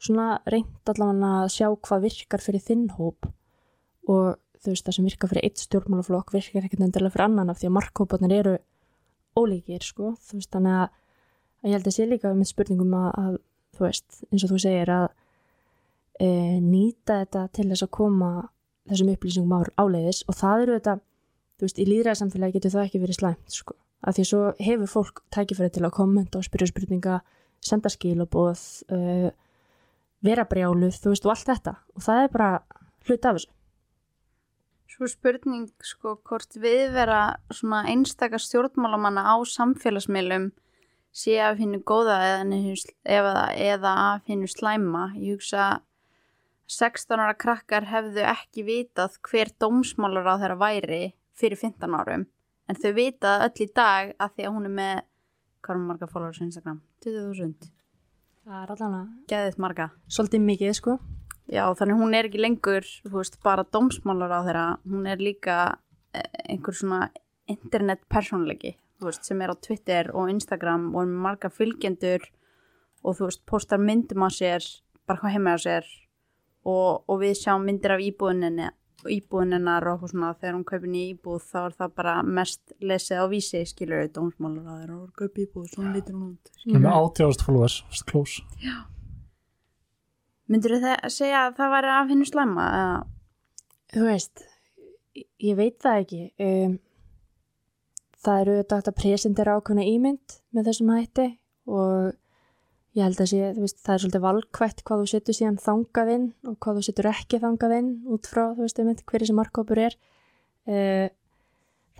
svona 0.02 0.24
reynd 0.50 0.90
allavega 0.90 1.28
að 1.44 1.52
sjá 1.54 1.68
hvað 1.70 2.06
virkar 2.08 2.42
fyrir 2.42 2.64
þinn 2.64 2.88
hóp. 2.96 3.28
Og 4.10 4.40
þú 4.58 4.72
veist 4.72 4.88
það 4.88 4.96
sem 4.96 5.06
virkar 5.06 5.30
fyrir 5.30 5.46
eitt 5.46 5.62
stjórnmálaflokk 5.62 6.34
virkar 6.34 6.66
ekkert 6.66 6.82
endilega 6.86 7.14
fyrir 7.14 7.26
annan 7.28 7.52
af 7.52 7.60
því 7.60 7.68
að 7.68 7.76
markhóparnir 7.76 8.34
eru 8.40 8.54
ólíkir 9.38 9.86
sko, 9.86 10.14
þú 10.26 10.40
veist 10.40 10.50
þannig 10.56 10.80
að, 10.80 10.96
að 11.62 11.70
ég 11.70 11.76
held 11.78 11.90
að 11.92 11.94
sé 11.94 12.06
líka 12.08 12.32
með 12.34 12.50
spurningum 12.50 12.96
að, 12.98 13.10
að 13.22 13.36
þú 13.78 13.84
veist, 13.86 14.18
eins 14.32 14.46
og 14.48 14.50
þú 14.50 14.58
segir 14.64 14.92
að 14.96 15.06
e, 16.18 16.28
nýta 16.58 17.20
þetta 17.22 17.44
til 17.54 17.68
þess 17.70 17.86
að 17.86 17.92
koma 18.00 18.32
þessum 18.90 19.12
upplýsingum 19.14 19.54
áleiðis. 19.78 20.24
Og 20.26 20.36
það 20.40 20.64
eru 20.64 20.80
þetta 20.80 20.96
þú 21.60 21.68
veist, 21.68 21.78
í 21.78 21.86
líðræðsamfélagi 21.88 22.56
getur 22.56 22.74
það 22.74 22.86
ekki 22.88 23.02
verið 23.02 23.18
slæmt 23.20 23.54
sko, 23.54 23.76
af 24.00 24.16
því 24.16 24.24
að 24.24 24.30
svo 24.30 24.40
hefur 24.64 24.90
fólk 24.94 25.22
tækifæri 25.36 25.74
til 25.76 25.84
að 25.84 25.96
kommenta 25.98 26.40
og 26.40 26.46
spyrja 26.48 26.70
spurninga 26.72 27.20
senda 27.60 27.92
skilabóð 27.92 28.62
uh, 28.96 29.28
vera 30.24 30.46
brjáluð, 30.48 30.96
þú 31.00 31.12
veist, 31.12 31.26
og 31.26 31.34
allt 31.34 31.50
þetta. 31.50 31.74
Og 31.96 32.04
það 32.04 32.22
er 32.22 32.32
bara 32.32 32.50
hlut 33.08 33.28
af 33.28 33.36
þessu. 33.38 33.52
Svo 34.90 35.06
spurning 35.08 35.68
sko 35.86 36.16
hvort 36.26 36.56
við 36.60 36.96
vera 36.96 37.20
svona 37.54 37.84
einstakar 37.92 38.42
stjórnmálamanna 38.42 39.22
á 39.22 39.36
samfélagsmiðlum 39.46 40.50
sé 41.14 41.36
af 41.42 41.60
hinnu 41.60 41.80
góða 41.86 42.18
eða, 42.42 43.46
eða, 43.54 43.92
af 44.16 44.26
hinnu 44.26 44.50
slæma. 44.50 45.10
Ég 45.16 45.38
hugsa 45.38 45.80
16 46.70 47.22
ára 47.22 47.36
krakkar 47.38 47.86
hefðu 47.90 48.26
ekki 48.30 48.66
vitað 48.66 49.16
hver 49.26 49.50
dómsmálar 49.62 50.26
á 50.26 50.34
þeirra 50.42 50.58
væri 50.60 51.02
fyrir 51.40 51.60
15 51.60 51.98
árum 52.00 52.26
en 52.70 52.78
þau 52.78 52.90
vitað 52.96 53.46
öll 53.48 53.64
í 53.64 53.68
dag 53.74 54.14
að 54.20 54.36
því 54.36 54.46
að 54.46 54.56
hún 54.56 54.68
er 54.68 54.76
með 54.78 55.04
hvað 55.60 55.76
er 55.76 55.86
marga 55.88 56.10
followers 56.10 56.40
á 56.40 56.46
Instagram? 56.46 56.80
20.000 57.04 57.70
Það 58.50 58.60
er 58.64 58.70
allavega 58.74 59.00
Gæðið 59.30 59.58
marga. 59.62 59.86
Svolítið 60.10 60.40
mikið 60.46 60.76
sko. 60.78 60.94
Já, 61.50 61.64
þannig 61.76 61.98
hún 61.98 62.14
er 62.14 62.28
ekki 62.28 62.40
lengur, 62.40 62.86
veist, 63.10 63.40
bara 63.42 63.66
dómsmálar 63.74 64.30
á 64.30 64.40
þeirra, 64.46 64.66
hún 64.86 65.08
er 65.10 65.22
líka 65.22 65.56
eh, 66.14 66.26
einhver 66.54 66.76
svona 66.78 67.08
internetpersonleiki, 67.50 68.76
þú 69.00 69.08
veist, 69.08 69.26
sem 69.26 69.42
er 69.42 69.50
á 69.50 69.56
Twitter 69.58 70.12
og 70.14 70.30
Instagram 70.30 70.92
og 70.92 71.02
er 71.02 71.10
með 71.10 71.24
marga 71.26 71.50
fylgjendur 71.50 72.28
og 73.02 73.18
þú 73.18 73.26
veist, 73.26 73.42
postar 73.50 73.82
myndum 73.82 74.22
á 74.22 74.30
sér, 74.30 74.66
bara 75.10 75.18
hvað 75.24 75.34
heima 75.34 75.56
á 75.56 75.58
sér 75.58 75.90
og, 76.62 77.02
og 77.10 77.18
við 77.24 77.34
sjáum 77.40 77.66
myndir 77.66 77.96
af 77.96 78.04
íbúðuninni, 78.06 78.70
íbúðuninnar 79.06 79.86
og 79.88 79.96
eitthvað 79.96 80.12
svona, 80.12 80.30
þegar 80.40 80.56
hún 80.56 80.66
kaupir 80.68 80.92
nýja 80.92 81.14
íbúð 81.14 81.46
þá 81.46 81.58
er 81.62 81.76
það 81.78 81.94
bara 82.00 82.14
mest 82.38 82.74
lesið 82.90 83.22
á 83.22 83.26
vísi, 83.30 83.62
skilur 83.68 84.02
við 84.02 84.12
dómsmálar 84.18 84.68
á 84.68 84.74
þeirra 84.80 84.98
og 84.98 85.10
kaup 85.20 85.40
íbúð, 85.44 85.66
svona 85.72 85.94
lítur 85.96 86.18
hún 86.18 86.28
út. 86.34 86.52
Með 86.66 86.88
átjáðast 86.90 87.44
followers, 87.46 88.04
close. 88.10 88.44
Já. 88.60 88.76
Myndur 90.50 90.76
þið 90.82 91.10
segja 91.14 91.46
að 91.46 91.58
það 91.60 91.74
væri 91.76 91.90
af 91.94 92.08
hennu 92.10 92.28
slæma? 92.28 92.68
Eða? 92.80 93.02
Þú 93.90 94.06
veist, 94.06 94.46
ég 95.46 95.58
veit 95.58 95.76
það 95.82 96.00
ekki. 96.04 96.22
Um, 96.46 96.78
það 98.20 98.40
eru 98.42 98.56
auðvitað 98.56 98.90
að 98.90 98.98
presentera 99.00 99.54
ákveðna 99.58 99.86
ímynd 99.90 100.40
með 100.54 100.70
þessum 100.70 100.92
hætti 100.94 101.28
og 101.70 102.10
ég 102.98 103.06
held 103.06 103.20
að 103.22 103.30
sé, 103.30 103.50
veist, 103.56 103.78
það 103.84 103.94
er 103.94 104.02
svolítið 104.04 104.24
valkvætt 104.24 104.82
hvað 104.86 105.02
þú 105.02 105.10
setur 105.12 105.36
síðan 105.36 105.60
þangað 105.62 106.14
inn 106.14 106.26
og 106.50 106.56
hvað 106.58 106.80
þú 106.80 106.86
setur 106.88 107.10
ekki 107.12 107.42
þangað 107.42 107.76
inn 107.76 107.92
út 108.10 108.30
frá, 108.30 108.42
veist, 108.58 108.80
einmitt, 108.82 109.04
hverju 109.06 109.30
sem 109.30 109.38
markkópur 109.38 109.82
er. 109.84 109.98
Uh, 110.70 111.06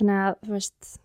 þannig 0.00 0.24
að, 0.24 0.40
veist, 0.50 0.96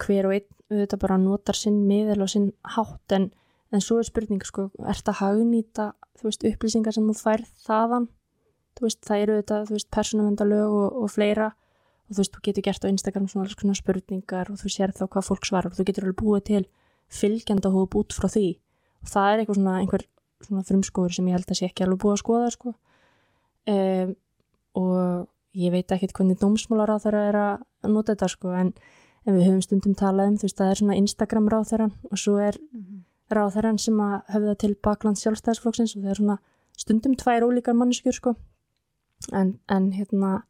hver 0.00 0.30
og 0.30 0.38
einn 0.38 0.48
auðvitað 0.70 1.02
bara 1.02 1.20
notar 1.20 1.58
sinn 1.58 1.82
miðel 1.88 2.22
og 2.24 2.32
sinn 2.32 2.50
hátt. 2.76 3.16
En 3.16 3.30
en 3.70 3.82
svo 3.82 4.00
er 4.00 4.08
spurning 4.08 4.42
sko, 4.46 4.68
er 4.82 4.98
þetta 4.98 5.16
hagnýta 5.20 5.92
upplýsingar 6.24 6.94
sem 6.94 7.06
þú 7.06 7.16
færð 7.18 7.50
þaðan? 7.66 8.08
Veist, 8.80 9.02
það 9.04 9.22
eru 9.24 9.36
þetta, 9.40 9.80
persónumendalög 9.92 10.74
og, 10.74 11.02
og 11.04 11.12
fleira. 11.12 11.50
Og 12.08 12.16
þú 12.16 12.22
veist, 12.22 12.34
þú 12.34 12.42
getur 12.46 12.66
gert 12.66 12.86
á 12.86 12.90
Instagram 12.90 13.28
svona 13.28 13.44
alls 13.46 13.58
konar 13.60 13.78
spurningar 13.78 14.50
og 14.50 14.60
þú 14.62 14.72
sér 14.72 14.94
þá 14.96 15.04
hvað 15.04 15.26
fólk 15.26 15.46
svarar. 15.46 15.70
Og 15.70 15.76
þú 15.76 15.86
getur 15.90 16.06
alveg 16.06 16.22
búið 16.22 16.44
til 16.48 16.62
fylgjanda 17.12 17.72
hóp 17.74 17.98
út 18.00 18.16
frá 18.16 18.30
því 18.32 18.46
það 19.08 19.32
er 19.32 19.42
eitthvað 19.42 19.60
svona 19.60 19.76
einhver 19.80 20.06
svona 20.40 20.64
frumskóður 20.68 21.16
sem 21.16 21.28
ég 21.28 21.36
held 21.36 21.50
að 21.50 21.58
sé 21.58 21.68
ekki 21.68 21.84
alveg 21.84 22.00
búið 22.00 22.16
að 22.16 22.22
skoða 22.22 22.54
sko. 22.54 22.74
Um, 23.70 24.14
og 24.80 25.60
ég 25.60 25.74
veit 25.74 25.92
ekki 25.92 26.08
hvernig 26.16 26.40
dómsmálar 26.40 26.94
á 26.94 27.02
þeirra 27.02 27.26
er 27.28 27.38
að 27.42 27.92
nota 27.92 28.14
þetta 28.14 28.28
sko 28.30 28.54
en, 28.56 28.72
en 29.26 29.36
við 29.36 29.48
höfum 29.48 29.62
stundum 29.66 29.96
talað 29.98 30.30
um 30.30 30.38
þú 30.40 30.46
veist, 30.46 30.58
það 30.58 30.72
er 30.72 30.80
svona 30.80 30.98
Instagram 31.00 31.50
ráð 31.50 31.68
þeirra 31.72 31.88
og 31.90 32.20
svo 32.22 32.36
er 32.38 32.56
mm 32.60 32.80
-hmm 32.80 33.00
ráðherran 33.34 33.78
sem 33.80 33.98
að 34.02 34.20
höfða 34.34 34.54
til 34.60 34.72
bakland 34.82 35.20
sjálfstæðisflokksins 35.20 35.96
og 35.96 36.04
það 36.04 36.12
er 36.12 36.20
svona 36.20 36.38
stundum 36.80 37.16
tvær 37.18 37.46
ólíkar 37.46 37.76
mannskjur 37.78 38.16
sko. 38.16 38.34
En, 39.36 39.58
en 39.70 39.90
hérna 39.94 40.40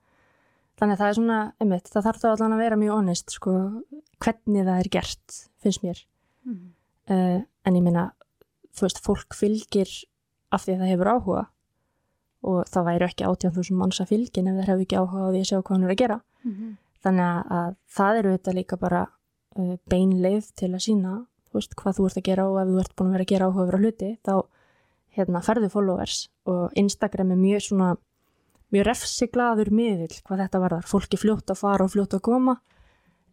þannig 0.81 0.95
að 0.95 1.03
það 1.03 1.09
er 1.09 1.19
svona, 1.19 1.41
einmitt, 1.61 1.91
það 1.91 2.07
þarf 2.07 2.23
þá 2.23 2.29
allan 2.31 2.57
að 2.57 2.63
vera 2.65 2.79
mjög 2.81 2.97
honest 2.97 3.35
sko, 3.35 3.57
hvernig 4.23 4.69
það 4.69 4.77
er 4.77 4.91
gert, 4.95 5.41
finnst 5.61 5.85
mér. 5.85 6.05
Mm. 6.49 6.61
uh, 7.13 7.41
en 7.69 7.77
ég 7.77 7.85
minna 7.85 8.07
þú 8.77 8.87
veist, 8.87 9.01
fólk 9.05 9.37
fylgir 9.37 9.91
af 10.51 10.65
því 10.65 10.75
að 10.75 10.83
það 10.83 10.93
hefur 10.93 11.13
áhuga. 11.15 11.47
Og 12.51 12.61
það 12.73 12.87
væri 12.89 13.07
ekki 13.07 13.27
átján 13.29 13.55
þú 13.57 13.65
sem 13.67 13.81
manns 13.81 14.01
að 14.01 14.13
fylgin 14.15 14.49
ef 14.51 14.61
það 14.61 14.71
hefur 14.71 14.85
ekki 14.87 15.01
áhuga 15.01 15.25
á 15.27 15.31
því 15.31 15.41
að 15.41 15.49
sjá 15.51 15.57
hvað 15.59 15.75
hann 15.75 15.87
er 15.87 15.95
að 15.95 16.03
gera. 16.03 16.21
Mm 16.41 16.53
-hmm. 16.53 16.77
þannig 17.05 17.45
að 17.61 17.75
það 17.97 18.19
eru 18.19 18.31
þetta 18.31 18.53
líka 18.57 18.77
bara 18.77 19.03
uh, 19.57 19.77
beinleið 19.89 20.47
til 20.57 20.71
að 20.75 20.85
sína 20.85 21.27
þú 21.51 21.59
veist, 21.59 21.75
hvað 21.75 21.97
þú 21.97 22.07
ert 22.07 22.19
að 22.21 22.29
gera 22.29 22.47
og 22.49 22.61
ef 22.61 22.69
þú 22.71 22.79
ert 22.81 22.97
búin 22.97 23.09
að 23.09 23.13
vera 23.13 23.25
að 23.27 23.33
gera 23.33 23.47
áhuga 23.51 23.67
vera 23.67 23.81
hluti, 23.83 24.11
þá 24.23 24.35
hérna, 25.17 25.43
ferðu 25.43 25.71
followers. 25.73 26.31
Og 26.47 26.79
Instagram 26.79 27.35
er 27.35 27.41
mjög 27.41 27.65
svona, 27.67 27.89
mjög 28.71 28.87
refsiglaður 28.87 29.73
miðil 29.75 30.15
hvað 30.23 30.43
þetta 30.45 30.63
varðar, 30.63 30.87
fólki 30.87 31.19
fljótt 31.19 31.51
að 31.51 31.63
fara 31.65 31.85
og 31.85 31.91
fljótt 31.91 32.15
að 32.15 32.25
koma 32.29 32.61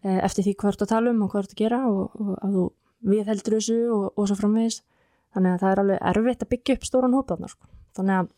eh, 0.04 0.20
eftir 0.26 0.48
því 0.48 0.56
hvað 0.58 0.68
þú 0.68 0.74
ert 0.74 0.86
að 0.88 0.94
tala 0.94 1.14
um 1.14 1.22
og 1.22 1.32
hvað 1.32 1.44
þú 1.44 1.46
ert 1.46 1.56
að 1.56 1.62
gera 1.62 1.82
og, 1.92 2.18
og 2.18 2.32
að 2.42 2.58
þú 2.58 2.66
viðheldur 3.12 3.58
þessu 3.58 3.80
og, 3.94 4.06
og 4.18 4.30
svo 4.30 4.40
framvegis 4.40 4.80
þannig 5.38 5.54
að 5.54 5.62
það 5.64 5.72
er 5.72 5.84
alveg 5.84 6.02
erfitt 6.12 6.44
að 6.44 6.52
byggja 6.56 6.78
upp 6.78 6.90
stóran 6.90 7.14
hópaðnar 7.18 7.54
sko. 7.54 7.70
þannig 7.98 8.22
að, 8.24 8.34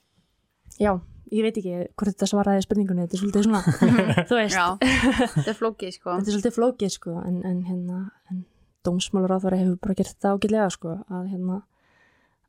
já 0.79 0.91
ég 1.29 1.45
veit 1.45 1.57
ekki 1.59 1.73
hvort 1.93 2.11
þetta 2.11 2.29
svaraði 2.29 2.63
spurningunni 2.65 3.05
þetta 3.05 3.17
er 3.17 3.21
svolítið 3.21 3.45
svona, 3.45 3.61
þú 4.29 4.39
veist 4.39 4.57
Já, 4.57 4.65
þetta 5.35 5.51
er 5.51 5.57
flókið 5.57 5.93
sko 5.95 6.15
Þetta 6.15 6.31
er 6.31 6.35
svolítið 6.35 6.55
flókið 6.55 6.93
sko 6.95 7.17
en, 7.21 7.37
en 7.47 7.59
hérna, 7.67 7.99
en 8.33 8.41
dómsmálur 8.87 9.35
á 9.35 9.43
það 9.43 9.57
hefur 9.59 9.77
bara 9.83 9.97
gert 9.99 10.15
þetta 10.15 10.33
ágætlega 10.33 10.71
sko 10.73 10.95
að, 10.97 11.29
hérna, 11.33 11.59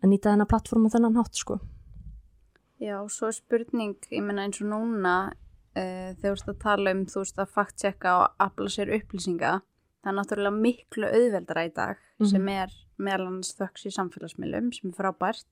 að 0.00 0.12
nýta 0.14 0.32
þennan 0.32 0.50
plattform 0.50 0.88
og 0.88 0.94
þennan 0.94 1.20
hátt 1.20 1.42
sko 1.42 1.60
Já, 2.80 2.96
svo 3.12 3.28
er 3.28 3.36
spurning, 3.36 3.98
ég 4.08 4.24
menna 4.24 4.46
eins 4.48 4.62
og 4.64 4.70
núna 4.70 5.16
uh, 5.28 6.10
þegar 6.16 6.22
þú 6.22 6.36
veist 6.38 6.52
að 6.54 6.62
tala 6.62 6.94
um 6.96 7.02
þú 7.12 7.24
veist 7.26 7.42
að 7.42 7.56
fact-checka 7.58 8.14
og 8.22 8.46
afla 8.46 8.72
sér 8.72 8.94
upplýsinga 8.96 9.58
það 10.00 10.12
er 10.12 10.16
náttúrulega 10.16 10.62
miklu 10.64 11.10
auðveldara 11.10 11.66
í 11.68 11.74
dag 11.76 11.98
mm 11.98 12.24
-hmm. 12.24 12.30
sem 12.30 12.48
er 12.48 12.72
meðlans 13.00 13.54
þöks 13.58 13.88
í 13.88 13.94
samfélagsmiðlum 13.96 14.70
sem 14.76 14.92
er 14.92 14.98
frábært. 14.98 15.48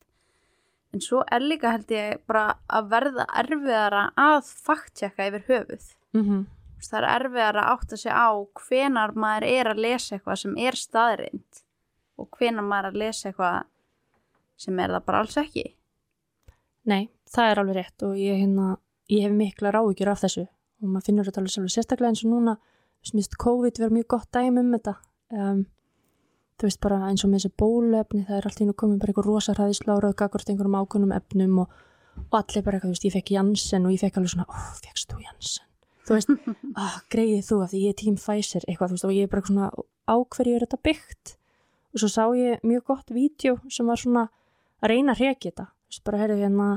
En 0.94 1.02
svo 1.04 1.24
er 1.32 1.44
líka 1.44 1.74
held 1.74 1.90
ég 1.92 2.22
bara 2.28 2.58
að 2.68 2.92
verða 2.92 3.26
erfiðara 3.42 4.04
að 4.16 4.52
fact-checka 4.66 5.28
yfir 5.28 5.44
höfuð. 5.48 5.90
Mm 6.16 6.24
-hmm 6.24 6.46
það 6.86 6.98
er 6.98 7.06
erfiðar 7.14 7.58
að 7.58 7.70
átta 7.72 7.98
sig 7.98 8.12
á 8.14 8.28
hvenar 8.62 9.14
maður 9.18 9.46
er 9.48 9.70
að 9.72 9.82
lesa 9.82 10.16
eitthvað 10.16 10.40
sem 10.42 10.54
er 10.62 10.78
staðrind 10.78 11.62
og 12.18 12.28
hvenar 12.38 12.66
maður 12.66 12.88
er 12.88 12.92
að 12.92 13.00
lesa 13.02 13.30
eitthvað 13.30 13.58
sem 14.58 14.78
er 14.82 14.94
það 14.94 15.06
bara 15.06 15.22
alls 15.22 15.38
ekki. 15.38 15.64
Nei, 16.88 17.08
það 17.30 17.50
er 17.50 17.62
alveg 17.62 17.78
rétt 17.78 18.06
og 18.06 18.14
ég, 18.18 18.38
hérna, 18.42 18.68
ég 19.10 19.26
hef 19.26 19.34
mikla 19.34 19.72
ráðugjur 19.74 20.12
af 20.12 20.22
þessu 20.24 20.46
og 20.46 20.92
maður 20.92 21.08
finnur 21.08 21.28
þetta 21.28 21.42
alveg 21.42 21.74
sérstaklega 21.74 22.12
eins 22.12 22.24
og 22.24 22.32
núna. 22.32 22.56
Smist 23.06 23.36
COVID 23.38 23.78
verður 23.78 23.98
mjög 23.98 24.08
gott 24.14 24.30
dæmi 24.34 24.62
um 24.62 24.72
þetta. 24.74 24.94
Um, 25.30 25.60
þú 26.58 26.68
veist 26.68 26.80
bara 26.82 26.98
eins 27.08 27.24
og 27.24 27.30
með 27.30 27.44
þessi 27.44 27.58
bólefni 27.62 28.24
það 28.26 28.38
er 28.38 28.48
alltaf 28.48 28.64
inn 28.64 28.72
og 28.72 28.78
komið 28.82 29.00
bara 29.02 29.12
einhver 29.12 29.28
rosa 29.28 29.54
hraðislára 29.54 30.10
og 30.10 30.18
gagvart 30.18 30.50
einhverjum 30.50 30.78
ákunum 30.80 31.14
efnum 31.14 31.60
og, 31.64 31.76
og 32.24 32.38
allir 32.40 32.64
bara 32.66 32.78
eitthvað, 32.78 32.90
þú 32.90 32.96
veist, 32.96 33.06
ég 33.08 33.14
fekk 33.14 33.32
Janssen 33.36 33.86
og 33.86 33.94
ég 33.94 34.02
fekk 34.02 34.18
alveg 34.18 34.34
svona, 34.34 34.48
ó, 34.50 34.56
fekkst 34.82 35.12
þú 35.12 35.20
Janssen? 35.22 35.68
Þú 36.08 36.16
veist, 36.16 36.34
ah, 36.82 36.98
greið 37.12 37.44
þú 37.46 37.60
að 37.62 37.72
því 37.74 37.84
ég 37.84 37.94
er 37.94 37.98
tím 38.02 38.18
Pfizer 38.18 38.66
eitthvað, 38.66 38.90
þú 38.90 38.98
veist, 38.98 39.06
og 39.08 39.14
ég 39.14 39.28
er 39.28 39.32
bara 39.32 39.46
svona 39.46 39.70
ákverju 40.08 40.56
er 40.56 40.66
þetta 40.66 40.80
byggt? 40.88 41.34
Og 41.94 42.02
svo 42.02 42.10
sá 42.12 42.24
ég 42.36 42.64
mjög 42.66 42.84
gott 42.90 43.12
vídeo 43.14 43.58
sem 43.72 43.88
var 43.88 44.00
svona 44.00 44.28
að 44.82 44.92
reyna 44.92 45.14
að 45.14 45.24
reyki 45.24 45.50
þetta. 45.50 45.68
Þú 45.68 45.92
veist, 45.92 46.04
bara 46.08 46.22
herðu 46.22 46.40
hérna 46.42 46.68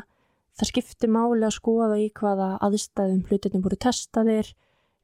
það 0.60 0.72
skipti 0.72 1.10
máli 1.12 1.48
að 1.48 1.56
skoða 1.58 1.98
í 2.02 2.10
hvaða 2.16 2.50
aðstæðum 2.68 3.24
hlutinni 3.30 3.64
voru 3.64 3.80
testaðir. 3.82 4.52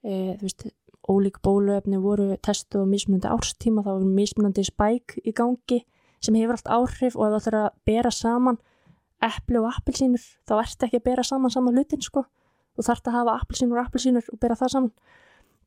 E, 0.04 0.38
þú 0.38 0.48
veist, 0.48 0.68
ólík 1.08 1.40
bóluefni 1.44 2.00
voru 2.04 2.34
testuð 2.44 2.84
á 2.84 2.92
mismunandi 2.92 3.30
árstíma 3.32 3.84
þá 3.86 3.92
voru 3.94 4.10
mismunandi 4.12 4.66
spæk 4.68 5.20
í 5.24 5.34
gangi 5.36 5.84
sem 6.24 6.36
hefur 6.36 6.58
allt 6.58 6.72
áhrif 6.78 7.16
og 7.16 7.28
ef 7.28 7.32
það 7.32 7.40
ætlar 7.40 7.60
að 7.62 7.78
bera 7.88 8.12
saman 8.12 8.60
eppli 9.28 9.62
og 9.62 9.70
appilsínur 9.72 10.26
þá 10.48 10.58
ert 10.60 10.84
ekki 10.88 11.00
að 11.00 11.08
bera 11.08 11.26
saman 11.26 11.54
saman 11.54 11.78
hlutin 11.78 12.04
sko. 12.04 12.26
Og 12.78 12.86
þarf 12.86 13.08
að 13.10 13.18
hafa 13.18 13.40
appelsínur 13.42 13.80
og 13.80 13.88
appelsínur 13.88 14.28
og 14.30 14.40
bera 14.42 14.58
það 14.58 14.74
saman. 14.76 14.92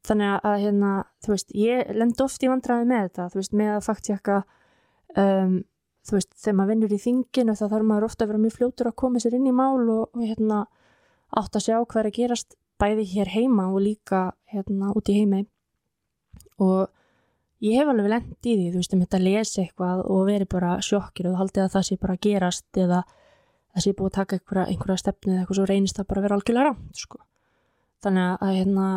Þannig 0.06 0.44
að 0.46 0.60
hérna, 0.62 0.90
þú 1.20 1.32
veist, 1.34 1.50
ég 1.58 1.90
lend 1.92 2.22
oft 2.22 2.44
í 2.44 2.48
vandræði 2.48 2.86
með 2.88 3.02
þetta, 3.08 3.26
þú 3.32 3.40
veist, 3.40 3.56
með 3.58 3.72
að 3.74 3.82
faktjaka 3.84 4.36
um, 5.20 5.56
þú 6.06 6.16
veist, 6.16 6.30
þegar 6.40 6.56
maður 6.58 6.72
vinnur 6.72 6.94
í 6.94 7.00
þinginu 7.02 7.56
þá 7.58 7.64
þarf 7.66 7.88
maður 7.90 8.06
ofta 8.06 8.24
að 8.24 8.32
vera 8.32 8.42
mjög 8.44 8.56
fljótur 8.56 8.90
að 8.90 8.96
koma 9.02 9.22
sér 9.22 9.36
inn 9.36 9.50
í 9.50 9.54
mál 9.54 9.82
og, 9.82 10.06
og 10.14 10.22
hérna 10.24 10.62
átt 11.40 11.58
að 11.58 11.66
sjá 11.66 11.76
hvað 11.76 12.00
er 12.00 12.08
að 12.10 12.16
gerast 12.16 12.56
bæði 12.80 13.06
hér 13.14 13.30
heima 13.34 13.68
og 13.70 13.82
líka 13.84 14.30
hérna 14.50 14.92
út 14.96 15.10
í 15.12 15.18
heimi 15.18 15.44
og 16.60 16.88
ég 17.64 17.78
hef 17.80 17.90
alveg 17.92 18.10
lend 18.10 18.48
í 18.48 18.56
því, 18.56 18.68
þú 18.72 18.80
veist, 18.80 18.94
um 18.94 19.02
þetta 19.04 19.18
að 19.20 19.26
lesa 19.26 19.62
eitthvað 19.62 20.04
og 20.06 20.22
veri 20.28 20.48
bara 20.48 20.76
sjokkir 20.84 21.30
og 21.30 21.38
haldið 21.40 21.66
að 21.66 21.74
það 21.76 21.86
sé 21.88 21.98
bara 22.00 22.20
gerast 22.26 22.80
eða 22.80 23.02
það 23.70 23.84
sé 23.84 23.94
búið 23.96 24.10
að 24.10 24.16
taka 24.18 24.38
einhverja, 24.38 24.66
einhverja 24.72 25.02
stefnu 25.04 25.32
eða 25.32 25.42
eitthvað 25.42 25.60
svo 25.60 25.68
reynist 25.70 26.00
það 26.00 26.08
bara 26.10 26.20
að 26.20 26.26
vera 26.26 26.38
algjörlega 26.38 26.70
rámt 26.70 27.04
sko. 27.04 27.22
þannig 28.00 28.44
að 28.46 28.56
hérna 28.56 28.88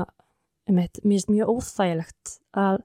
mér 0.72 0.90
finnst 1.04 1.30
mjög 1.30 1.54
óþægilegt 1.54 2.36
að 2.56 2.82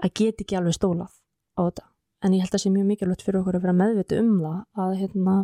að 0.00 0.12
geta 0.16 0.44
ekki 0.44 0.56
alveg 0.56 0.76
stólað 0.76 1.12
á 1.56 1.60
þetta 1.60 1.86
en 2.24 2.34
ég 2.36 2.44
held 2.44 2.56
að 2.56 2.62
sé 2.62 2.72
mjög 2.72 2.88
mikilvægt 2.88 3.24
fyrir 3.24 3.40
okkur 3.40 3.58
að 3.58 3.64
vera 3.66 3.76
meðviti 3.76 4.20
um 4.20 4.32
það 4.40 4.84
að 4.84 4.94
hérna 5.00 5.36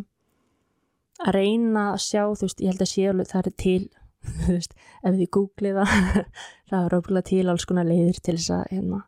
að 1.25 1.37
reyna 1.37 1.85
að 1.95 2.03
sjá, 2.05 2.23
þú 2.37 2.45
veist, 2.45 2.61
ég 2.61 2.73
held 2.73 2.85
að 2.85 3.09
alveg 3.11 3.31
það 3.31 3.49
er 3.51 3.55
til, 3.63 3.83
þú 4.45 4.55
veist, 4.57 4.79
ef 5.03 5.19
þið 5.19 5.33
googlið 5.37 5.81
það, 5.81 6.23
það 6.71 6.81
er 6.81 6.97
ótrúlega 6.99 7.29
til 7.33 7.45
alls 7.53 7.69
konar 7.69 7.89
leiðir 7.89 8.23
til 8.23 8.37
þess 8.39 8.55
að 8.57 8.65
hérna, 8.73 9.03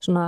svona 0.00 0.24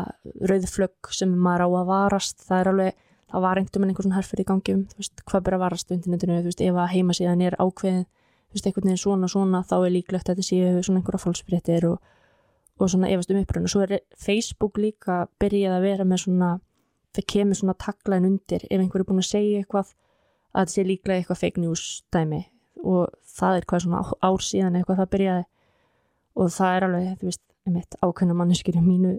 rauðflögg 0.50 1.14
sem 1.16 1.32
maður 1.32 1.66
á 1.66 1.68
að 1.70 1.90
varast, 1.92 2.44
það 2.44 2.60
er 2.60 2.72
alveg 2.72 3.00
það 3.32 3.44
var 3.46 3.58
einhvern 3.58 3.80
veginn 3.80 3.92
einhvern 3.92 4.06
svona 4.06 4.18
herfyrir 4.18 4.44
í 4.44 4.48
gangi 4.48 4.74
um, 4.76 4.82
þú 4.90 4.98
veist, 5.00 5.22
hvað 5.28 5.44
byrja 5.46 5.58
að 5.58 5.62
varast 5.64 5.92
á 5.92 5.96
internetinu, 5.96 6.40
þú 6.40 6.50
veist, 6.50 6.64
ef 6.66 6.80
að 6.82 6.90
heimasíðan 6.92 7.44
er 7.46 7.56
ákveðin, 7.56 8.04
þú 8.04 8.56
veist, 8.58 8.66
einhvern 8.68 8.88
veginn 8.88 9.00
svona 9.00 9.30
svona, 9.32 9.62
þá 9.70 9.76
er 9.78 9.94
líklegt 9.94 10.28
að 10.28 10.34
þetta 10.34 10.48
séu 10.48 10.82
svona 10.84 11.00
einhverja 11.00 11.22
fólksbyrjettir 11.22 11.88
og, 11.88 12.12
og 12.76 12.92
svona 12.92 13.08
efast 13.12 13.32
um 13.32 13.40
uppröðinu. 13.40 13.72
Svo 13.72 13.84
er 13.86 13.94
Facebook 14.20 14.80
líka 14.82 15.22
byrjað 15.40 15.78
að 15.78 15.86
vera 15.88 16.08
með 16.08 16.24
svona, 16.26 16.50
það 17.16 17.28
kemur 17.32 17.60
svona 17.62 17.78
taklæðin 17.80 18.30
undir 18.34 18.66
ef 18.68 18.78
einhver 18.78 19.04
er 19.04 19.08
búin 19.08 19.24
að 19.24 19.30
segja 19.30 19.62
eitthvað 19.62 19.94
að 20.52 20.66
þetta 20.66 20.76
sé 20.76 20.88
líklega 20.88 21.22
eitthvað 21.22 21.42
fake 21.46 21.64
news 21.64 21.86
dæmi 22.12 22.42
og 22.82 23.12
það 23.36 23.58
er 23.58 23.66
hvað 23.70 23.84
svona 23.84 24.02
ár 24.22 24.44
síðan 24.44 24.78
eitthvað 24.78 25.00
það 25.02 25.10
byrjaði 25.14 25.44
og 26.32 26.52
það 26.52 26.76
er 26.76 26.86
alveg, 26.86 27.08
þú 27.20 27.28
veist, 27.28 27.42
einmitt 27.68 27.96
ákveðna 28.02 28.36
manneskir 28.36 28.78
mínu, 28.82 29.16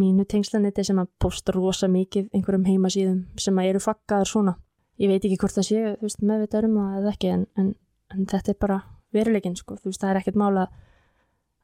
mínu 0.00 0.26
tengslaniti 0.30 0.84
sem 0.86 1.00
að 1.02 1.10
posta 1.22 1.54
rosa 1.54 1.88
mikið 1.90 2.30
einhverjum 2.36 2.68
heimasíðum 2.68 3.22
sem 3.40 3.58
að 3.58 3.72
eru 3.72 3.82
flaggaður 3.84 4.30
svona. 4.30 4.54
Ég 5.00 5.10
veit 5.10 5.24
ekki 5.24 5.40
hvort 5.40 5.56
það 5.56 5.66
sé, 5.66 5.82
þú 5.98 6.06
veist, 6.06 6.22
meðvitað 6.22 6.68
um 6.68 6.78
það 6.78 7.00
eða 7.00 7.14
ekki 7.14 7.32
en, 7.34 7.46
en, 7.58 7.72
en 8.14 8.30
þetta 8.30 8.52
er 8.52 8.60
bara 8.60 8.78
veruleginn, 9.16 9.58
sko, 9.58 9.76
þú 9.80 9.90
veist, 9.90 10.02
það 10.02 10.12
er 10.12 10.20
ekkert 10.20 10.40
mála 10.40 10.68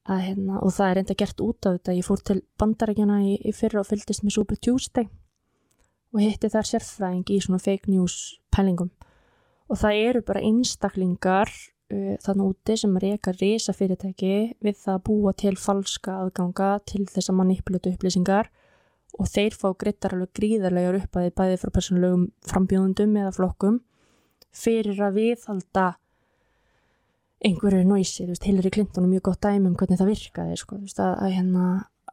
að 0.06 0.22
hérna, 0.22 0.58
og 0.62 0.74
það 0.74 0.90
er 0.90 1.00
enda 1.02 1.16
gert 1.18 1.42
út 1.42 1.68
af 1.68 1.78
þetta. 1.78 1.96
Ég 1.98 2.06
fór 2.06 2.22
til 2.26 2.40
bandarækjana 2.60 3.20
í, 3.26 3.36
í 3.42 3.54
fyrra 3.54 3.82
og 3.82 3.88
fylgdist 3.88 4.24
með 4.26 4.36
Super 4.38 4.60
Tuesday 4.62 5.08
og 6.14 6.22
hitti 6.22 6.50
þar 6.50 6.68
sérfræðing 6.70 7.32
í 7.34 7.40
svona 7.44 7.60
fake 7.60 7.90
news 7.90 8.38
pælingum 8.54 8.92
og 9.70 9.80
það 9.80 10.02
eru 10.08 10.22
bara 10.26 10.44
einstaklingar 10.46 11.50
uh, 11.50 12.14
þannig 12.22 12.46
úti 12.52 12.76
sem 12.80 12.94
reyka 13.02 13.34
reysa 13.36 13.74
fyrirtæki 13.76 14.36
við 14.62 14.78
það 14.84 14.94
að 14.94 15.04
búa 15.08 15.34
til 15.42 15.56
falska 15.60 16.20
aðganga 16.22 16.70
til 16.88 17.04
þess 17.10 17.32
að 17.32 17.40
manipulata 17.40 17.92
upplýsingar. 17.92 18.50
Og 19.16 19.28
þeir 19.32 19.54
fá 19.56 19.70
grittar 19.80 20.12
alveg 20.12 20.34
gríðarlegar 20.36 20.98
upp 20.98 21.16
að 21.16 21.28
þið 21.28 21.36
bæði 21.40 21.60
frá 21.62 21.70
persónulegum 21.72 22.24
frambjóðundum 22.50 23.14
eða 23.16 23.30
flokkum 23.32 23.78
fyrir 24.56 25.00
að 25.04 25.20
viðhalda 25.20 25.86
einhverju 27.46 27.84
nóisi, 27.86 28.24
þú 28.24 28.32
veist, 28.32 28.46
Hillary 28.48 28.72
Clinton 28.72 29.06
er 29.06 29.12
mjög 29.12 29.28
gott 29.28 29.42
dæmi 29.44 29.68
um 29.68 29.76
hvernig 29.78 30.00
það 30.00 30.10
virkaði, 30.12 30.58
sko, 30.60 30.78
þú 30.78 30.88
veist, 30.88 31.02
að, 31.04 31.12
að 31.20 31.34
hérna, 31.36 31.66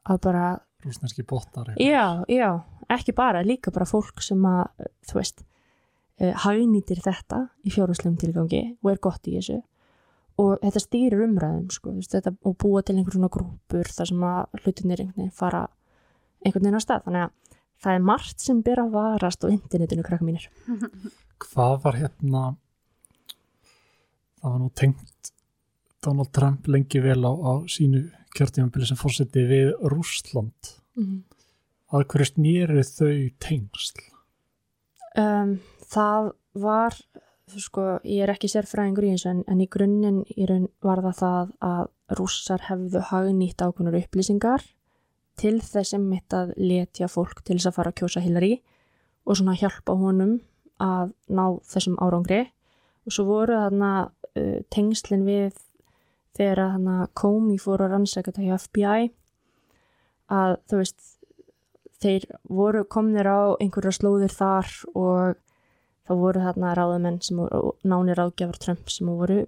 að 0.03 0.19
bara 0.25 0.45
rúsneski 0.83 1.25
botnar 1.27 1.71
Já, 1.79 2.23
já, 2.27 2.49
ekki 2.91 3.15
bara, 3.15 3.43
líka 3.45 3.71
bara 3.73 3.87
fólk 3.87 4.23
sem 4.23 4.43
að, 4.47 4.89
þú 5.07 5.19
veist, 5.19 5.45
hagnýtir 6.20 7.01
þetta 7.03 7.47
í 7.66 7.72
fjárhúslegum 7.74 8.18
tilgangi 8.22 8.64
og 8.84 8.91
er 8.91 8.99
gott 9.01 9.28
í 9.28 9.38
þessu 9.38 9.61
og 10.41 10.57
þetta 10.64 10.82
stýrir 10.82 11.24
umræðum, 11.28 11.70
sko, 11.74 11.93
þetta, 12.09 12.34
og 12.45 12.57
búa 12.61 12.82
til 12.82 12.97
einhver 12.97 13.16
svona 13.18 13.30
grúpur 13.34 13.89
þar 13.93 14.09
sem 14.09 14.24
að 14.26 14.64
hlutinir 14.64 15.03
einhvern 15.03 15.20
veginn 15.20 15.36
fara 15.38 15.68
einhvern 16.43 16.66
veginn 16.66 16.80
á 16.82 16.86
stað, 16.86 17.03
þannig 17.05 17.26
að 17.26 17.59
það 17.84 17.97
er 17.97 18.07
margt 18.09 18.45
sem 18.45 18.61
ber 18.66 18.82
að 18.82 18.95
varast 18.95 19.45
á 19.45 19.47
internetinu, 19.53 20.05
krakka 20.05 20.26
mínir. 20.26 20.47
Hvað 21.43 21.76
var 21.84 21.99
hérna, 21.99 22.43
það 24.39 24.49
var 24.49 24.64
nú 24.64 24.72
tengt 24.80 25.34
Donald 26.03 26.34
Trump 26.36 26.68
lengi 26.68 27.03
vel 27.03 27.22
á, 27.24 27.32
á 27.32 27.53
sínu 27.70 28.07
kjörtímanbili 28.34 28.89
sem 28.89 28.99
fórseti 28.99 29.45
við 29.47 29.76
Rúsland. 29.91 30.74
Mm 30.97 31.05
-hmm. 31.05 31.22
Að 31.93 32.07
hverju 32.09 32.26
snýru 32.26 32.84
þau 32.84 33.30
tengsl? 33.39 34.01
Um, 35.14 35.59
það 35.93 36.31
var, 36.63 36.95
sko, 37.53 37.87
ég 38.07 38.25
er 38.25 38.33
ekki 38.33 38.49
sérfræðingur 38.51 39.07
í 39.07 39.11
þessu 39.15 39.31
en, 39.31 39.43
en 39.49 39.63
í 39.63 39.69
grunninn 39.71 40.21
í 40.33 40.47
raun 40.49 40.69
var 40.85 41.03
það 41.05 41.19
það 41.21 41.51
að 41.69 41.83
rússar 42.19 42.65
hefðu 42.69 43.03
hagnýtt 43.09 43.63
ákunnur 43.63 43.97
upplýsingar 44.01 44.65
til 45.39 45.57
þess 45.61 45.95
sem 45.95 46.03
mitt 46.05 46.33
að 46.35 46.53
letja 46.59 47.09
fólk 47.09 47.41
til 47.41 47.57
þess 47.57 47.71
að 47.71 47.77
fara 47.77 47.93
að 47.93 47.99
kjósa 48.01 48.23
Hillary 48.23 48.53
og 49.25 49.39
svona 49.39 49.55
hjálpa 49.57 49.95
honum 49.97 50.37
að 50.83 51.13
ná 51.31 51.45
þessum 51.69 51.97
árangri. 52.03 52.43
Og 53.07 53.15
svo 53.15 53.25
voru 53.27 53.57
þarna 53.57 53.91
uh, 54.03 54.59
tengslinn 54.73 55.25
við 55.27 55.57
þegar 56.37 56.75
þarna 56.75 56.97
Comey 57.17 57.59
fór 57.61 57.83
að 57.85 57.95
rannsækja 57.95 58.31
þetta 58.31 58.45
hjá 58.45 58.55
FBI 58.61 59.09
að 60.33 60.55
þú 60.69 60.79
veist 60.79 61.09
þeir 62.03 62.25
voru 62.49 62.83
komnir 62.89 63.27
á 63.29 63.55
einhverja 63.61 63.93
slóðir 63.95 64.33
þar 64.33 64.69
og 64.97 65.39
þá 66.07 66.13
voru 66.19 66.43
þarna 66.43 66.75
ráðamenn 66.77 67.19
sem 67.23 67.39
voru 67.39 67.73
nánir 67.87 68.21
ágjafar 68.23 68.59
Trump 68.61 68.91
sem 68.91 69.09
voru 69.09 69.43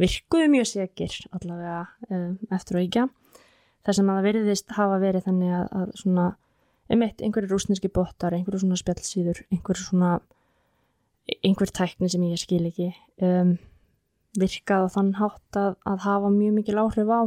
virkuðu 0.00 0.48
mjög 0.52 0.70
segir 0.70 1.18
allavega 1.32 1.82
um, 2.10 2.38
eftir 2.54 2.78
og 2.78 2.86
ekki 2.86 3.04
þar 3.84 3.98
sem 3.98 4.08
að 4.08 4.18
það 4.18 4.28
veriðist 4.28 4.74
hafa 4.78 5.02
verið 5.02 5.28
þannig 5.28 5.54
að, 5.58 5.66
að 5.80 5.92
svona 6.00 6.30
um 6.94 7.04
eitt 7.06 7.22
einhverju 7.24 7.50
rúsneski 7.52 7.90
botar, 7.92 8.34
einhverju 8.36 8.64
svona 8.64 8.80
spjallsýður 8.80 9.44
einhverju 9.48 9.86
svona 9.86 10.16
einhver 11.44 11.72
tækni 11.72 12.10
sem 12.12 12.24
ég 12.26 12.40
skil 12.40 12.64
ekki 12.68 12.90
um, 13.24 13.54
virkað 14.40 14.88
á 14.90 14.94
þann 14.96 15.14
hátt 15.20 15.60
að, 15.60 15.78
að 15.88 16.02
hafa 16.04 16.32
mjög 16.34 16.58
mikil 16.58 16.80
áhrif 16.82 17.08
á 17.08 17.20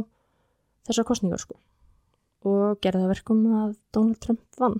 þessar 0.86 1.08
kostningar 1.08 1.42
sko 1.42 1.58
og 2.46 2.78
gerði 2.84 3.02
það 3.02 3.12
verkum 3.16 3.42
að 3.62 3.72
Donald 3.94 4.20
Trump 4.22 4.60
vann 4.60 4.78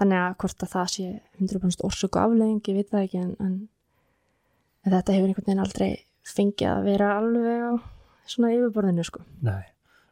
þannig 0.00 0.20
að 0.22 0.36
hvort 0.42 0.64
að 0.64 0.72
það 0.72 0.90
sé 0.94 1.08
100% 1.40 1.84
orsöku 1.88 2.20
aflegging, 2.22 2.62
ég 2.68 2.78
veit 2.78 2.90
það 2.92 3.06
ekki 3.06 3.20
en, 3.22 3.32
en, 3.42 3.56
þetta 4.88 5.16
hefur 5.16 5.30
einhvern 5.30 5.48
veginn 5.48 5.64
aldrei 5.64 5.90
fengið 6.26 6.70
að 6.70 6.86
vera 6.88 7.10
alveg 7.18 7.66
á 7.66 7.72
svona 8.30 8.52
yfirborðinu 8.56 9.06
sko 9.06 9.24
Nei, 9.42 9.64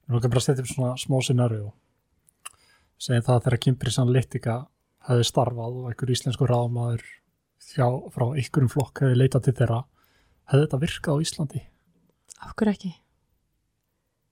við 0.06 0.18
erum 0.18 0.34
bara 0.34 0.56
upp 0.56 0.72
svona 0.74 0.92
smá 1.00 1.16
scenario 1.24 1.72
segja 3.00 3.24
það 3.24 3.36
að 3.36 3.46
þegar 3.46 3.62
Cambridge 3.64 4.02
Analytica 4.02 4.56
hefði 5.08 5.26
starfað 5.30 5.78
og 5.80 5.88
einhver 5.90 6.12
íslensku 6.12 6.48
ráðmaður 6.48 7.06
frá 7.70 8.26
einhverjum 8.26 8.72
flokk 8.72 9.04
hefði 9.04 9.20
leitað 9.20 9.46
til 9.46 9.56
þeirra 9.60 9.80
hefði 10.50 10.66
þetta 10.66 10.80
virkað 10.82 11.16
á 11.16 11.22
Íslandi? 11.24 11.62
Hverju 12.56 12.74
ekki? 12.74 12.90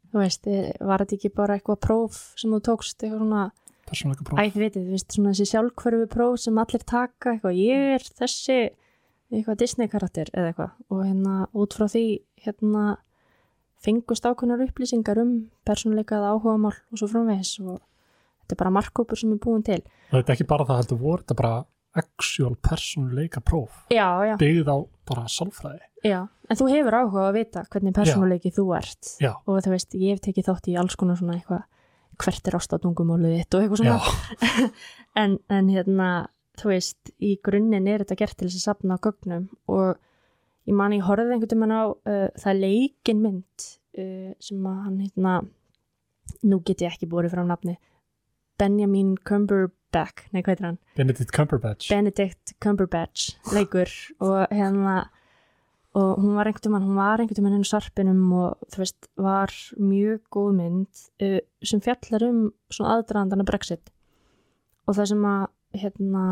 Þú 0.08 0.22
veist, 0.22 0.48
var 0.88 1.02
þetta 1.04 1.16
ekki 1.18 1.30
bara 1.36 1.58
eitthvað 1.58 1.80
próf 1.84 2.20
sem 2.40 2.52
þú 2.54 2.60
tókst, 2.64 2.96
eitthvað 3.02 3.22
svona 3.22 3.42
persónleika 3.88 4.26
próf? 4.26 4.38
Æ, 4.40 4.52
þið 4.54 4.64
veitir, 4.64 4.84
þú 4.84 4.96
veist, 4.96 5.14
svona 5.14 5.32
þessi 5.32 5.48
sjálfhverfu 5.52 6.08
próf 6.12 6.38
sem 6.42 6.60
allir 6.62 6.84
taka, 6.84 7.34
eitthvað, 7.34 7.58
ég 7.58 7.92
er 7.96 8.06
þessi 8.20 8.58
eitthvað 9.28 9.60
Disney 9.60 9.90
karakter 9.92 10.30
eða 10.32 10.52
eitthvað 10.52 10.94
og 10.94 11.02
hérna 11.04 11.34
út 11.52 11.76
frá 11.76 11.84
því 11.92 12.04
hérna 12.44 12.84
fengust 13.84 14.24
ákveðnar 14.26 14.64
upplýsingar 14.64 15.20
um 15.22 15.32
persónleikað 15.68 16.30
áhugamál 16.30 16.74
og 16.74 17.00
svo 17.00 17.10
framvegis 17.10 17.58
og 17.62 17.82
þetta 18.40 18.56
er 18.56 18.62
bara 18.62 18.76
markkópur 18.78 19.20
sem 19.20 19.34
er 19.34 19.42
búin 19.42 19.66
til. 19.66 19.82
Þetta 20.08 20.32
er 20.32 20.38
ekki 20.38 20.48
bara 20.48 20.66
það 20.68 20.80
heldur 20.82 21.02
voru, 21.02 21.22
þetta 21.22 21.36
er 21.36 21.42
bara 21.42 21.58
actual 21.98 22.56
persónuleika 22.56 23.40
próf 23.40 23.84
já, 23.90 24.06
já. 24.26 24.36
byggð 24.38 24.68
á 24.68 24.76
bara 25.08 25.24
sálfræði 25.30 25.84
Já, 26.04 26.28
en 26.28 26.58
þú 26.58 26.68
hefur 26.70 26.94
áhuga 26.94 27.24
að 27.26 27.38
vita 27.40 27.64
hvernig 27.72 27.94
persónuleiki 27.96 28.52
þú 28.54 28.66
ert 28.78 29.14
já. 29.18 29.32
og 29.34 29.62
þú 29.64 29.72
veist, 29.72 29.96
ég 29.96 30.14
hef 30.14 30.22
tekið 30.22 30.50
þátt 30.50 30.68
í 30.70 30.76
alls 30.78 30.98
konar 31.00 31.18
svona 31.18 31.38
eitthvað, 31.38 31.64
hvert 32.18 32.50
er 32.50 32.56
ástátungumálið 32.58 33.36
þitt 33.38 33.56
og 33.56 33.64
eitthvað 33.64 33.82
svona. 33.84 34.68
En, 35.18 35.32
en 35.50 35.70
hérna, 35.72 36.08
þú 36.60 36.68
veist 36.70 37.10
í 37.18 37.32
grunninn 37.42 37.88
er 37.90 38.04
þetta 38.04 38.18
gert 38.20 38.36
til 38.38 38.46
þess 38.46 38.60
að 38.60 38.66
sapna 38.68 38.98
á 38.98 39.02
gögnum 39.02 39.48
og 39.66 39.96
ég 40.68 40.76
man 40.78 40.94
ég 40.94 41.02
horfið 41.08 41.32
einhvern 41.34 41.64
veginn 41.64 41.74
á 41.74 41.84
uh, 41.90 42.28
það 42.38 42.60
leikin 42.62 43.22
mynd 43.24 43.66
uh, 43.98 44.30
sem 44.38 44.68
að 44.68 44.76
hann 44.84 45.00
hérna 45.02 45.32
nú 46.46 46.60
get 46.62 46.84
ég 46.84 46.94
ekki 46.94 47.08
búið 47.10 47.32
fram 47.32 47.50
nafni 47.50 47.78
Benjamin 48.60 49.16
Cumberbatch 49.26 50.28
nei 50.34 50.42
hvað 50.42 50.54
er 50.54 50.66
hann? 50.68 50.78
Benedict 50.98 51.34
Cumberbatch. 51.34 51.90
Benedict 51.90 52.54
Cumberbatch 52.62 53.54
leikur. 53.54 53.90
Og 54.22 54.54
hérna 54.54 55.00
og 55.98 56.22
hún 56.22 56.36
var 56.38 56.48
einhvern 56.48 56.74
veginn, 56.74 56.88
hún 56.88 56.98
var 57.00 57.22
einhvern 57.22 57.44
veginn 57.44 57.56
henni 57.58 57.68
sarpinum 57.68 58.32
og 58.38 58.68
þú 58.72 58.82
veist 58.82 59.08
var 59.18 59.54
mjög 59.76 60.20
góð 60.34 60.50
mynd 60.58 61.02
uh, 61.26 61.38
sem 61.62 61.82
fjallar 61.84 62.26
um 62.28 62.42
svona 62.70 62.96
aðdraðandana 62.96 63.46
Brexit. 63.48 63.92
Og 64.86 64.96
það 64.96 65.10
sem 65.12 65.26
að 65.28 65.46
hérna 65.82 66.24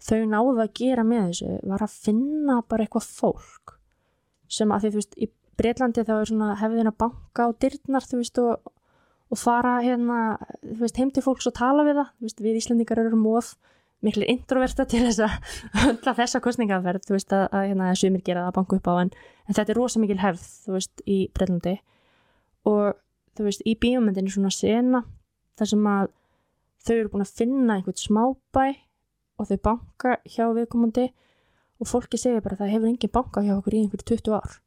þau 0.00 0.20
náðu 0.28 0.56
að 0.64 0.74
gera 0.80 1.04
með 1.06 1.30
þessu 1.30 1.54
var 1.70 1.84
að 1.84 1.98
finna 2.08 2.58
bara 2.68 2.86
eitthvað 2.86 3.08
fólk 3.20 3.76
sem 4.50 4.72
að 4.72 4.84
því 4.84 4.90
þú 4.90 5.00
veist 5.00 5.16
í 5.20 5.30
Breitlandi 5.60 6.04
þá 6.08 6.14
er 6.16 6.28
svona 6.30 6.54
hefðin 6.56 6.88
að 6.88 7.00
banka 7.02 7.44
á 7.44 7.48
dyrnar 7.60 8.06
þú 8.08 8.20
veist 8.22 8.38
og 8.40 8.70
og 9.30 9.38
fara 9.38 9.78
hérna, 9.84 10.20
þú 10.64 10.80
veist, 10.82 10.98
heim 10.98 11.10
til 11.14 11.22
fólks 11.24 11.46
og 11.46 11.54
tala 11.58 11.84
við 11.86 12.00
það, 12.00 12.08
þú 12.16 12.26
veist, 12.26 12.40
við 12.42 12.58
Íslandingar 12.60 13.02
eru 13.04 13.18
móð 13.18 13.52
miklu 14.06 14.24
introverta 14.32 14.86
til 14.88 15.02
þess 15.06 15.20
að 15.24 16.10
þessa 16.18 16.40
kostningaferð, 16.44 17.04
þú 17.06 17.16
veist, 17.16 17.34
að, 17.36 17.46
að 17.52 17.66
hérna, 17.68 17.92
sumir 17.98 18.24
gera 18.24 18.46
það 18.46 18.52
að 18.52 18.58
banka 18.58 18.78
upp 18.78 18.90
á 18.90 18.94
en, 19.02 19.12
en 19.46 19.58
þetta 19.58 19.74
er 19.74 19.80
rosa 19.80 20.02
mikil 20.02 20.20
hefð, 20.22 20.46
þú 20.64 20.76
veist, 20.76 21.02
í 21.04 21.18
Breitlandi 21.36 21.74
og 22.70 23.00
þú 23.36 23.48
veist, 23.48 23.64
í 23.68 23.76
bíómyndinu 23.80 24.32
svona 24.32 24.52
sena 24.54 25.02
þar 25.60 25.72
sem 25.72 25.90
að 25.92 26.12
þau 26.80 26.94
eru 26.96 27.12
búin 27.12 27.26
að 27.26 27.34
finna 27.40 27.76
einhvern 27.76 28.00
smábæ 28.00 28.66
og 29.40 29.48
þau 29.48 29.60
banka 29.68 30.16
hjá 30.28 30.46
viðkomandi 30.56 31.06
og 31.80 31.88
fólki 31.88 32.20
segir 32.20 32.42
bara 32.44 32.56
að 32.56 32.64
það 32.64 32.74
hefur 32.74 32.90
engin 32.90 33.14
banka 33.14 33.44
hjá 33.44 33.54
okkur 33.56 33.76
í 33.76 33.84
einhverju 33.84 34.08
20 34.12 34.36
ár. 34.36 34.58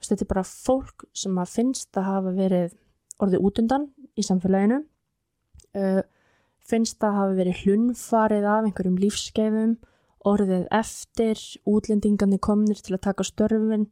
Veist, 0.00 0.12
þetta 0.12 0.24
er 0.24 0.30
bara 0.32 0.44
fólk 0.48 1.04
sem 1.16 1.36
að 1.40 1.52
finnst 1.52 2.00
að 2.00 2.08
hafa 2.08 2.32
verið 2.36 2.76
orðið 3.22 3.44
útundan 3.48 3.88
í 4.16 4.24
samfélaginu 4.26 4.80
uh, 4.80 6.02
finnst 6.68 7.02
að 7.04 7.16
hafa 7.18 7.38
verið 7.38 7.64
hlunfarið 7.64 8.46
af 8.48 8.68
einhverjum 8.68 9.00
lífskeifum 9.02 9.74
orðið 10.28 10.68
eftir 10.70 11.40
útlendingandi 11.68 12.38
komnir 12.42 12.78
til 12.78 12.96
að 12.96 13.04
taka 13.08 13.26
störfin 13.26 13.88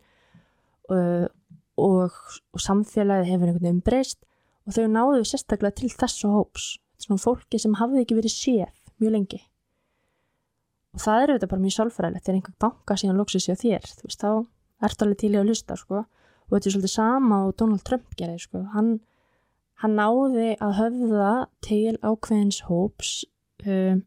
uh, 0.92 1.26
og, 1.80 2.14
og 2.54 2.62
samfélagið 2.62 3.32
hefur 3.32 3.50
einhvern 3.50 3.66
veginn 3.66 3.84
breyst 3.84 4.22
og 4.66 4.76
þau 4.76 4.86
náðu 4.92 5.26
sérstaklega 5.26 5.80
til 5.80 5.90
þessu 5.90 6.30
hóps 6.30 6.72
svona 7.00 7.22
fólki 7.22 7.60
sem 7.60 7.76
hafði 7.80 8.04
ekki 8.04 8.18
verið 8.18 8.36
séð 8.36 8.74
mjög 9.00 9.16
lengi 9.16 9.40
og 10.94 11.02
það 11.04 11.22
er 11.22 11.32
auðvitað 11.32 11.52
bara 11.52 11.64
mjög 11.64 11.76
sálfræðilegt 11.76 12.26
þegar 12.26 12.38
einhver 12.38 12.56
banka 12.64 12.96
síðan 13.00 13.20
loksið 13.20 13.44
sér 13.46 13.60
þér 13.60 13.86
þú 13.90 14.08
veist, 14.08 14.24
þá 14.24 14.86
ertu 14.88 15.06
alveg 15.06 15.20
til 15.20 15.32
í 15.32 15.38
að 15.38 15.50
hlusta 15.50 15.76
sko. 15.78 16.02
og 16.02 16.54
þetta 16.54 16.68
er 16.68 16.74
svolítið 16.74 16.94
sama 16.94 17.40
og 17.46 17.54
Donald 17.56 17.84
Trump 17.86 18.16
gerði 18.18 18.44
sko. 18.44 18.64
hann, 18.74 18.98
hann 19.82 19.96
náði 19.98 20.54
að 20.60 20.76
höfða 20.78 21.30
til 21.64 21.96
ákveðins 22.02 22.62
hóps 22.68 23.12
um, 23.66 24.02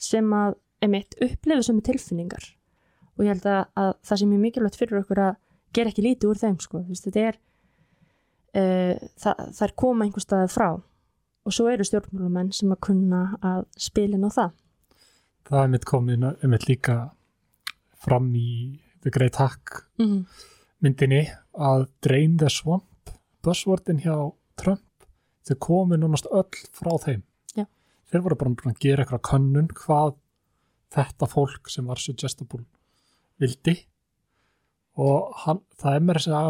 sem 0.00 0.32
að 0.34 0.56
emitt 0.84 1.16
upplifu 1.22 1.66
sem 1.66 1.80
tilfinningar 1.84 2.50
og 3.16 3.26
ég 3.26 3.34
held 3.34 3.46
að, 3.50 3.62
að 3.76 3.94
það 4.08 4.22
sem 4.22 4.34
er 4.34 4.44
mikilvægt 4.44 4.80
fyrir 4.80 5.02
okkur 5.02 5.22
að 5.28 5.34
gera 5.76 5.92
ekki 5.92 6.02
lítið 6.02 6.30
úr 6.30 6.38
þeim 6.40 6.56
sko. 6.58 6.80
Þú 6.82 6.94
veist, 6.94 7.06
þetta 7.06 7.26
er 7.28 7.36
uh, 8.56 9.10
það, 9.20 9.44
það 9.58 9.66
er 9.66 9.76
koma 9.84 10.06
einhver 10.06 10.24
staðið 10.24 10.54
frá 10.56 10.70
og 11.40 11.54
svo 11.56 11.68
eru 11.70 11.86
stjórnmálumenn 11.86 12.52
sem 12.54 12.72
að 12.72 12.82
kunna 12.88 13.22
að 13.40 13.64
spilin 13.80 14.26
á 14.26 14.30
það 14.30 14.50
það 15.48 15.62
er 15.62 15.72
mitt 15.72 15.86
komin 15.88 16.26
eitt 16.30 16.68
líka 16.68 16.96
fram 18.00 18.30
í 18.36 18.80
The 19.04 19.12
Great 19.14 19.40
Hack 19.40 19.84
mm. 20.00 20.20
myndinni 20.84 21.24
að 21.56 21.88
Drain 22.04 22.36
the 22.40 22.50
Swamp 22.52 23.14
buzzwordin 23.44 24.02
hjá 24.04 24.16
Trump 24.60 25.06
þau 25.48 25.56
komu 25.66 25.96
núnast 26.00 26.28
öll 26.30 26.48
frá 26.76 26.92
þeim 27.04 27.22
Já. 27.56 27.64
þeir 28.12 28.24
voru 28.26 28.36
bara 28.42 28.52
búin 28.54 28.74
að 28.74 28.82
gera 28.84 29.04
eitthvað 29.06 29.24
könnun 29.30 29.70
hvað 29.80 30.16
þetta 30.94 31.28
fólk 31.32 31.70
sem 31.72 31.86
var 31.90 32.00
suggestible 32.02 32.64
vildi 33.40 33.76
og 35.00 35.30
hann, 35.44 35.60
það 35.80 35.96
er 35.96 36.04
mér 36.04 36.18
að 36.20 36.26
segja 36.26 36.42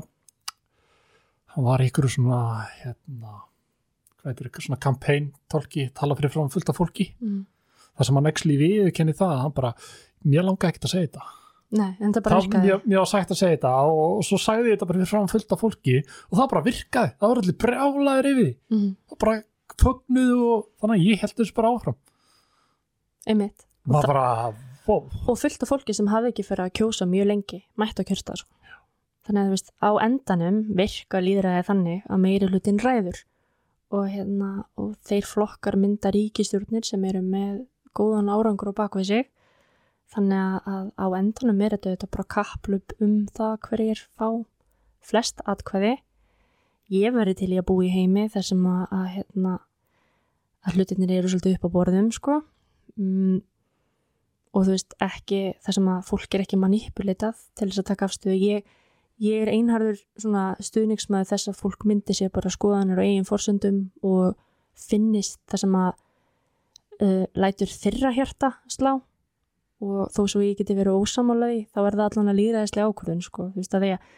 hann 1.54 1.66
var 1.66 1.82
ykkur 1.84 2.08
svona 2.10 2.40
hérna 2.80 3.32
hvað 4.20 4.30
heitir 4.32 4.48
ykkur 4.50 4.66
svona 4.66 4.80
campaign 4.84 5.30
tólki 5.50 5.86
tala 5.96 6.16
fyrir 6.18 6.32
frá 6.34 6.44
fullt 6.52 6.72
af 6.72 6.78
fólki 6.80 7.10
Mm. 7.20 7.44
það 7.98 8.06
sem 8.08 8.16
hann 8.20 8.30
ekki 8.30 8.56
viðkenni 8.60 9.14
það 9.18 9.36
hann 9.44 9.52
bara, 9.56 9.72
mér 10.24 10.44
langa 10.46 10.68
ekkert 10.70 10.86
að 10.88 10.94
segja 10.94 11.08
þetta 11.10 11.26
Nei, 11.70 11.92
en 12.02 12.10
það 12.10 12.24
bara 12.24 12.36
það, 12.36 12.46
virkaði. 12.48 12.66
mér, 12.66 12.80
mér 12.90 12.98
var 12.98 13.08
sagt 13.12 13.30
að 13.30 13.38
segja 13.38 13.54
þetta 13.54 13.72
og, 13.86 14.00
og 14.16 14.24
svo 14.26 14.38
sagði 14.42 14.72
ég 14.72 14.74
þetta 14.74 14.86
bara 14.88 14.98
fyrir 14.98 15.10
fram 15.12 15.28
fullt 15.30 15.52
af 15.54 15.60
fólki 15.60 15.92
og 16.02 16.32
það 16.40 16.48
bara 16.50 16.62
virkaði, 16.66 17.12
það 17.20 17.30
var 17.30 17.40
allir 17.42 17.56
brjálaðir 17.64 18.28
yfir 18.30 18.40
því, 18.40 18.54
mm. 18.74 18.88
það 19.12 19.20
bara 19.22 19.36
fögnuðu 19.84 20.40
og 20.48 20.64
þannig 20.82 20.96
að 20.96 21.06
ég 21.06 21.22
held 21.22 21.36
þessu 21.38 21.56
bara 21.60 21.72
áfram. 21.76 21.98
Einmitt. 23.30 23.66
Það 23.86 24.10
bara, 24.10 24.26
wow, 24.88 25.06
og 25.30 25.40
fullt 25.44 25.62
af 25.62 25.70
fólki 25.70 25.94
sem 25.94 26.10
hafi 26.10 26.32
ekki 26.32 26.46
fyrir 26.50 26.66
að 26.66 26.74
kjósa 26.80 27.06
mjög 27.06 27.30
lengi 27.30 27.62
mætti 27.78 28.02
að 28.02 28.10
kjörsta 28.10 28.38
sko. 28.42 28.50
þannig 29.28 29.40
að 29.40 29.46
þú 29.46 29.54
veist, 29.54 29.74
á 29.78 29.90
endanum 30.02 30.62
virka 30.74 31.22
líðræði 31.22 31.66
þannig 31.70 32.06
að 32.10 32.24
meiri 32.24 32.50
hlutin 32.50 32.82
ræður. 32.82 33.26
Og, 33.90 34.06
hérna, 34.10 34.50
og 34.78 34.94
þeir 35.06 35.26
flokkar 35.26 35.76
mynda 35.78 36.10
ríkistjórnir 36.14 36.86
sem 36.86 37.04
eru 37.06 37.22
með 37.26 37.64
góðan 37.94 38.30
árangur 38.30 38.70
á 38.70 38.78
bakvið 38.82 39.06
sig 39.06 39.30
þannig 40.10 40.68
að, 40.68 40.86
á 40.98 41.06
endanum 41.18 41.60
er 41.64 41.76
þetta 41.76 42.08
bara 42.10 42.30
kapplup 42.36 42.94
um 43.00 43.26
það 43.36 43.58
hverjir 43.68 44.00
fá 44.18 44.28
flest 45.06 45.42
atkvæði. 45.48 45.98
Ég 46.90 47.14
verði 47.14 47.36
til 47.38 47.52
í 47.54 47.60
að 47.60 47.68
búa 47.68 47.86
í 47.86 47.92
heimi 47.94 48.26
þar 48.32 48.46
sem 48.48 48.64
að, 48.66 48.82
að, 48.96 49.06
hérna, 49.14 49.54
að 50.66 50.78
hlutinir 50.78 51.14
eru 51.14 51.30
svolítið 51.30 51.56
upp 51.56 51.68
á 51.70 51.74
borðum 51.76 52.10
sko. 52.14 52.40
Mm, 52.98 53.38
og 54.50 54.66
þú 54.66 54.74
veist 54.74 54.96
ekki 55.06 55.40
það 55.62 55.76
sem 55.78 55.88
að 55.92 56.04
fólk 56.08 56.34
er 56.34 56.44
ekki 56.44 56.58
manipulitað 56.58 57.42
til 57.54 57.68
þess 57.70 57.82
að 57.84 57.90
taka 57.92 58.08
afstöðu. 58.08 58.38
Ég, 58.42 58.78
ég 59.22 59.44
er 59.44 59.52
einharður 59.52 60.00
stuðningsmaður 60.18 61.30
þess 61.30 61.52
að 61.52 61.60
fólk 61.62 61.86
myndi 61.86 62.16
sér 62.18 62.32
bara 62.34 62.50
skoðanir 62.50 62.98
á 62.98 63.06
eigin 63.06 63.28
forsöndum 63.28 63.84
og 64.02 64.34
finnist 64.74 65.38
það 65.46 65.62
sem 65.62 65.78
að 65.78 65.92
uh, 67.04 67.24
lætur 67.38 67.70
þeirra 67.70 68.12
hjarta 68.16 68.52
slá 68.66 68.96
og 69.80 70.10
þó 70.12 70.22
svo 70.28 70.42
ég 70.44 70.58
geti 70.58 70.76
verið 70.76 71.00
ósamálaði 71.00 71.64
þá 71.72 71.80
er 71.82 71.96
það 71.96 72.06
allan 72.06 72.32
að 72.32 72.40
líðræðislega 72.40 72.90
ákvörðun 72.90 73.24
sko, 73.24 73.48
þú 73.54 73.62
veist 73.62 73.76
að 73.76 73.84
því 73.86 73.90
að 73.94 74.10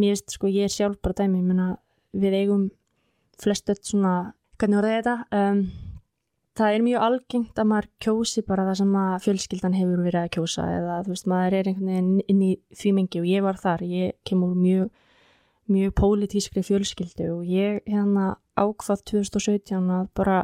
mér 0.00 0.14
veist 0.14 0.34
sko 0.36 0.50
ég 0.50 0.66
er 0.66 0.74
sjálf 0.74 1.00
bara 1.04 1.18
dæmi, 1.20 1.40
ég 1.40 1.46
meina 1.50 1.68
við 2.16 2.36
eigum 2.40 2.66
flest 3.40 3.72
öll 3.72 3.80
svona, 3.80 4.14
hvernig 4.60 4.80
voru 4.80 4.92
þetta? 4.94 5.16
Um, 5.36 5.60
það 6.58 6.76
er 6.76 6.84
mjög 6.84 7.04
algengt 7.06 7.60
að 7.60 7.68
maður 7.70 7.90
kjósi 8.04 8.44
bara 8.48 8.64
það 8.68 8.80
sem 8.80 8.96
að 9.00 9.12
fjölskyldan 9.26 9.76
hefur 9.76 10.02
verið 10.04 10.22
að 10.22 10.32
kjósa 10.36 10.66
eða 10.78 10.96
þú 11.04 11.14
veist 11.14 11.30
maður 11.30 11.56
er 11.58 11.70
einhvern 11.70 11.92
veginn 11.92 12.24
inn 12.32 12.42
í 12.44 12.50
því 12.80 12.94
mengi 12.96 13.22
og 13.22 13.28
ég 13.30 13.46
var 13.46 13.60
þar, 13.60 13.84
ég 13.86 14.16
kemur 14.28 14.56
mjög 14.56 14.90
mjög 15.70 15.92
pólitískri 16.00 16.64
fjölskyldu 16.66 17.28
og 17.30 17.44
ég 17.46 17.84
hérna 17.86 18.32
ákvað 18.58 19.04
2017 19.12 19.92
að 19.94 20.08
bara 20.18 20.40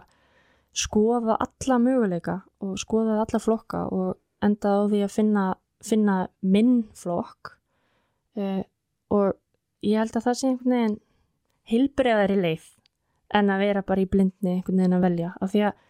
skoða 0.76 1.38
alla 1.42 1.78
möguleika 1.82 2.36
og 2.62 2.76
skoða 2.78 3.18
alla 3.24 3.40
flokka 3.42 3.86
og 3.90 4.14
enda 4.46 4.72
á 4.72 4.80
því 4.90 5.02
að 5.06 5.12
finna, 5.14 5.44
finna 5.84 6.16
minn 6.42 6.78
flokk 6.96 7.56
uh, 8.38 8.62
og 9.12 9.36
ég 9.86 10.00
held 10.00 10.16
að 10.16 10.26
það 10.28 10.38
sé 10.38 10.50
einhvern 10.50 10.76
veginn 10.76 10.98
heilbreyðari 11.70 12.38
leið 12.40 12.66
en 13.34 13.50
að 13.50 13.62
vera 13.64 13.82
bara 13.86 14.02
í 14.02 14.08
blindni 14.10 14.56
einhvern 14.56 14.80
veginn 14.80 14.96
að 14.96 15.06
velja. 15.06 15.32
Af 15.42 15.52
því 15.52 15.64
að 15.66 15.80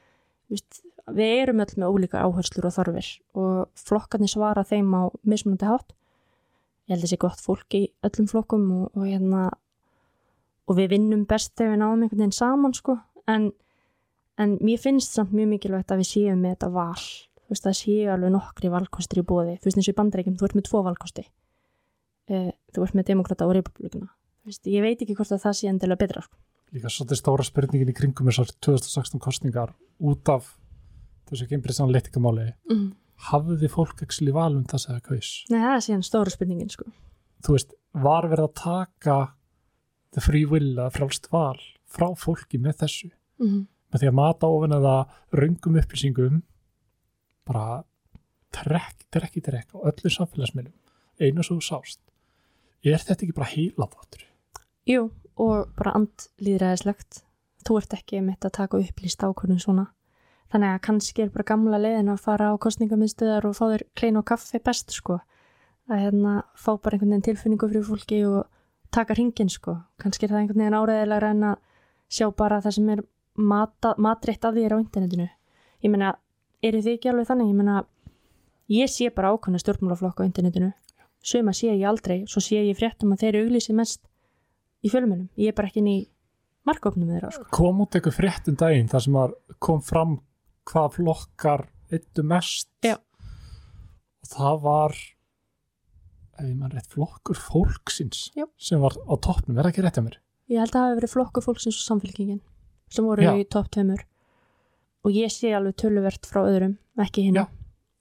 víst, 0.52 0.80
við 1.16 1.34
erum 1.42 1.62
öll 1.62 1.74
með 1.76 1.92
ólíka 1.92 2.22
áherslur 2.24 2.68
og 2.68 2.74
þarfir 2.76 3.10
og 3.36 3.84
flokkarnir 3.86 4.32
svara 4.32 4.64
þeim 4.66 4.94
á 4.96 5.02
mismunandi 5.28 5.68
hátt. 5.68 5.92
Ég 6.86 6.96
held 6.96 7.06
að 7.06 7.12
sé 7.12 7.20
gott 7.20 7.42
fólk 7.42 7.76
í 7.76 7.84
öllum 8.06 8.30
flokkum 8.30 8.66
og, 8.80 8.90
og 8.94 9.06
hérna 9.06 9.44
og 10.66 10.78
við 10.80 10.96
vinnum 10.96 11.26
best 11.28 11.54
þegar 11.58 11.74
við 11.74 11.80
náum 11.82 12.02
einhvern 12.02 12.22
veginn 12.24 12.34
saman 12.34 12.74
sko. 12.74 12.98
En, 13.30 13.50
en 14.38 14.56
mér 14.62 14.82
finnst 14.82 15.14
samt 15.14 15.34
mjög 15.34 15.52
mikilvægt 15.54 15.92
að 15.92 16.02
við 16.02 16.12
séum 16.12 16.42
með 16.42 16.56
þetta 16.56 16.72
val 16.74 17.06
þú 17.46 17.54
veist 17.54 17.66
það 17.66 17.76
séu 17.78 18.10
alveg 18.10 18.32
nokkri 18.34 18.70
valkostir 18.72 19.22
í 19.22 19.26
bóði 19.26 19.56
þú 19.60 19.68
veist 19.68 19.78
eins 19.78 19.88
og 19.88 19.94
í 19.94 19.98
bandreikim, 20.00 20.36
þú 20.38 20.48
ert 20.48 20.56
með 20.58 20.66
tvo 20.66 20.82
valkosti 20.86 21.24
uh, 21.26 22.50
þú 22.74 22.86
ert 22.86 22.98
með 22.98 23.08
demokrata 23.12 23.46
og 23.46 23.54
republikuna 23.56 24.10
þú 24.10 24.50
veist, 24.50 24.68
ég 24.70 24.84
veit 24.84 25.02
ekki 25.02 25.16
hvort 25.18 25.34
að 25.34 25.42
það 25.46 25.58
sé 25.60 25.70
endilega 25.70 26.02
betra 26.02 26.24
sko. 26.26 26.38
líka 26.74 26.92
svolítið 26.92 27.20
stóra 27.22 27.46
spurningin 27.46 27.92
í 27.92 27.96
kringum 27.96 28.30
þessar 28.30 28.50
2016 28.66 29.22
kostningar 29.22 29.74
út 30.02 30.32
af 30.32 30.56
þessu 31.30 31.48
Cambridge 31.50 31.82
Analytica-máli 31.82 32.48
mm. 32.70 32.88
hafði 33.30 33.70
fólk 33.70 34.02
ekki 34.06 34.34
val 34.34 34.52
um 34.52 34.66
það 34.66 34.82
sem 34.82 34.96
það 34.96 35.06
kaus 35.10 35.30
Nei, 35.50 35.60
það 35.60 35.72
er 35.72 35.86
síðan 35.86 36.06
stóra 36.06 36.34
spurningin 36.34 36.74
sko. 36.74 36.90
þú 37.46 37.56
veist, 37.56 37.78
var 37.94 38.28
verið 38.30 38.50
að 38.50 38.58
taka 38.62 39.16
the 40.14 40.24
free 40.24 40.46
will 40.48 40.74
að 40.82 40.98
frálst 40.98 41.30
val 41.32 41.58
frá 41.86 42.10
fólki 42.18 42.58
með 42.58 42.82
þessu 42.82 43.10
mm. 43.42 43.64
með 43.92 44.02
því 44.02 44.10
að 44.10 44.18
mata 44.18 44.50
ofin 44.50 44.76
að 44.76 44.86
það 44.90 45.40
röngum 45.42 45.80
upplýsingum 45.82 46.42
bara 47.46 47.84
trekk, 48.54 49.06
trekk 49.12 49.38
í 49.38 49.44
trekk 49.44 49.76
á 49.76 49.78
öllu 49.90 50.12
samfélagsmiðlum 50.12 50.74
einu 51.20 51.44
svo 51.44 51.58
sást. 51.60 52.00
Er 52.84 53.00
þetta 53.00 53.24
ekki 53.24 53.36
bara 53.36 53.50
heila 53.50 53.88
þáttur? 53.90 54.24
Jú, 54.86 55.08
og 55.40 55.72
bara 55.78 55.96
andlýðræðislegt. 55.98 57.22
Þú 57.66 57.78
ert 57.80 57.96
ekki 57.96 58.22
mitt 58.22 58.44
að 58.46 58.56
taka 58.60 58.80
upplýst 58.80 59.24
ákvörðun 59.24 59.62
svona. 59.62 59.86
Þannig 60.52 60.76
að 60.76 60.82
kannski 60.86 61.24
er 61.24 61.32
bara 61.34 61.48
gamla 61.48 61.80
leiðin 61.82 62.12
að 62.12 62.22
fara 62.22 62.52
á 62.54 62.62
kostningamiðstöðar 62.62 63.48
og 63.48 63.56
fá 63.58 63.64
þér 63.72 63.84
klein 63.98 64.20
og 64.20 64.26
kaffi 64.30 64.60
best 64.62 64.94
sko. 64.94 65.18
Að 65.90 66.04
hérna 66.04 66.34
fá 66.54 66.76
bara 66.76 66.94
einhvern 66.94 67.16
veginn 67.16 67.26
tilfinningu 67.26 67.70
fyrir 67.70 67.86
fólki 67.88 68.20
og 68.28 68.44
taka 68.94 69.16
hringin 69.16 69.50
sko. 69.50 69.80
Kannski 69.98 70.26
er 70.26 70.34
það 70.34 70.44
einhvern 70.44 70.62
veginn 70.62 70.78
áræðilegra 70.78 71.32
en 71.34 71.48
að 71.50 71.58
sjá 72.06 72.30
bara 72.30 72.60
það 72.62 72.76
sem 72.78 72.92
er 72.94 73.02
matrétt 73.36 74.46
af 74.46 74.54
þér 74.54 74.76
á 74.78 74.82
internetinu. 74.84 75.26
Ég 75.82 75.90
meina, 75.90 76.14
eru 76.64 76.82
þið 76.82 76.96
ekki 76.96 77.12
alveg 77.12 77.28
þannig 77.30 77.52
ég 77.52 77.58
meina, 77.60 77.78
ég 78.72 78.90
sé 78.90 79.08
bara 79.14 79.32
ákvæmna 79.34 79.60
stjórnmálaflokk 79.62 80.22
á 80.22 80.28
internetinu 80.28 80.72
suma 81.26 81.54
sé 81.56 81.72
ég 81.72 81.86
aldrei, 81.88 82.24
svo 82.30 82.40
sé 82.42 82.60
ég 82.62 82.78
fréttum 82.78 83.14
að 83.14 83.24
þeir 83.24 83.40
auglýsi 83.42 83.74
mest 83.76 84.04
í 84.86 84.92
fjölumönum 84.92 85.28
ég 85.40 85.50
er 85.50 85.56
bara 85.56 85.70
ekki 85.70 85.82
inn 85.82 85.90
í 85.90 85.98
markofnum 86.66 87.10
þeirra 87.10 87.32
sko. 87.34 87.48
kom 87.54 87.82
út 87.84 87.96
eitthvað 87.96 88.18
frétt 88.20 88.50
um 88.50 88.58
daginn 88.58 88.90
þar 88.90 89.04
sem 89.06 89.18
að 89.22 89.34
kom 89.62 89.82
fram 89.84 90.16
hvað 90.66 90.96
flokkar 90.98 91.66
eittu 91.94 92.24
mest 92.26 92.70
Já. 92.86 92.96
og 92.98 94.30
það 94.32 94.60
var 94.66 94.96
ef 96.36 96.44
ég 96.44 96.56
mann 96.58 96.74
rétt 96.74 96.90
flokkur 96.92 97.38
fólksins 97.40 98.30
Já. 98.36 98.46
sem 98.58 98.82
var 98.82 98.96
á 98.98 99.14
toppnum, 99.14 99.56
er 99.56 99.66
það 99.66 99.72
ekki 99.72 99.86
rétt 99.86 100.00
hjá 100.00 100.06
mér? 100.06 100.18
ég 100.50 100.62
held 100.62 100.70
að 100.70 100.78
það 100.78 100.86
hafi 100.86 101.00
verið 101.00 101.14
flokkur 101.14 101.46
fólksins 101.46 101.80
og 101.80 101.86
samfélkingin 101.86 102.42
sem 102.92 103.06
voru 103.06 103.26
Já. 103.26 103.32
í 103.34 103.46
topp 103.50 103.70
tveimur 103.74 104.04
og 105.06 105.14
ég 105.14 105.30
sé 105.30 105.52
alveg 105.54 105.78
töluvert 105.78 106.26
frá 106.26 106.42
öðrum, 106.42 106.74
ekki 106.98 107.28
hinn 107.28 107.38
Já. 107.38 107.46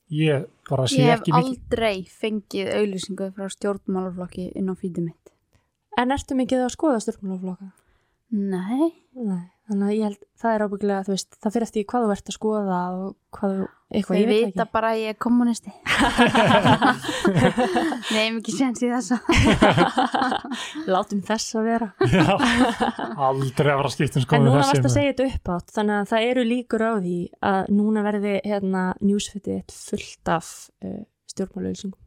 ég 0.10 0.48
bara 0.70 0.88
sé 0.90 1.04
Ég 1.04 1.12
hef 1.12 1.22
ekki 1.22 1.36
mikið 1.36 1.50
aldrei 1.52 1.96
fengið 2.10 2.72
auðlýsingu 2.80 3.32
frá 3.36 3.50
stjórnmálaflokki 3.54 4.50
inn 4.58 4.72
á 4.72 4.76
fýtið 4.76 5.12
mitt. 5.12 5.34
En 6.02 6.12
ertu 6.16 6.38
mikið 6.38 6.66
að 6.66 6.74
skoða 6.74 7.04
stjórnmálaflokka? 7.06 7.70
Nei. 8.32 8.92
Nei, 9.16 9.46
þannig 9.70 9.86
að 9.88 9.94
ég 9.96 10.04
held, 10.10 10.18
það 10.42 10.54
er 10.58 10.64
ábyggilega, 10.66 11.04
þú 11.08 11.12
veist, 11.14 11.36
það 11.40 11.54
fyrir 11.56 11.66
eftir 11.70 11.84
hvað 11.88 12.04
þú 12.06 12.10
ert 12.16 12.30
að 12.32 12.36
skoða 12.36 12.80
og 12.92 13.14
hvað 13.38 13.52
þú, 13.56 13.68
eitthvað, 13.96 14.16
Þau 14.16 14.20
ég 14.20 14.28
veit 14.28 14.36
vita 14.50 14.64
ekki. 14.66 14.74
bara 14.76 14.90
að 14.92 15.00
ég 15.00 15.08
er 15.14 15.18
kommunisti. 15.24 15.72
Nei, 18.16 18.26
mikið 18.36 18.58
sens 18.58 18.84
í 18.84 18.90
þessa. 18.92 19.18
Látum 20.94 21.22
þess 21.26 21.56
að 21.56 21.64
vera. 21.70 21.88
Já, 22.12 22.26
aldrei 23.30 23.72
að 23.72 23.86
að 23.86 23.94
skipta 23.96 24.20
um 24.20 24.22
En 24.22 24.26
skoðun 24.28 24.46
núna 24.50 24.60
þessi 24.60 24.76
varst 24.76 24.90
að 24.90 24.96
segja 24.98 25.12
þetta 25.14 25.28
upp 25.32 25.46
átt, 25.56 25.70
þannig 25.78 25.96
að 26.02 26.10
það 26.12 26.28
eru 26.34 26.44
líkur 26.52 26.82
á 26.86 26.92
því 27.00 27.16
að 27.54 27.62
núna 27.80 28.00
verði 28.10 28.34
hérna 28.46 28.84
njúsfitið 29.00 29.64
fullt 29.80 30.26
af 30.36 30.48
uh, 30.84 31.02
stjórnmálauðsingum. 31.32 32.00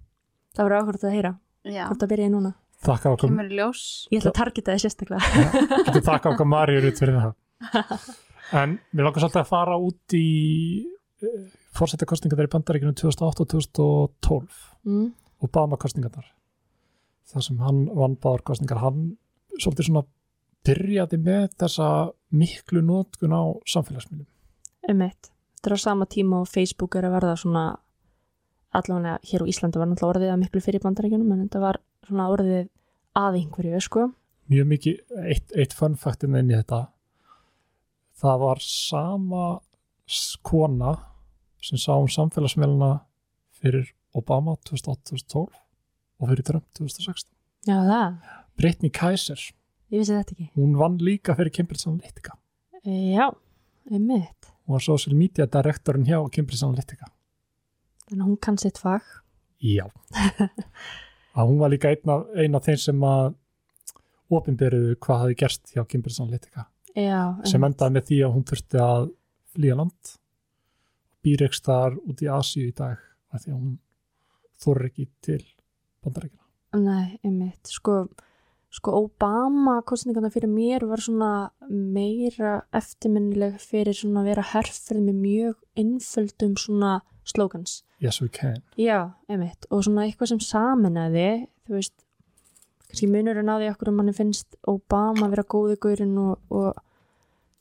Það 0.59 0.65
verður 0.69 0.81
áhverjum 0.83 1.09
að 1.09 1.17
heyra, 1.19 1.33
Já, 1.69 1.83
hvort 1.89 2.01
það 2.05 2.13
byrjaði 2.15 2.35
núna. 2.37 2.53
Þakka 2.87 3.13
okkur, 3.17 3.33
kemur 3.33 3.51
ljós. 3.59 3.83
Ég 4.13 4.23
ætla 4.23 4.33
að 4.33 4.39
targeta 4.39 4.75
þið 4.77 4.85
sérstaklega. 4.85 5.53
getur 5.89 6.05
þakka 6.07 6.33
okkur 6.35 6.49
Maríur 6.49 6.89
út 6.91 7.01
fyrir 7.03 7.19
það 7.19 7.33
en 8.63 8.77
mér 8.95 9.09
langar 9.09 9.25
svolítið 9.25 9.43
að 9.43 9.49
fara 9.51 9.79
út 9.83 10.15
í 10.17 10.27
uh, 11.27 11.47
fórsetakostningar 11.79 12.47
í 12.49 12.53
bandaríkinu 12.55 12.95
2008 12.97 13.45
og 13.45 13.53
2012 13.57 14.65
Mm. 14.89 15.11
Obama 15.45 15.77
kostningarnar 15.77 16.25
þar 17.29 17.45
sem 17.45 17.59
hann 17.61 17.83
vann 17.93 18.15
báðar 18.23 18.45
kostningar 18.47 18.79
hann 18.81 19.03
svolítið 19.59 19.89
svona 19.91 20.05
byrjaði 20.65 21.19
með 21.21 21.49
þessa 21.61 21.89
miklu 22.33 22.81
nótkun 22.87 23.35
á 23.37 23.43
samfélagsmiðlum 23.69 24.29
Um 24.89 25.03
eitt. 25.05 25.29
Þetta 25.59 25.69
er 25.69 25.77
á 25.77 25.81
sama 25.83 26.07
tíma 26.09 26.39
og 26.41 26.49
Facebook 26.49 26.97
er 26.97 27.05
að 27.05 27.19
verða 27.19 27.35
svona 27.43 27.65
allavega 28.79 29.19
hér 29.29 29.45
á 29.45 29.51
Íslandi 29.51 29.81
var 29.83 29.91
náttúrulega 29.91 30.15
orðið 30.15 30.33
að 30.33 30.41
miklu 30.45 30.63
fyrir 30.65 30.85
bandaríkjunum 30.87 31.35
en 31.35 31.43
þetta 31.45 31.61
var 31.67 31.81
svona 32.09 32.29
orðið 32.33 32.69
að 33.19 33.39
einhverju, 33.43 33.81
sko. 33.85 34.07
mjög 34.49 34.67
mikið, 34.73 35.01
eitt, 35.29 35.53
eitt 35.57 35.75
fun 35.77 35.97
factin 36.01 36.37
inn 36.39 36.51
í 36.51 36.57
þetta 36.57 36.83
það 38.19 38.39
var 38.43 38.61
sama 38.65 39.47
kona 40.47 40.95
sem 41.63 41.79
sá 41.81 41.93
um 41.99 42.09
samfélagsmiðluna 42.09 42.93
fyrir 43.59 43.91
Obama 44.17 44.55
2008-2012 44.69 45.49
og 46.19 46.31
fyrir 46.31 46.47
Trump 46.49 46.65
2016 46.79 47.29
Já, 47.69 47.77
það. 47.85 48.15
Brittany 48.57 48.91
Kaiser, 48.95 49.41
Ég 49.93 50.01
vissi 50.03 50.15
þetta 50.15 50.33
ekki. 50.37 50.47
hún 50.57 50.77
vann 50.79 50.97
líka 51.03 51.35
fyrir 51.37 51.53
Cambridge 51.55 51.89
Analytica 51.91 52.37
Já, 52.87 53.29
um 53.91 54.11
eitt. 54.17 54.49
hún 54.67 54.77
var 54.79 54.85
social 54.85 55.15
media 55.19 55.47
direktorinn 55.47 56.07
hjá 56.09 56.23
Cambridge 56.33 56.65
Analytica 56.65 57.11
Þannig 58.09 58.23
að 58.25 58.29
hún 58.31 58.39
kann 58.41 58.57
sitt 58.57 58.79
fag. 58.81 59.05
Já 59.61 59.85
að 61.39 61.53
hún 61.53 61.61
var 61.63 61.73
líka 61.73 61.93
einn 61.93 62.15
af, 62.15 62.27
ein 62.35 62.59
af 62.59 62.67
þeim 62.67 62.81
sem 62.83 63.05
að 63.07 63.29
opinberuðu 64.39 64.97
hvað 65.01 65.23
hafi 65.25 65.39
gerst 65.41 65.71
hjá 65.73 65.85
Cambridge 65.89 66.21
Analytica. 66.21 66.67
Já, 66.99 67.39
sem 67.47 67.65
endaði 67.65 67.95
með 67.95 68.09
því 68.09 68.19
að 68.27 68.33
hún 68.35 68.47
þurfti 68.49 68.81
að 68.83 69.11
flýja 69.55 69.77
land 69.79 70.15
býr 71.25 71.45
ekki 71.49 71.65
þar 71.69 71.99
út 72.01 72.23
í 72.25 72.31
Asíu 72.33 72.71
í 72.71 72.75
dag 72.77 72.99
af 73.35 73.45
því 73.45 73.53
að 73.53 73.59
hún 73.59 73.77
þorri 74.63 74.91
ekki 74.91 75.07
til 75.25 75.43
bandarækina 76.05 76.45
Nei, 76.79 77.19
einmitt, 77.25 77.71
sko, 77.71 78.03
sko 78.75 78.95
Obama 78.99 79.79
kostningarna 79.89 80.31
fyrir 80.33 80.51
mér 80.53 80.85
var 80.91 81.01
svona 81.01 81.31
meira 81.69 82.59
eftirminnileg 82.77 83.57
fyrir 83.63 83.97
svona 83.97 84.25
að 84.25 84.33
vera 84.33 84.49
herfrið 84.51 85.07
með 85.07 85.23
mjög 85.23 85.63
einföldum 85.81 86.59
svona 86.61 86.99
slogans. 87.29 87.83
Yes 88.03 88.21
we 88.23 88.29
can. 88.33 88.63
Já, 88.81 89.15
einmitt, 89.29 89.69
og 89.71 89.85
svona 89.87 90.07
eitthvað 90.07 90.33
sem 90.33 90.43
saminaði, 90.45 91.31
þú 91.69 91.79
veist, 91.79 91.97
kannski 92.89 93.09
munurinn 93.13 93.51
á 93.53 93.61
því 93.61 93.73
okkur 93.73 93.91
um 93.93 93.99
manni 94.01 94.15
finnst 94.17 94.59
Obama 94.71 95.29
vera 95.33 95.45
góði 95.45 95.77
gaurinn 95.83 96.17
og, 96.23 96.39
og 96.49 96.79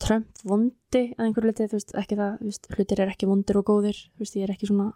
Trump 0.01 0.43
vondi 0.45 1.03
að 1.17 1.25
einhverju 1.25 1.51
litið, 1.51 1.71
þú 1.71 1.79
veist, 1.79 1.93
ekki 1.97 2.17
það, 2.19 2.37
þú 2.39 2.51
veist, 2.51 2.69
hlutir 2.75 3.01
er 3.03 3.11
ekki 3.11 3.29
vondir 3.29 3.59
og 3.59 3.67
góðir, 3.67 4.01
þú 4.15 4.23
veist, 4.23 4.37
ég 4.37 4.45
er 4.45 4.53
ekki 4.53 4.69
svona, 4.69 4.91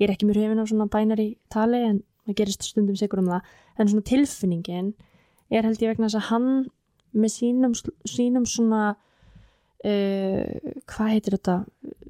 ég 0.00 0.08
er 0.08 0.14
ekki 0.14 0.28
mjög 0.28 0.40
hefinn 0.42 0.64
á 0.64 0.66
svona 0.70 0.88
bænari 0.92 1.28
tali 1.52 1.82
en 1.86 2.00
það 2.26 2.38
gerist 2.40 2.66
stundum 2.66 2.96
sigur 2.98 3.22
um 3.22 3.30
það, 3.30 3.52
en 3.76 3.92
svona 3.92 4.08
tilfinningin 4.10 4.94
er 5.52 5.68
held 5.68 5.82
ég 5.84 5.92
vegna 5.92 6.08
þess 6.08 6.20
að 6.22 6.28
hann 6.32 6.48
með 7.16 7.34
sínum, 7.36 7.76
sínum 8.08 8.46
svona, 8.48 8.82
uh, 9.86 10.72
hvað 10.90 11.12
heitir 11.14 11.36
þetta, 11.36 11.58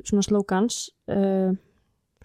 svona 0.06 0.26
slogans, 0.26 0.80
uh, 1.12 1.52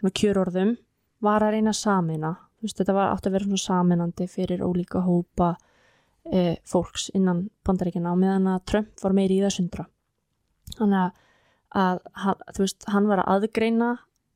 svona 0.02 0.18
kjörorðum, 0.18 0.76
var 1.22 1.46
að 1.46 1.58
reyna 1.58 1.74
samina, 1.78 2.36
veist, 2.62 2.78
þetta 2.80 2.96
var 2.98 3.12
átt 3.14 3.28
að 3.30 3.36
vera 3.38 3.48
svona 3.48 3.64
saminandi 3.64 4.28
fyrir 4.30 4.64
ólíka 4.66 5.04
hópa 5.06 5.54
uh, 5.56 6.56
fólks 6.68 7.10
innan 7.18 7.48
bandaríkina 7.66 8.14
og 8.14 8.22
meðan 8.22 8.50
að 8.56 8.64
Trump 8.72 9.04
var 9.04 9.18
meiri 9.18 9.40
í 9.40 9.44
það 9.44 9.58
sundra. 9.58 9.88
Þannig 10.78 11.04
að, 11.04 12.00
að 12.26 12.64
veist, 12.64 12.88
hann 12.92 13.10
var 13.10 13.24
að 13.24 13.36
aðgreina 13.36 13.92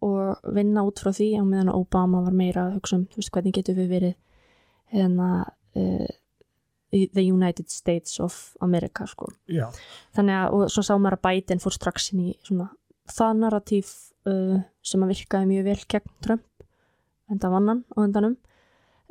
og 0.06 0.52
vinna 0.54 0.84
út 0.86 1.02
frá 1.02 1.12
því 1.16 1.32
og 1.40 1.50
meðan 1.50 1.74
Obama 1.74 2.22
var 2.26 2.36
meira 2.36 2.68
að 2.68 2.78
hugsa 2.78 3.00
um, 3.00 3.08
veist, 3.16 3.32
hvernig 3.34 3.56
getur 3.58 3.78
við 3.80 3.92
verið 3.96 4.16
hérna 4.94 5.30
uh, 5.76 6.14
the 6.92 7.26
United 7.26 7.70
States 7.74 8.20
of 8.24 8.56
America, 8.64 9.08
sko. 9.10 9.32
Þannig 10.16 10.38
að, 10.38 10.54
og 10.56 10.70
svo 10.72 10.84
sá 10.86 10.94
maður 10.96 11.18
að 11.18 11.24
Biden 11.26 11.64
fór 11.64 11.76
strax 11.76 12.12
inn 12.14 12.28
í 12.30 12.36
svona 12.46 12.70
það 13.12 13.40
narratív 13.42 13.92
uh, 14.30 14.58
sem 14.86 15.06
að 15.06 15.14
virkaði 15.14 15.50
mjög 15.52 15.70
vel 15.70 15.78
gegn 15.94 16.12
Trump, 16.26 16.68
enda 17.32 17.52
vannan 17.54 17.86
á 17.94 17.98
endanum. 18.06 18.36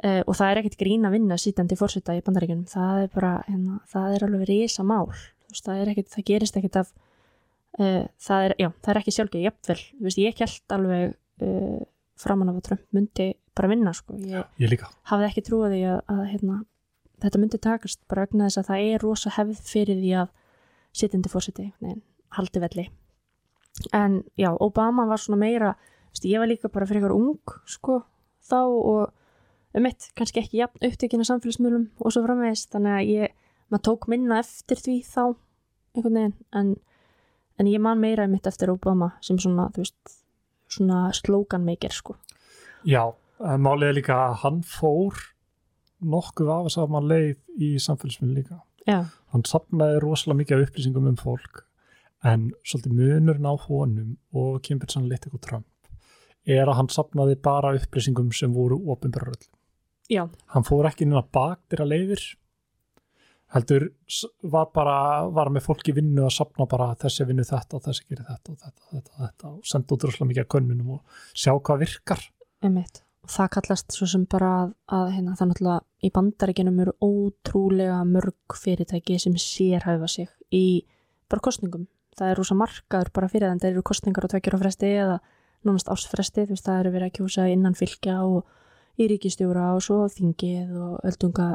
Uh, 0.05 0.20
og 0.26 0.34
það 0.36 0.51
er 0.51 0.61
ekkert 0.61 0.80
grín 0.80 1.07
að 1.07 1.14
vinna 1.16 1.38
sítandi 1.38 1.78
fórseta 1.78 2.16
í 2.18 2.22
bandaríkjunum, 2.26 2.66
það 2.68 3.05
er 3.05 3.11
bara, 3.14 3.32
hérna, 3.47 3.78
það 3.88 4.16
er 4.16 4.24
alveg 4.26 4.49
risa 4.51 4.84
mál, 4.84 5.07
veist, 5.47 5.64
það 5.64 5.92
ekkert, 5.92 6.11
það 6.12 6.26
gerist 6.30 6.59
ekkert 6.59 6.78
af, 6.82 6.90
uh, 7.78 8.03
það 8.26 8.49
er, 8.49 8.55
já, 8.59 8.68
það 8.82 8.90
er 8.92 9.01
ekki 9.01 9.14
sjálfgeð, 9.14 9.47
þú 9.68 9.76
veist, 10.09 10.20
ég 10.20 10.42
held 10.42 10.76
alveg 10.76 11.14
uh, 11.47 11.78
framan 12.20 12.51
af 12.51 12.59
að 12.59 12.66
Trump 12.68 12.99
myndi 12.99 13.28
bara 13.55 13.70
vinna, 13.70 13.95
sko, 13.95 14.18
ég 14.18 14.66
ég 14.66 14.84
hafði 15.12 15.30
ekki 15.30 15.47
trúið 15.47 15.76
því 15.76 15.80
að, 15.92 16.03
að 16.16 16.24
hérna, 16.32 16.59
þetta 17.22 17.42
myndi 17.45 17.62
takast 17.62 18.03
bara 18.11 18.26
vegna 18.26 18.51
þess 18.51 18.64
að 18.64 18.68
það 18.72 18.90
er 18.90 19.07
rosa 19.07 19.34
hefð 19.38 19.64
fyrir 19.70 20.03
því 20.03 20.12
að 20.24 20.34
sittindi 20.95 21.30
fórseti 21.30 21.70
nein, 21.78 22.03
haldi 22.34 22.62
velli 22.66 22.88
en 23.93 24.22
já, 24.39 24.51
Obama 24.61 25.07
var 25.11 25.20
svona 25.22 25.41
meira 25.41 25.75
veist, 26.11 26.25
ég 26.25 26.39
var 26.39 26.51
líka 26.51 26.70
bara 26.72 26.87
fyrir 26.87 27.03
ykkur 27.03 27.16
ung 27.16 27.55
sko, 27.66 28.03
þá 28.45 28.61
og 28.62 29.12
um 29.75 29.89
eitt, 29.89 30.11
kannski 30.14 30.43
ekki 30.43 30.61
jafn 30.61 30.87
upptökina 30.87 31.27
samfélagsmiðlum 31.27 31.89
og 31.99 32.14
svo 32.14 32.22
framvegist, 32.27 32.70
þannig 32.75 32.99
að 32.99 33.11
ég 33.11 33.35
maður 33.72 33.87
tók 33.91 34.09
minna 34.12 34.39
eftir 34.43 34.79
því 34.79 34.99
þá 35.09 35.22
einhvern 35.95 36.20
veginn, 36.20 36.37
en, 36.55 36.75
en 37.59 37.70
ég 37.70 37.83
man 37.83 38.03
meira 38.03 38.29
um 38.29 38.37
eitt 38.37 38.47
eftir 38.51 38.72
Obama 38.72 39.14
sem 39.25 39.41
svona, 39.43 39.70
þú 39.75 39.85
veist, 39.85 40.16
svona 40.70 41.09
slogan 41.14 41.66
maker 41.66 41.95
sko, 41.95 42.16
Já, 42.85 43.14
málið 43.41 43.89
er 43.89 43.97
líka 43.97 44.16
að 44.27 44.35
hann 44.43 44.61
fór 44.68 45.20
nokkuð 46.05 46.51
af 46.53 46.66
þess 46.66 46.81
að 46.83 46.91
mann 46.93 47.07
leið 47.09 47.62
í 47.64 47.70
samfélagsmiðlum 47.81 48.37
líka. 48.37 48.59
Já, 48.85 48.99
hann 49.33 49.45
sapnaði 49.49 50.03
rosalega 50.05 50.43
mikið 50.43 50.57
af 50.59 50.66
upplýsingum 50.66 51.07
um 51.09 51.16
fólk 51.16 51.62
en 52.25 52.51
svolítið 52.64 52.97
munurinn 52.99 53.49
á 53.49 53.55
honum 53.66 54.14
og 54.33 54.62
Cambridge 54.64 54.99
Analytica 55.01 55.37
og 55.37 55.43
Trump 55.45 55.66
er 56.45 56.68
að 56.68 56.79
hann 56.79 56.93
sapnaði 56.93 57.37
bara 57.41 57.75
upplýsingum 57.79 58.33
sem 58.37 58.53
voru 58.53 58.79
ofinbæra 58.93 59.33
öll. 59.33 59.45
já, 60.11 60.29
Hann 60.53 60.64
fór 60.64 60.89
ekki 60.89 61.07
inn 61.07 61.16
að 61.16 61.31
bakdira 61.33 61.87
leiðir 61.89 62.25
heldur 63.55 63.89
var 64.43 64.70
bara 64.75 64.97
var 65.31 65.51
með 65.53 65.66
fólk 65.68 65.89
í 65.89 65.95
vinnu 65.97 66.25
að 66.27 66.35
sapna 66.39 66.66
bara 66.70 66.91
þessi 67.01 67.27
vinnu 67.29 67.45
þetta 67.47 67.79
og 67.79 67.85
þessi 67.87 68.07
gerir 68.09 68.27
þetta 68.29 68.53
og 68.53 68.59
þetta, 68.64 68.87
þetta, 68.91 69.16
þetta 69.22 69.51
og 69.53 69.70
senda 69.70 69.95
út 69.95 70.07
rosalega 70.09 70.31
mikið 70.31 70.45
að 70.45 70.53
könnunum 70.57 70.95
og 70.97 71.20
sjá 71.33 71.53
hvað 71.55 71.85
virkar. 71.85 72.25
Einmitt. 72.64 73.03
Og 73.25 73.33
það 73.33 73.51
kallast 73.57 73.95
svo 73.97 74.09
sem 74.11 74.25
bara 74.29 74.51
að, 74.59 74.72
að 74.93 75.07
hérna, 75.14 75.37
það 75.39 75.51
náttúrulega 75.51 76.05
í 76.05 76.11
bandaríkinum 76.18 76.81
eru 76.85 76.97
ótrúlega 77.01 78.01
mörg 78.09 78.59
fyrirtæki 78.61 79.20
sem 79.22 79.39
sérhæfa 79.41 80.11
sig 80.11 80.29
í 80.53 80.64
bara 81.31 81.45
kostningum. 81.47 81.87
Það 82.15 82.31
er 82.31 82.41
rosa 82.41 82.57
markaður 82.59 83.12
bara 83.15 83.31
fyrir 83.33 83.51
þann, 83.51 83.62
það 83.62 83.73
eru 83.73 83.87
kostningar 83.91 84.27
á 84.27 84.33
tvekjur 84.33 84.57
á 84.57 84.62
fresti 84.62 84.91
eða 84.91 85.17
nánast 85.65 85.89
ásfresti, 85.91 86.45
þú 86.45 86.55
veist, 86.55 86.67
það 86.67 86.81
eru 86.83 86.93
verið 86.95 87.09
að 87.09 87.17
kjósa 87.19 87.47
innan 87.51 87.79
fylgja 87.79 88.19
og 88.27 89.01
í 89.01 89.09
ríkistjóra 89.11 89.71
og 89.75 89.83
svo 89.83 90.05
þingið 90.12 90.77
og 90.79 91.09
öldunga 91.09 91.49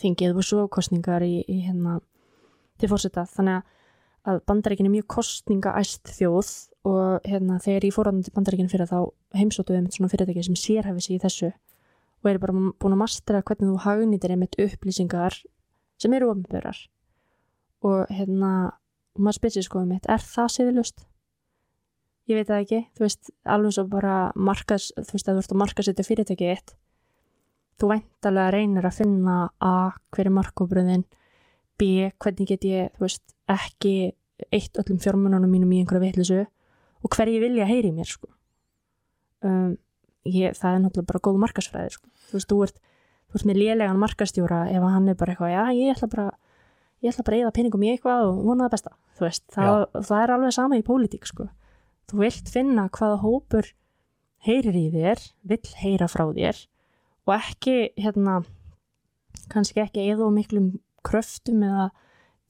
þingið 0.00 0.40
og 0.40 0.48
svo 0.48 0.66
kostningar 0.72 1.22
í, 1.22 1.44
í 1.46 1.60
hérna 1.66 2.00
til 2.80 2.90
fórseta. 2.90 3.26
Þannig 3.28 3.60
að 3.60 3.70
að 4.28 4.42
bandaríkin 4.46 4.86
er 4.86 4.94
mjög 4.94 5.08
kostningaæst 5.16 6.12
þjóð 6.14 6.50
og 6.86 7.26
hérna 7.26 7.58
þegar 7.62 7.86
ég 7.88 7.94
fór 7.94 8.10
á 8.10 8.12
bandaríkin 8.34 8.70
fyrir 8.70 8.90
þá 8.90 9.10
heimsóttu 9.38 9.74
við 9.74 9.80
einmitt 9.80 9.96
svona 9.96 10.10
fyrirtæki 10.12 10.44
sem 10.46 10.58
sérhæfi 10.58 11.02
sig 11.02 11.16
í 11.16 11.22
þessu 11.22 11.50
og 12.22 12.30
eru 12.30 12.42
bara 12.42 12.54
búin 12.54 12.94
að 12.94 13.00
mastera 13.02 13.42
hvernig 13.42 13.72
þú 13.72 13.80
hagnýtir 13.82 14.34
einmitt 14.34 14.58
upplýsingar 14.62 15.40
sem 15.98 16.14
eru 16.14 16.30
ofnbörar 16.30 16.78
og 17.82 18.12
hérna 18.14 18.52
og 19.16 19.24
maður 19.24 19.40
spyrir 19.40 19.56
sig 19.58 19.66
sko 19.68 19.82
einmitt, 19.82 20.08
er 20.10 20.22
það 20.24 20.54
siðilust? 20.56 21.06
ég 22.30 22.38
veit 22.38 22.48
það 22.48 22.62
ekki, 22.62 22.80
þú 22.96 23.04
veist, 23.04 23.32
alveg 23.54 23.74
svo 23.76 23.84
bara 23.90 24.16
markas, 24.38 24.90
þú 24.96 25.16
veist, 25.16 25.28
að 25.28 25.38
þú 25.38 25.42
ert 25.42 25.54
að 25.54 25.60
markasetja 25.62 26.06
fyrirtækið 26.06 26.52
eitt, 26.52 26.74
þú 27.80 27.90
væntalega 27.90 28.54
reynir 28.54 28.86
að 28.86 28.98
finna 29.00 29.36
a, 29.58 29.72
hver 30.14 30.30
er 30.30 30.36
markóbröðin, 30.36 31.06
b, 31.80 31.88
hvernig 32.22 32.52
get 32.52 32.66
ég, 32.68 32.92
þú 32.98 33.06
veist, 33.08 33.24
ekki 33.50 33.94
eitt 34.54 34.78
öllum 34.80 35.00
fjármununum 35.02 35.50
mínum 35.50 35.74
í 35.74 35.82
einhverja 35.82 36.04
vitlisu 36.06 36.40
og 37.02 37.16
hverju 37.16 37.42
vilja 37.42 37.66
heyri 37.66 37.90
mér, 37.94 38.08
sko. 38.10 38.30
Um, 39.42 39.74
ég, 40.28 40.54
það 40.54 40.76
er 40.76 40.82
náttúrulega 40.84 41.10
bara 41.10 41.24
góð 41.26 41.42
markasfræði, 41.42 41.96
sko. 41.96 42.10
Þú 42.28 42.38
veist, 42.38 42.52
þú 42.52 42.60
ert, 42.68 42.80
þú 43.26 43.40
ert 43.40 43.48
með 43.50 43.62
lélegan 43.64 44.02
markastjóra 44.02 44.64
ef 44.70 44.86
hann 44.86 45.10
er 45.10 45.18
bara 45.18 45.34
eitthvað, 45.34 45.54
já, 45.56 45.62
ég 45.80 45.96
ætla 45.96 46.10
bara, 46.12 46.28
ég 47.02 47.12
ætla 47.12 47.26
bara 47.26 47.38
að 47.38 47.44
eða 47.46 47.54
peningum 47.58 47.84
í 47.84 47.92
eitthvað 47.92 48.28
og 48.28 48.40
vona 48.46 48.66
það 48.66 48.74
besta, 48.76 48.94
þú 49.18 49.26
veist, 49.26 49.44
það, 49.54 49.84
það 49.98 50.22
er 50.22 50.34
alveg 50.36 50.56
sama 50.56 50.78
í 50.78 50.86
pólitík, 50.86 51.28
sko. 51.28 51.48
Þú 52.10 52.22
vilt 52.22 52.52
finna 52.52 52.88
hvaða 52.92 53.20
hópur 53.22 53.70
heyrir 54.46 54.78
í 54.78 54.86
þér, 54.94 55.26
vill 55.52 55.74
heyra 55.82 56.08
frá 56.10 56.26
þér 56.30 56.64
og 57.22 57.34
ekki 57.36 57.76
hérna, 58.02 58.40
kannski 59.52 59.84
ekki 59.84 60.08
eða 60.10 60.30
miklum 60.34 60.72
kröftum 61.06 61.62
eða 61.66 61.90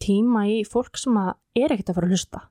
tíma 0.03 0.47
í 0.49 0.63
fólk 0.69 0.97
sem 1.01 1.19
er 1.21 1.75
ekkert 1.75 1.93
að 1.93 1.99
fara 1.99 2.09
að 2.09 2.17
hlusta 2.17 2.47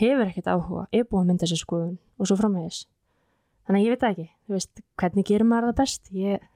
hefur 0.00 0.28
ekkert 0.28 0.48
áhuga, 0.48 0.86
er 0.92 1.06
búið 1.08 1.22
að 1.22 1.28
mynda 1.30 1.48
sér 1.48 1.60
skoðun 1.60 1.96
og 2.20 2.28
svo 2.28 2.36
framvegis. 2.40 2.84
Þannig 3.66 3.80
að 3.80 3.86
ég 3.86 3.94
veit 3.94 4.06
ekki, 4.08 4.26
þú 4.46 4.56
veist, 4.56 4.84
hvernig 5.00 5.28
gerir 5.28 5.48
maður 5.48 5.70
það 5.70 5.80
best? 5.80 6.12
Ég 6.16 6.46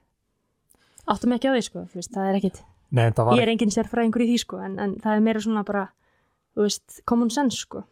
áttum 1.15 1.35
ekki 1.37 1.51
á 1.51 1.55
því 1.55 1.65
sko, 1.69 1.85
veist, 1.93 2.13
það 2.15 2.31
er 2.31 2.39
ekkit 2.41 2.63
Nei, 2.95 3.09
var... 3.17 3.35
ég 3.35 3.43
er 3.43 3.51
enginn 3.55 3.73
sérfræðingur 3.75 4.23
í 4.23 4.29
því 4.31 4.41
sko 4.45 4.61
en, 4.63 4.77
en 4.83 4.99
það 5.03 5.17
er 5.17 5.25
meira 5.27 5.43
svona 5.43 5.65
bara, 5.67 5.89
veist, 6.59 7.01
common 7.09 7.33
sense 7.35 7.59
sko. 7.65 7.83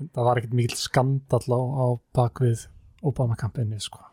Það 0.00 0.28
var 0.28 0.40
ekkert 0.40 0.54
mikil 0.56 0.78
skandall 0.80 1.56
á, 1.56 1.60
á 1.60 1.86
bakvið 2.16 2.68
Obama-kampinni 3.06 3.80
sko. 3.82 4.04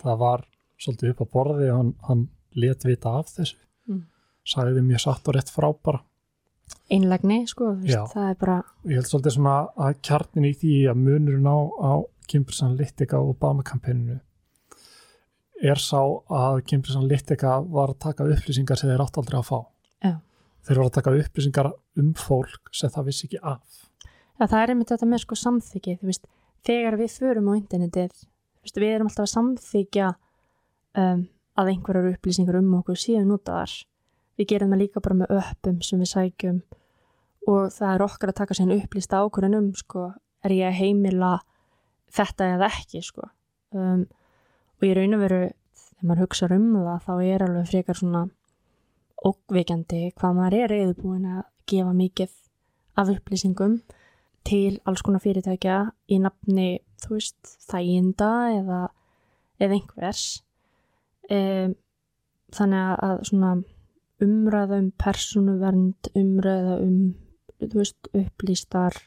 það 0.00 0.18
var 0.20 0.42
svolítið 0.80 1.12
upp 1.12 1.22
á 1.22 1.26
borði 1.36 1.68
og 1.70 1.78
hann, 1.78 1.92
hann 2.08 2.26
let 2.58 2.84
vita 2.88 3.14
af 3.20 3.30
þessu. 3.36 3.60
Mm. 3.88 4.02
sagði 4.48 4.82
mjög 4.84 5.02
satt 5.04 5.28
og 5.28 5.36
rétt 5.36 5.52
frá 5.52 5.68
bara. 5.84 6.02
Einlegni 6.92 7.44
sko 7.48 7.74
veist, 7.80 8.12
það 8.12 8.28
er 8.30 8.36
bara 8.40 8.56
ég 8.88 8.98
held 8.98 9.08
svolítið 9.08 9.36
svona 9.36 9.56
að 9.86 9.98
kjarnin 10.08 10.48
í 10.48 10.54
því 10.60 10.76
að 10.90 11.00
munurinn 11.00 11.48
á, 11.48 11.58
á 11.60 11.92
Cambridge 12.28 12.64
Analytica 12.64 13.20
og 13.20 13.34
Obama-kampininu 13.34 14.18
er 15.72 15.80
sá 15.80 16.00
að 16.00 16.60
Cambridge 16.68 16.98
Analytica 16.98 17.56
var 17.64 17.94
að 17.94 18.02
taka 18.04 18.28
upplýsingar 18.34 18.80
sem 18.80 18.90
þeir 18.90 19.04
átt 19.04 19.18
aldrei 19.20 19.38
að 19.40 19.48
fá 19.48 19.58
Já. 20.04 20.14
þeir 20.66 20.80
var 20.80 20.86
að 20.86 20.94
taka 20.98 21.16
upplýsingar 21.22 21.70
um 22.02 22.12
fólk 22.18 22.72
sem 22.74 22.92
það 22.92 23.10
vissi 23.10 23.28
ekki 23.28 23.40
af 23.42 23.84
Já, 24.34 24.48
það 24.48 24.60
er 24.60 24.72
einmitt 24.72 24.90
þetta 24.90 25.06
með 25.06 25.22
sko 25.22 25.36
samþykið, 25.38 25.98
þú 26.00 26.08
veist, 26.10 26.24
þegar 26.66 26.96
við 26.98 27.12
förum 27.20 27.50
á 27.50 27.52
internetið, 27.54 28.22
veist, 28.64 28.78
við 28.82 28.94
erum 28.96 29.10
alltaf 29.10 29.28
að 29.28 29.32
samþykja 29.32 30.08
um, 30.98 31.20
að 31.54 31.70
einhverjar 31.70 32.08
upplýsingar 32.10 32.58
um 32.58 32.72
okkur 32.80 32.98
síðan 32.98 33.30
notaðar. 33.30 33.74
Við 34.34 34.48
gerum 34.50 34.74
það 34.74 34.82
líka 34.82 35.02
bara 35.04 35.18
með 35.20 35.36
öppum 35.38 35.78
sem 35.86 36.02
við 36.02 36.10
sækjum 36.10 36.58
og 37.46 37.70
það 37.76 37.92
er 37.92 38.04
okkar 38.08 38.32
að 38.32 38.38
taka 38.40 38.56
sér 38.58 38.74
upplýsta 38.74 39.22
ákvörðan 39.22 39.58
um, 39.60 39.70
sko, 39.78 40.08
er 40.42 40.56
ég 40.56 40.66
að 40.72 40.78
heimila 40.80 41.32
þetta 42.14 42.50
eða 42.56 42.70
ekki, 42.72 43.04
sko. 43.06 43.30
Um, 43.74 44.02
og 44.78 44.88
ég 44.88 44.96
raun 44.98 45.16
að 45.16 45.24
veru, 45.24 45.42
þegar 45.78 46.08
maður 46.08 46.24
hugsa 46.24 46.48
um 46.54 46.70
það, 46.76 47.04
þá 47.06 47.12
er 47.24 47.44
alveg 47.46 47.68
frekar 47.70 48.00
svona 48.00 48.24
ókveikjandi 49.24 50.00
hvað 50.18 50.38
maður 50.38 50.56
er 50.60 50.74
eða 50.78 50.96
búin 50.98 51.28
að 51.28 51.44
gefa 51.70 51.92
mikið 51.96 52.34
af 53.00 53.12
upplýsingum 53.14 53.78
til 54.44 54.80
alls 54.84 55.02
konar 55.04 55.22
fyrirtækja 55.24 55.78
í 56.12 56.18
nafni, 56.20 56.68
þú 57.00 57.16
veist, 57.16 57.54
þæginda 57.64 58.32
eða, 58.58 58.80
eða 59.62 59.78
einhvers. 59.78 60.24
E, 61.32 61.38
þannig 62.54 63.04
að 63.08 63.22
svona 63.30 63.54
umræða 64.24 64.80
um 64.82 64.90
persónuvernd, 65.00 66.10
umræða 66.20 66.76
um, 66.84 66.98
veist, 67.72 68.10
upplýstar, 68.12 68.98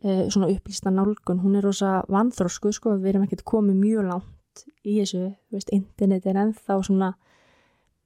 e, 0.00 0.24
svona 0.32 0.48
upplýstar 0.54 0.96
nálgun, 0.96 1.42
hún 1.44 1.60
er 1.60 1.68
rosa 1.68 1.98
vanþrósku, 2.12 2.72
sko, 2.72 2.96
við 2.96 3.12
erum 3.12 3.28
ekkert 3.28 3.44
komið 3.52 3.82
mjög 3.82 4.08
langt 4.08 4.35
í 4.84 4.98
þessu, 5.00 5.28
þú 5.48 5.58
veist, 5.58 5.72
internet 5.74 6.26
er 6.26 6.40
ennþá 6.42 6.78
svona 6.86 7.12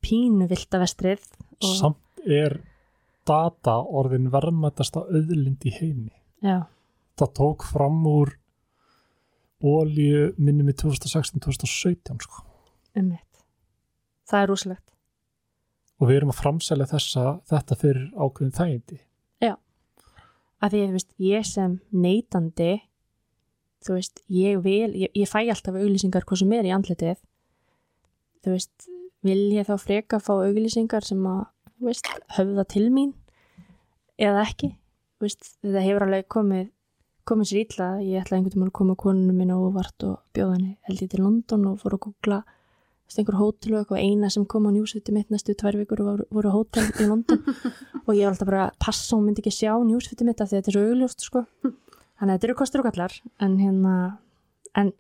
pínu 0.05 0.49
viltavestrið. 0.51 1.25
Samt 1.77 2.25
er 2.27 2.59
data 3.29 3.77
orðin 3.85 4.31
verðmættasta 4.33 5.05
auðlind 5.07 5.65
í 5.69 5.75
heimi. 5.77 6.15
Já. 6.45 6.65
Það 7.21 7.35
tók 7.37 7.67
fram 7.69 8.01
úr 8.09 8.35
ólíu 9.61 10.31
minnum 10.41 10.71
í 10.73 10.77
2016-2017 10.81 12.25
sko. 12.25 12.47
Ummitt. 12.97 13.45
Það 14.31 14.43
er 14.43 14.51
rosalegt. 14.51 14.87
Og 16.01 16.09
við 16.09 16.21
erum 16.21 16.33
að 16.33 16.41
framsæla 16.41 16.87
þessa, 16.89 17.25
þetta 17.51 17.77
fyrir 17.77 18.07
ákveðin 18.17 18.57
þægindi. 18.57 19.01
Já. 19.45 19.53
Af 20.61 20.73
því 20.73 20.81
að 20.87 20.95
veist, 20.97 21.11
ég 21.21 21.45
sem 21.49 21.77
neytandi, 21.93 22.73
þú 23.85 23.97
veist, 23.97 24.25
ég 24.33 24.61
vil, 24.65 24.91
ég, 25.07 25.13
ég 25.17 25.31
fæ 25.31 25.43
alltaf 25.43 25.77
auglýsingar 25.77 26.27
hvað 26.29 26.43
sem 26.43 26.57
er 26.57 26.69
í 26.69 26.75
andletið. 26.75 27.21
Þú 28.45 28.57
veist, 28.57 28.91
vil 29.25 29.41
ég 29.55 29.69
þá 29.69 29.75
freka 29.81 30.19
að 30.21 30.27
fá 30.27 30.35
auglýsingar 30.37 31.07
sem 31.07 31.25
að, 31.29 31.47
þú 31.77 31.91
veist, 31.91 32.13
höfða 32.37 32.67
til 32.73 32.87
mín 32.93 33.17
eða 34.21 34.45
ekki? 34.45 34.75
veist, 35.25 35.57
þetta 35.65 35.83
hefur 35.85 36.07
alveg 36.07 36.29
komið 36.33 36.71
komið 37.29 37.51
sér 37.51 37.61
ítla, 37.61 37.89
ég 38.03 38.25
ætlaði 38.25 38.41
einhvern 38.41 38.55
veginn 38.57 38.71
að 38.71 38.79
koma 38.79 38.95
konunum 38.99 39.37
minna 39.39 39.59
óvart 39.61 40.07
og 40.09 40.17
bjóða 40.35 40.57
henni 40.57 40.73
held 40.89 41.03
ég 41.05 41.11
til 41.13 41.21
London 41.23 41.67
og 41.71 41.77
fór 41.83 41.95
að 41.95 42.03
googla 42.07 42.39
einhver 43.11 43.37
hótel 43.39 43.75
og 43.75 43.81
eitthvað 43.83 44.03
eina 44.07 44.31
sem 44.31 44.47
kom 44.51 44.67
á 44.67 44.71
njúsviti 44.71 45.13
mitt 45.15 45.31
næstu 45.35 45.55
tvær 45.59 45.77
vikur 45.79 46.03
og 46.05 46.25
voru 46.31 46.53
hótel 46.55 46.89
í 47.03 47.07
London 47.11 47.43
og 48.07 48.11
ég 48.17 48.25
var 48.25 48.33
alltaf 48.33 48.49
bara 48.49 48.65
að 48.69 48.77
passa 48.83 49.17
og 49.19 49.25
myndi 49.27 49.45
ekki 49.45 49.53
sjá 49.55 49.75
njúsviti 49.83 50.27
mitt 50.27 50.41
af 50.41 50.51
því 50.51 50.57
að 50.57 50.63
þetta 50.63 50.73
er 50.73 50.79
svo 50.79 50.85
augljóst 50.89 51.27
sko. 51.27 51.45
Þannig 52.21 52.33
að 52.33 52.37
þetta 52.37 52.49
eru 52.51 52.59
kostur 52.61 52.83
og 52.83 52.91
kallar 52.91 53.17
en 53.41 53.59
hérna 53.59 53.95
en 54.79 54.93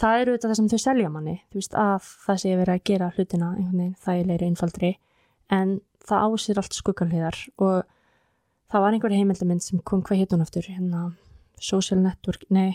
það 0.00 0.22
eru 0.22 0.36
þetta 0.36 0.50
það 0.50 0.58
sem 0.60 0.70
þau 0.72 0.82
selja 0.82 1.10
manni 1.12 1.36
þú 1.48 1.60
veist 1.60 1.76
að 1.80 2.08
það 2.26 2.40
sé 2.42 2.54
verið 2.54 2.74
að 2.74 2.86
gera 2.90 3.12
hlutina 3.16 3.52
einhvern 3.54 3.82
veginn 3.82 4.00
þægilegri 4.06 4.50
einfaldri 4.50 4.92
en 5.56 5.76
það 6.06 6.26
ásýr 6.26 6.60
allt 6.60 6.76
skuggalhiðar 6.76 7.38
og 7.62 7.86
það 8.70 8.84
var 8.84 8.96
einhverja 8.96 9.22
heimildamind 9.22 9.64
sem 9.64 9.80
kom 9.86 10.02
hvað 10.06 10.22
hétt 10.22 10.34
hún 10.34 10.44
aftur 10.44 10.66
hérna, 10.66 11.08
social 11.62 12.00
network, 12.02 12.46
nei. 12.50 12.74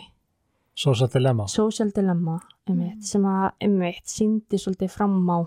Social 0.77 1.09
dilemma, 1.11 1.47
social 1.51 1.91
dilemma 1.93 2.37
einmitt, 2.65 3.01
mm. 3.01 3.05
sem 3.05 3.25
að 3.27 3.47
einmitt 3.67 4.07
síndi 4.09 4.59
svolítið 4.59 4.93
fram 4.93 5.17
á 5.27 5.39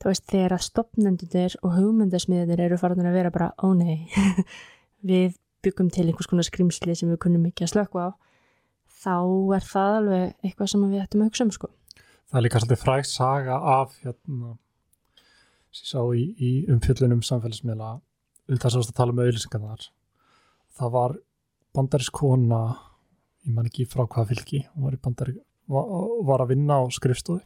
þú 0.00 0.10
veist 0.10 0.24
þegar 0.32 0.56
að 0.56 0.64
stopnendunir 0.64 1.56
og 1.60 1.74
hugmyndasmiðinir 1.76 2.62
eru 2.66 2.78
farin 2.80 3.04
að 3.04 3.18
vera 3.18 3.32
bara 3.34 3.50
ó 3.60 3.68
nei, 3.76 4.08
við 5.10 5.36
byggum 5.64 5.90
til 5.94 6.06
einhvers 6.06 6.28
konar 6.30 6.46
skrimsli 6.46 6.96
sem 6.96 7.10
við 7.12 7.20
kunnum 7.24 7.46
ekki 7.48 7.66
að 7.66 7.74
slöku 7.74 8.02
á 8.02 8.08
þá 9.04 9.16
er 9.56 9.66
það 9.68 9.96
alveg 9.98 10.24
eitthvað 10.44 10.70
sem 10.72 10.86
við 10.88 11.02
ættum 11.02 11.24
að 11.24 11.30
hugsa 11.30 11.46
um 11.46 11.54
sko. 11.54 11.70
Það 12.30 12.38
er 12.38 12.44
líka 12.46 12.62
svolítið 12.62 12.82
frægt 12.82 13.10
saga 13.10 13.58
af 13.74 13.96
hérna 14.02 14.54
sem 15.74 15.84
ég 15.84 15.90
sá 15.90 16.00
í, 16.14 16.24
í 16.38 16.50
umfjöllunum 16.70 17.22
samfélagsmiðla 17.26 17.94
þess 18.62 18.78
að 18.80 18.96
tala 18.96 19.14
um 19.14 19.22
auðlýsingarnar 19.24 19.88
það 20.78 20.94
var 20.94 21.16
bandariskona 21.74 22.60
ég 23.44 23.56
man 23.56 23.68
ekki 23.68 23.88
frá 23.90 24.04
hvaða 24.04 24.30
fylgi 24.30 24.62
hún 24.70 24.86
var, 24.86 25.00
bandari, 25.02 25.34
var, 25.70 25.90
var 26.28 26.44
að 26.44 26.54
vinna 26.54 26.78
á 26.78 26.84
skrifstofi 26.94 27.42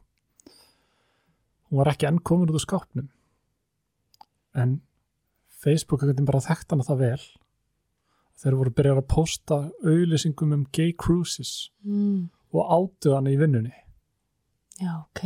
hún 1.69 1.83
var 1.83 1.93
ekki 1.93 2.09
enn 2.09 2.21
komin 2.25 2.49
út 2.49 2.57
úr 2.57 2.64
skápnum. 2.64 3.09
En 4.57 4.81
Facebook 5.62 6.05
ekkert 6.05 6.25
bara 6.29 6.45
þekkt 6.45 6.73
hana 6.73 6.87
það 6.87 7.03
vel 7.05 7.23
þeir 8.39 8.59
voru 8.59 8.72
að 8.72 8.78
byrja 8.80 8.97
að 8.97 9.09
posta 9.11 9.61
auðlýsingum 9.82 10.55
um 10.57 10.66
gay 10.74 10.93
cruises 10.95 11.70
mm. 11.84 12.28
og 12.55 12.74
átuð 12.78 13.16
hana 13.18 13.32
í 13.34 13.39
vinnunni. 13.41 13.74
Já, 14.78 14.93
ok, 15.01 15.24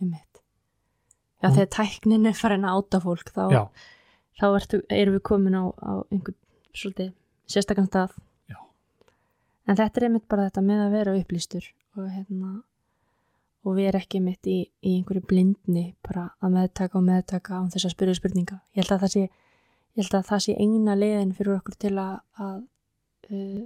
um 0.00 0.14
mitt 0.14 0.40
Já, 1.44 1.50
þegar 1.50 1.72
tæknin 1.76 2.28
er 2.30 2.36
farin 2.38 2.64
að 2.64 2.78
áta 2.78 3.00
fólk 3.04 3.30
þá 3.34 3.42
þá 4.40 4.46
ertu, 4.48 4.80
erum 4.88 5.18
við 5.18 5.24
komin 5.28 5.56
á, 5.60 5.64
á 5.76 5.92
einhvern 6.08 6.38
svolítið 6.74 7.10
sérstaklega 7.50 7.90
stað. 7.90 8.14
Já. 8.48 8.56
en 9.68 9.76
þetta 9.76 10.00
er 10.00 10.06
einmitt 10.08 10.28
bara 10.30 10.46
þetta 10.48 10.64
með 10.64 10.84
að 10.86 10.94
vera 10.96 11.16
upplýstur 11.20 11.66
og 11.98 12.08
hérna 12.08 12.54
og 13.64 13.76
við 13.76 13.90
erum 13.90 14.04
ekki 14.04 14.20
mitt 14.24 14.48
í, 14.48 14.58
í 14.84 14.96
einhverju 14.98 15.24
blindni 15.28 15.84
bara 16.04 16.30
að 16.40 16.56
meðtaka 16.56 16.98
og 17.00 17.06
meðtaka 17.06 17.60
án 17.60 17.70
þess 17.72 17.88
að 17.88 17.94
spyrja 17.94 18.16
spurninga. 18.18 18.58
Ég 18.74 18.82
held 18.82 18.96
að 18.96 19.04
það 19.04 19.14
sé, 19.14 19.22
að 20.02 20.26
það 20.28 20.40
sé 20.44 20.54
eina 20.58 20.94
leiðin 20.98 21.34
fyrir 21.36 21.56
okkur 21.58 21.76
til 21.78 21.94
að, 22.02 22.16
að 22.42 22.60
uh, 23.30 23.64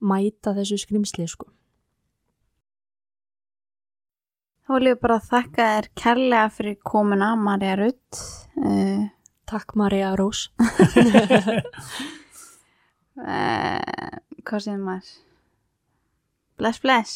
mæta 0.00 0.54
þessu 0.56 0.78
skrimsli 0.80 1.26
sko 1.28 1.50
Þá 4.70 4.76
vil 4.78 4.86
ég 4.92 5.00
bara 5.02 5.16
þakka 5.18 5.64
þér 5.74 5.86
kærlega 5.98 6.50
fyrir 6.54 6.76
komuna 6.86 7.32
Marja 7.36 7.74
Rutt 7.80 8.20
uh, 8.62 9.02
Takk 9.50 9.74
Marja 9.80 10.12
Rós 10.18 10.44
eh, 13.26 14.14
Hvað 14.46 14.62
séð 14.64 14.78
maður? 14.84 15.10
Bless, 16.60 16.78
bless. 16.84 17.12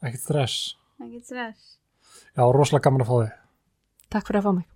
ekkert 0.00 0.22
stress 0.24 0.56
Ekki 1.02 1.20
stress. 1.22 1.76
já, 2.34 2.42
rosalega 2.42 2.86
gaman 2.88 3.04
að 3.04 3.10
fá 3.10 3.16
þig 3.20 3.32
Takk 4.08 4.24
fyrir 4.30 4.40
að 4.40 4.46
fá 4.48 4.52
mig. 4.56 4.66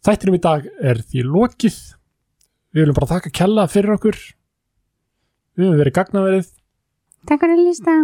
Þættinum 0.00 0.36
í 0.38 0.40
dag 0.40 0.68
er 0.80 1.02
því 1.04 1.24
lokið. 1.28 1.78
Við 2.72 2.84
viljum 2.84 2.96
bara 2.96 3.10
þakka 3.10 3.32
kella 3.36 3.66
fyrir 3.68 3.96
okkur. 3.98 4.16
Við 5.58 5.66
höfum 5.66 5.80
verið 5.82 5.96
gagnaverið. 5.98 6.48
Takk 7.28 7.42
fyrir 7.44 7.58
að 7.58 7.66
lísta. 7.66 7.96